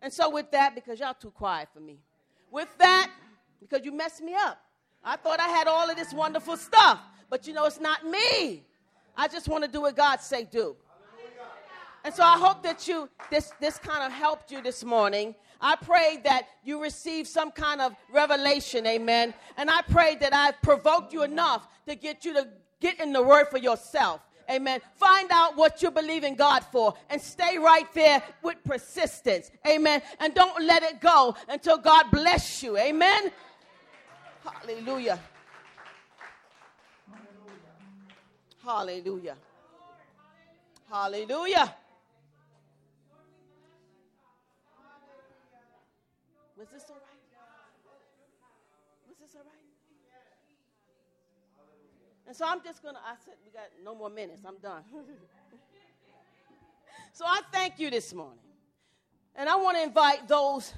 And 0.00 0.12
so, 0.12 0.30
with 0.30 0.50
that, 0.52 0.74
because 0.74 0.98
y'all 0.98 1.14
too 1.14 1.30
quiet 1.30 1.68
for 1.72 1.80
me, 1.80 1.98
with 2.50 2.68
that, 2.78 3.10
because 3.60 3.84
you 3.84 3.92
messed 3.92 4.20
me 4.20 4.34
up, 4.34 4.58
I 5.04 5.16
thought 5.16 5.40
I 5.40 5.48
had 5.48 5.66
all 5.66 5.88
of 5.90 5.96
this 5.96 6.12
wonderful 6.12 6.56
stuff, 6.56 7.00
but 7.30 7.46
you 7.46 7.52
know, 7.52 7.66
it's 7.66 7.80
not 7.80 8.04
me. 8.06 8.64
I 9.16 9.28
just 9.28 9.48
want 9.48 9.64
to 9.64 9.70
do 9.70 9.82
what 9.82 9.96
God 9.96 10.20
say 10.20 10.44
do. 10.44 10.76
And 12.04 12.12
so 12.12 12.22
I 12.24 12.36
hope 12.36 12.62
that 12.64 12.88
you 12.88 13.08
this 13.30 13.52
this 13.60 13.78
kind 13.78 14.02
of 14.02 14.12
helped 14.12 14.50
you 14.50 14.62
this 14.62 14.84
morning. 14.84 15.34
I 15.60 15.76
pray 15.76 16.20
that 16.24 16.48
you 16.64 16.82
receive 16.82 17.28
some 17.28 17.52
kind 17.52 17.80
of 17.80 17.94
revelation, 18.12 18.84
amen. 18.84 19.32
And 19.56 19.70
I 19.70 19.82
pray 19.82 20.16
that 20.16 20.34
I've 20.34 20.60
provoked 20.60 21.12
you 21.12 21.22
enough 21.22 21.68
to 21.86 21.94
get 21.94 22.24
you 22.24 22.34
to 22.34 22.48
get 22.80 23.00
in 23.00 23.12
the 23.12 23.22
word 23.22 23.46
for 23.48 23.58
yourself. 23.58 24.20
Amen. 24.50 24.80
Find 24.96 25.30
out 25.30 25.56
what 25.56 25.80
you 25.80 25.92
believe 25.92 26.24
in 26.24 26.34
God 26.34 26.64
for 26.72 26.94
and 27.08 27.20
stay 27.20 27.58
right 27.58 27.86
there 27.94 28.22
with 28.42 28.56
persistence. 28.64 29.52
Amen. 29.66 30.02
And 30.18 30.34
don't 30.34 30.64
let 30.64 30.82
it 30.82 31.00
go 31.00 31.36
until 31.48 31.78
God 31.78 32.10
bless 32.10 32.62
you. 32.62 32.76
Amen. 32.76 33.30
Hallelujah. 34.44 35.20
Hallelujah. 38.64 39.36
Hallelujah. 40.90 41.74
Was 46.62 46.70
this 46.70 46.84
all 46.90 46.94
right? 46.94 47.18
Was 49.08 49.16
this 49.18 49.34
all 49.34 49.42
right? 49.42 49.52
And 52.24 52.36
so 52.36 52.44
I'm 52.46 52.62
just 52.62 52.84
going 52.84 52.94
to, 52.94 53.00
I 53.00 53.14
said, 53.24 53.34
we 53.44 53.50
got 53.50 53.64
no 53.84 53.96
more 53.96 54.08
minutes. 54.08 54.42
I'm 54.46 54.58
done. 54.58 54.84
so 57.12 57.24
I 57.26 57.40
thank 57.50 57.80
you 57.80 57.90
this 57.90 58.14
morning. 58.14 58.38
And 59.34 59.48
I 59.48 59.56
want 59.56 59.76
to 59.76 59.82
invite 59.82 60.28
those 60.28 60.72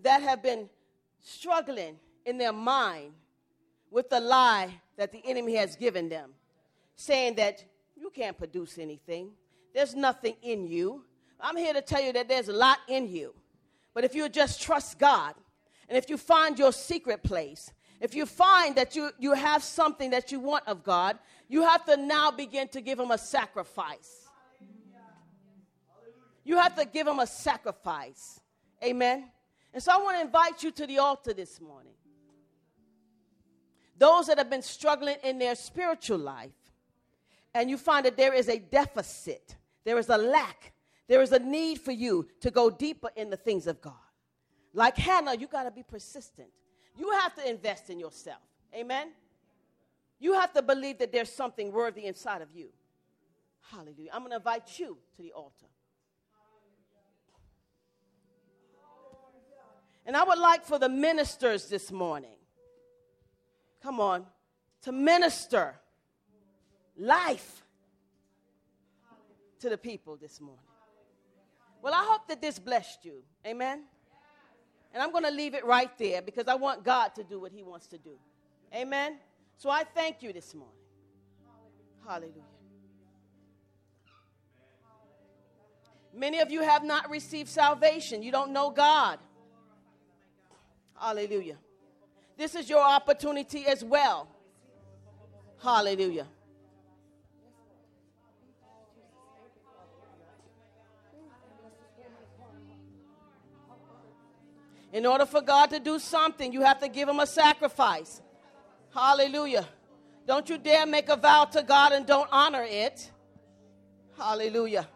that 0.00 0.22
have 0.22 0.42
been 0.42 0.68
struggling 1.20 2.00
in 2.26 2.36
their 2.36 2.52
mind 2.52 3.12
with 3.92 4.10
the 4.10 4.18
lie 4.18 4.74
that 4.96 5.12
the 5.12 5.22
enemy 5.24 5.54
has 5.54 5.76
given 5.76 6.08
them, 6.08 6.30
saying 6.96 7.36
that 7.36 7.64
you 7.94 8.10
can't 8.10 8.36
produce 8.36 8.76
anything, 8.76 9.30
there's 9.72 9.94
nothing 9.94 10.34
in 10.42 10.66
you. 10.66 11.04
I'm 11.40 11.56
here 11.56 11.74
to 11.74 11.80
tell 11.80 12.02
you 12.02 12.12
that 12.14 12.28
there's 12.28 12.48
a 12.48 12.52
lot 12.52 12.78
in 12.88 13.06
you. 13.06 13.34
But 13.94 14.04
if 14.04 14.14
you 14.14 14.28
just 14.28 14.62
trust 14.62 14.98
God, 14.98 15.34
and 15.88 15.98
if 15.98 16.08
you 16.08 16.16
find 16.16 16.58
your 16.58 16.72
secret 16.72 17.22
place, 17.22 17.70
if 18.00 18.14
you 18.14 18.26
find 18.26 18.74
that 18.76 18.96
you, 18.96 19.10
you 19.18 19.32
have 19.32 19.62
something 19.62 20.10
that 20.10 20.32
you 20.32 20.40
want 20.40 20.66
of 20.66 20.82
God, 20.82 21.18
you 21.48 21.62
have 21.62 21.84
to 21.84 21.96
now 21.96 22.30
begin 22.30 22.66
to 22.68 22.80
give 22.80 22.98
Him 22.98 23.10
a 23.10 23.18
sacrifice. 23.18 24.26
You 26.44 26.56
have 26.56 26.74
to 26.76 26.84
give 26.84 27.06
Him 27.06 27.20
a 27.20 27.26
sacrifice. 27.26 28.40
Amen. 28.82 29.30
And 29.72 29.82
so 29.82 29.92
I 29.92 29.98
want 29.98 30.16
to 30.16 30.22
invite 30.22 30.62
you 30.62 30.70
to 30.72 30.86
the 30.86 30.98
altar 30.98 31.32
this 31.32 31.60
morning. 31.60 31.92
Those 33.96 34.26
that 34.26 34.38
have 34.38 34.50
been 34.50 34.62
struggling 34.62 35.16
in 35.22 35.38
their 35.38 35.54
spiritual 35.54 36.18
life, 36.18 36.50
and 37.54 37.70
you 37.70 37.76
find 37.76 38.04
that 38.06 38.16
there 38.16 38.34
is 38.34 38.48
a 38.48 38.58
deficit, 38.58 39.56
there 39.84 39.98
is 39.98 40.08
a 40.08 40.16
lack, 40.16 40.72
there 41.08 41.22
is 41.22 41.32
a 41.32 41.38
need 41.38 41.80
for 41.80 41.92
you 41.92 42.28
to 42.40 42.50
go 42.50 42.70
deeper 42.70 43.10
in 43.16 43.30
the 43.30 43.36
things 43.36 43.66
of 43.66 43.80
God. 43.80 43.94
Like 44.72 44.96
Hannah, 44.96 45.34
you 45.34 45.46
got 45.46 45.64
to 45.64 45.70
be 45.70 45.82
persistent. 45.82 46.48
You 46.96 47.10
have 47.10 47.34
to 47.36 47.48
invest 47.48 47.90
in 47.90 47.98
yourself. 47.98 48.40
Amen? 48.74 49.08
You 50.18 50.34
have 50.34 50.52
to 50.54 50.62
believe 50.62 50.98
that 50.98 51.12
there's 51.12 51.32
something 51.32 51.72
worthy 51.72 52.04
inside 52.04 52.42
of 52.42 52.48
you. 52.54 52.68
Hallelujah. 53.70 54.10
I'm 54.12 54.20
going 54.20 54.30
to 54.30 54.36
invite 54.36 54.78
you 54.78 54.96
to 55.16 55.22
the 55.22 55.32
altar. 55.32 55.66
And 60.04 60.16
I 60.16 60.24
would 60.24 60.38
like 60.38 60.64
for 60.64 60.78
the 60.78 60.88
ministers 60.88 61.68
this 61.68 61.92
morning, 61.92 62.36
come 63.82 64.00
on, 64.00 64.26
to 64.82 64.92
minister 64.92 65.76
life 66.96 67.62
to 69.60 69.68
the 69.68 69.78
people 69.78 70.16
this 70.16 70.40
morning. 70.40 70.71
Well, 71.82 71.92
I 71.92 72.04
hope 72.08 72.28
that 72.28 72.40
this 72.40 72.60
blessed 72.60 73.04
you. 73.04 73.24
Amen. 73.44 73.82
And 74.94 75.02
I'm 75.02 75.10
going 75.10 75.24
to 75.24 75.30
leave 75.30 75.54
it 75.54 75.64
right 75.64 75.90
there 75.98 76.22
because 76.22 76.46
I 76.46 76.54
want 76.54 76.84
God 76.84 77.14
to 77.16 77.24
do 77.24 77.40
what 77.40 77.50
He 77.52 77.62
wants 77.62 77.88
to 77.88 77.98
do. 77.98 78.16
Amen. 78.72 79.18
So 79.56 79.68
I 79.68 79.82
thank 79.84 80.22
you 80.22 80.32
this 80.32 80.54
morning. 80.54 80.76
Hallelujah. 82.06 82.42
Many 86.14 86.40
of 86.40 86.50
you 86.50 86.62
have 86.62 86.84
not 86.84 87.10
received 87.10 87.48
salvation. 87.48 88.22
You 88.22 88.30
don't 88.30 88.52
know 88.52 88.70
God. 88.70 89.18
Hallelujah. 90.94 91.56
This 92.36 92.54
is 92.54 92.68
your 92.68 92.82
opportunity 92.82 93.66
as 93.66 93.82
well. 93.82 94.28
Hallelujah. 95.62 96.26
In 104.92 105.06
order 105.06 105.24
for 105.24 105.40
God 105.40 105.70
to 105.70 105.80
do 105.80 105.98
something, 105.98 106.52
you 106.52 106.62
have 106.62 106.78
to 106.80 106.88
give 106.88 107.08
him 107.08 107.18
a 107.18 107.26
sacrifice. 107.26 108.20
Hallelujah. 108.94 109.66
Don't 110.26 110.48
you 110.48 110.58
dare 110.58 110.86
make 110.86 111.08
a 111.08 111.16
vow 111.16 111.46
to 111.46 111.62
God 111.62 111.92
and 111.92 112.06
don't 112.06 112.28
honor 112.30 112.64
it. 112.68 113.10
Hallelujah. 114.18 114.86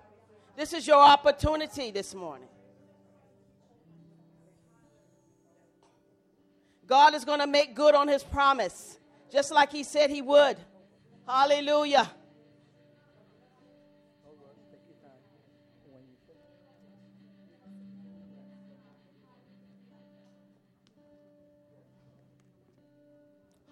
This 0.55 0.72
is 0.74 0.86
your 0.86 1.01
opportunity 1.01 1.90
this 1.90 2.14
morning. 2.14 2.49
God 6.86 7.14
is 7.14 7.24
going 7.24 7.40
to 7.40 7.47
make 7.47 7.74
good 7.74 7.94
on 7.94 8.07
his 8.07 8.22
promise, 8.22 8.99
just 9.32 9.51
like 9.51 9.72
he 9.72 9.82
said 9.82 10.11
he 10.11 10.22
would. 10.22 10.57
Hallelujah. 11.26 12.09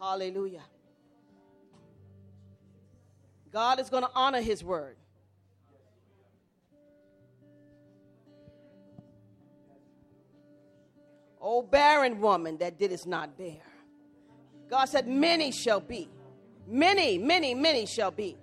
Hallelujah. 0.04 0.60
God 3.50 3.80
is 3.80 3.88
going 3.88 4.02
to 4.02 4.10
honor 4.14 4.42
his 4.42 4.62
word. 4.62 4.96
O 11.40 11.62
barren 11.62 12.20
woman 12.20 12.58
that 12.58 12.78
didst 12.78 13.06
not 13.06 13.38
bear. 13.38 13.62
God 14.68 14.84
said, 14.86 15.08
Many 15.08 15.50
shall 15.50 15.80
be. 15.80 16.10
Many, 16.66 17.16
many, 17.16 17.54
many 17.54 17.86
shall 17.86 18.10
be. 18.10 18.36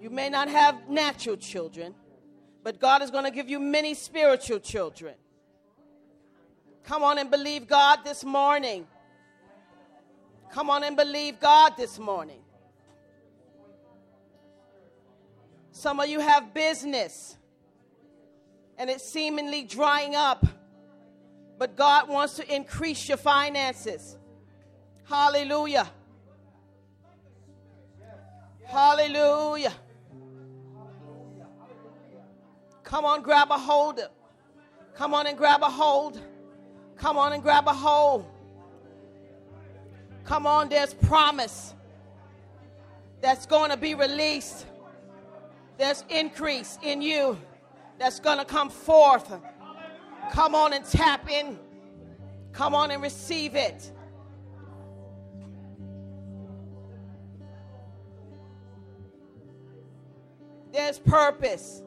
You 0.00 0.08
may 0.08 0.30
not 0.30 0.48
have 0.48 0.88
natural 0.88 1.36
children, 1.36 1.94
but 2.64 2.80
God 2.80 3.02
is 3.02 3.10
going 3.10 3.24
to 3.24 3.30
give 3.30 3.50
you 3.50 3.60
many 3.60 3.92
spiritual 3.92 4.58
children. 4.58 5.14
Come 6.84 7.04
on 7.04 7.18
and 7.18 7.30
believe 7.30 7.68
God 7.68 8.00
this 8.04 8.24
morning. 8.24 8.86
Come 10.50 10.68
on 10.68 10.84
and 10.84 10.96
believe 10.96 11.40
God 11.40 11.74
this 11.76 11.98
morning. 11.98 12.40
Some 15.70 16.00
of 16.00 16.08
you 16.08 16.20
have 16.20 16.52
business 16.52 17.36
and 18.76 18.90
it's 18.90 19.04
seemingly 19.04 19.62
drying 19.62 20.14
up, 20.14 20.44
but 21.58 21.76
God 21.76 22.08
wants 22.08 22.34
to 22.34 22.54
increase 22.54 23.08
your 23.08 23.16
finances. 23.16 24.16
Hallelujah. 25.04 25.90
Hallelujah. 28.66 29.72
Come 32.82 33.04
on, 33.04 33.22
grab 33.22 33.50
a 33.50 33.58
hold. 33.58 34.00
Come 34.94 35.14
on 35.14 35.26
and 35.26 35.38
grab 35.38 35.62
a 35.62 35.70
hold. 35.70 36.20
Come 37.02 37.18
on 37.18 37.32
and 37.32 37.42
grab 37.42 37.66
a 37.66 37.74
hold. 37.74 38.24
Come 40.22 40.46
on, 40.46 40.68
there's 40.68 40.94
promise 40.94 41.74
that's 43.20 43.44
going 43.44 43.72
to 43.72 43.76
be 43.76 43.96
released. 43.96 44.66
There's 45.78 46.04
increase 46.08 46.78
in 46.80 47.02
you 47.02 47.36
that's 47.98 48.20
going 48.20 48.38
to 48.38 48.44
come 48.44 48.70
forth. 48.70 49.32
Come 50.30 50.54
on 50.54 50.74
and 50.74 50.84
tap 50.84 51.28
in. 51.28 51.58
Come 52.52 52.72
on 52.72 52.92
and 52.92 53.02
receive 53.02 53.56
it. 53.56 53.90
There's 60.72 61.00
purpose. 61.00 61.82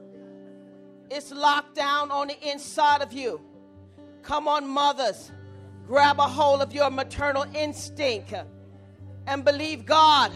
It's 1.09 1.31
locked 1.31 1.73
down 1.73 2.11
on 2.11 2.27
the 2.27 2.51
inside 2.51 3.01
of 3.01 3.13
you. 3.13 3.39
Come 4.25 4.47
on, 4.47 4.67
mothers. 4.67 5.31
Grab 5.87 6.19
a 6.19 6.23
hold 6.23 6.63
of 6.63 6.73
your 6.73 6.89
maternal 6.89 7.45
instinct 7.53 8.33
and 9.27 9.45
believe 9.45 9.85
God. 9.85 10.31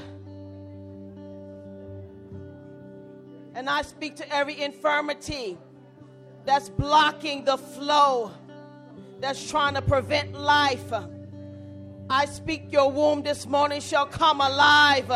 And 3.55 3.67
I 3.67 3.81
speak 3.81 4.15
to 4.17 4.33
every 4.33 4.61
infirmity 4.61 5.57
that's 6.45 6.69
blocking 6.69 7.45
the 7.45 7.57
flow, 7.57 8.31
that's 9.19 9.49
trying 9.49 9.73
to 9.73 9.81
prevent 9.81 10.33
life. 10.33 10.93
I 12.11 12.25
speak 12.25 12.71
your 12.71 12.91
womb 12.91 13.23
this 13.23 13.47
morning 13.47 13.81
shall 13.81 14.05
come 14.05 14.39
alive 14.39 15.11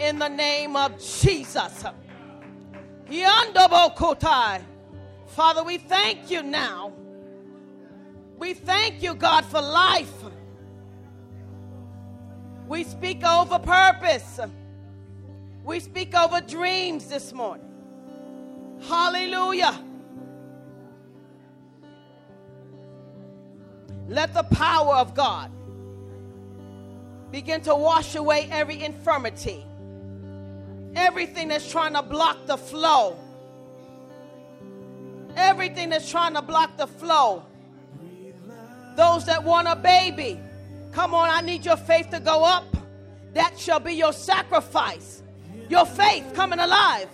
in 0.00 0.18
the 0.18 0.28
name 0.28 0.74
of 0.74 0.98
Jesus. 0.98 1.84
Father, 5.26 5.62
we 5.62 5.78
thank 5.78 6.30
you 6.30 6.42
now. 6.42 6.92
We 8.38 8.54
thank 8.54 9.02
you, 9.02 9.14
God, 9.14 9.44
for 9.44 9.60
life. 9.60 10.12
We 12.66 12.84
speak 12.84 13.24
over 13.24 13.58
purpose. 13.58 14.40
We 15.64 15.80
speak 15.80 16.14
over 16.14 16.40
dreams 16.40 17.08
this 17.08 17.32
morning. 17.32 17.66
Hallelujah. 18.82 19.82
Let 24.08 24.34
the 24.34 24.42
power 24.42 24.94
of 24.96 25.14
God 25.14 25.50
begin 27.30 27.62
to 27.62 27.74
wash 27.74 28.14
away 28.14 28.48
every 28.50 28.82
infirmity 28.82 29.64
everything 30.96 31.48
that's 31.48 31.70
trying 31.70 31.94
to 31.94 32.02
block 32.02 32.46
the 32.46 32.56
flow. 32.56 33.16
Everything 35.36 35.88
that's 35.90 36.08
trying 36.08 36.34
to 36.34 36.42
block 36.42 36.76
the 36.76 36.86
flow. 36.86 37.44
Those 38.96 39.24
that 39.26 39.42
want 39.42 39.68
a 39.68 39.76
baby, 39.76 40.40
come 40.92 41.14
on, 41.14 41.28
I 41.28 41.40
need 41.40 41.64
your 41.64 41.76
faith 41.76 42.10
to 42.10 42.20
go 42.20 42.44
up. 42.44 42.76
That 43.34 43.58
shall 43.58 43.80
be 43.80 43.92
your 43.92 44.12
sacrifice. 44.12 45.22
Your 45.68 45.86
faith 45.86 46.32
coming 46.34 46.60
alive 46.60 47.08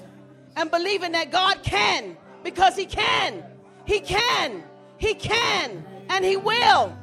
and 0.57 0.70
believing 0.70 1.12
that 1.12 1.31
God 1.31 1.62
can 1.62 2.16
because 2.43 2.76
He 2.76 2.85
can. 2.85 3.45
He 3.87 4.01
can. 4.01 4.62
He 4.99 5.14
can. 5.14 5.85
And 6.11 6.24
He 6.24 6.37
will. 6.37 6.97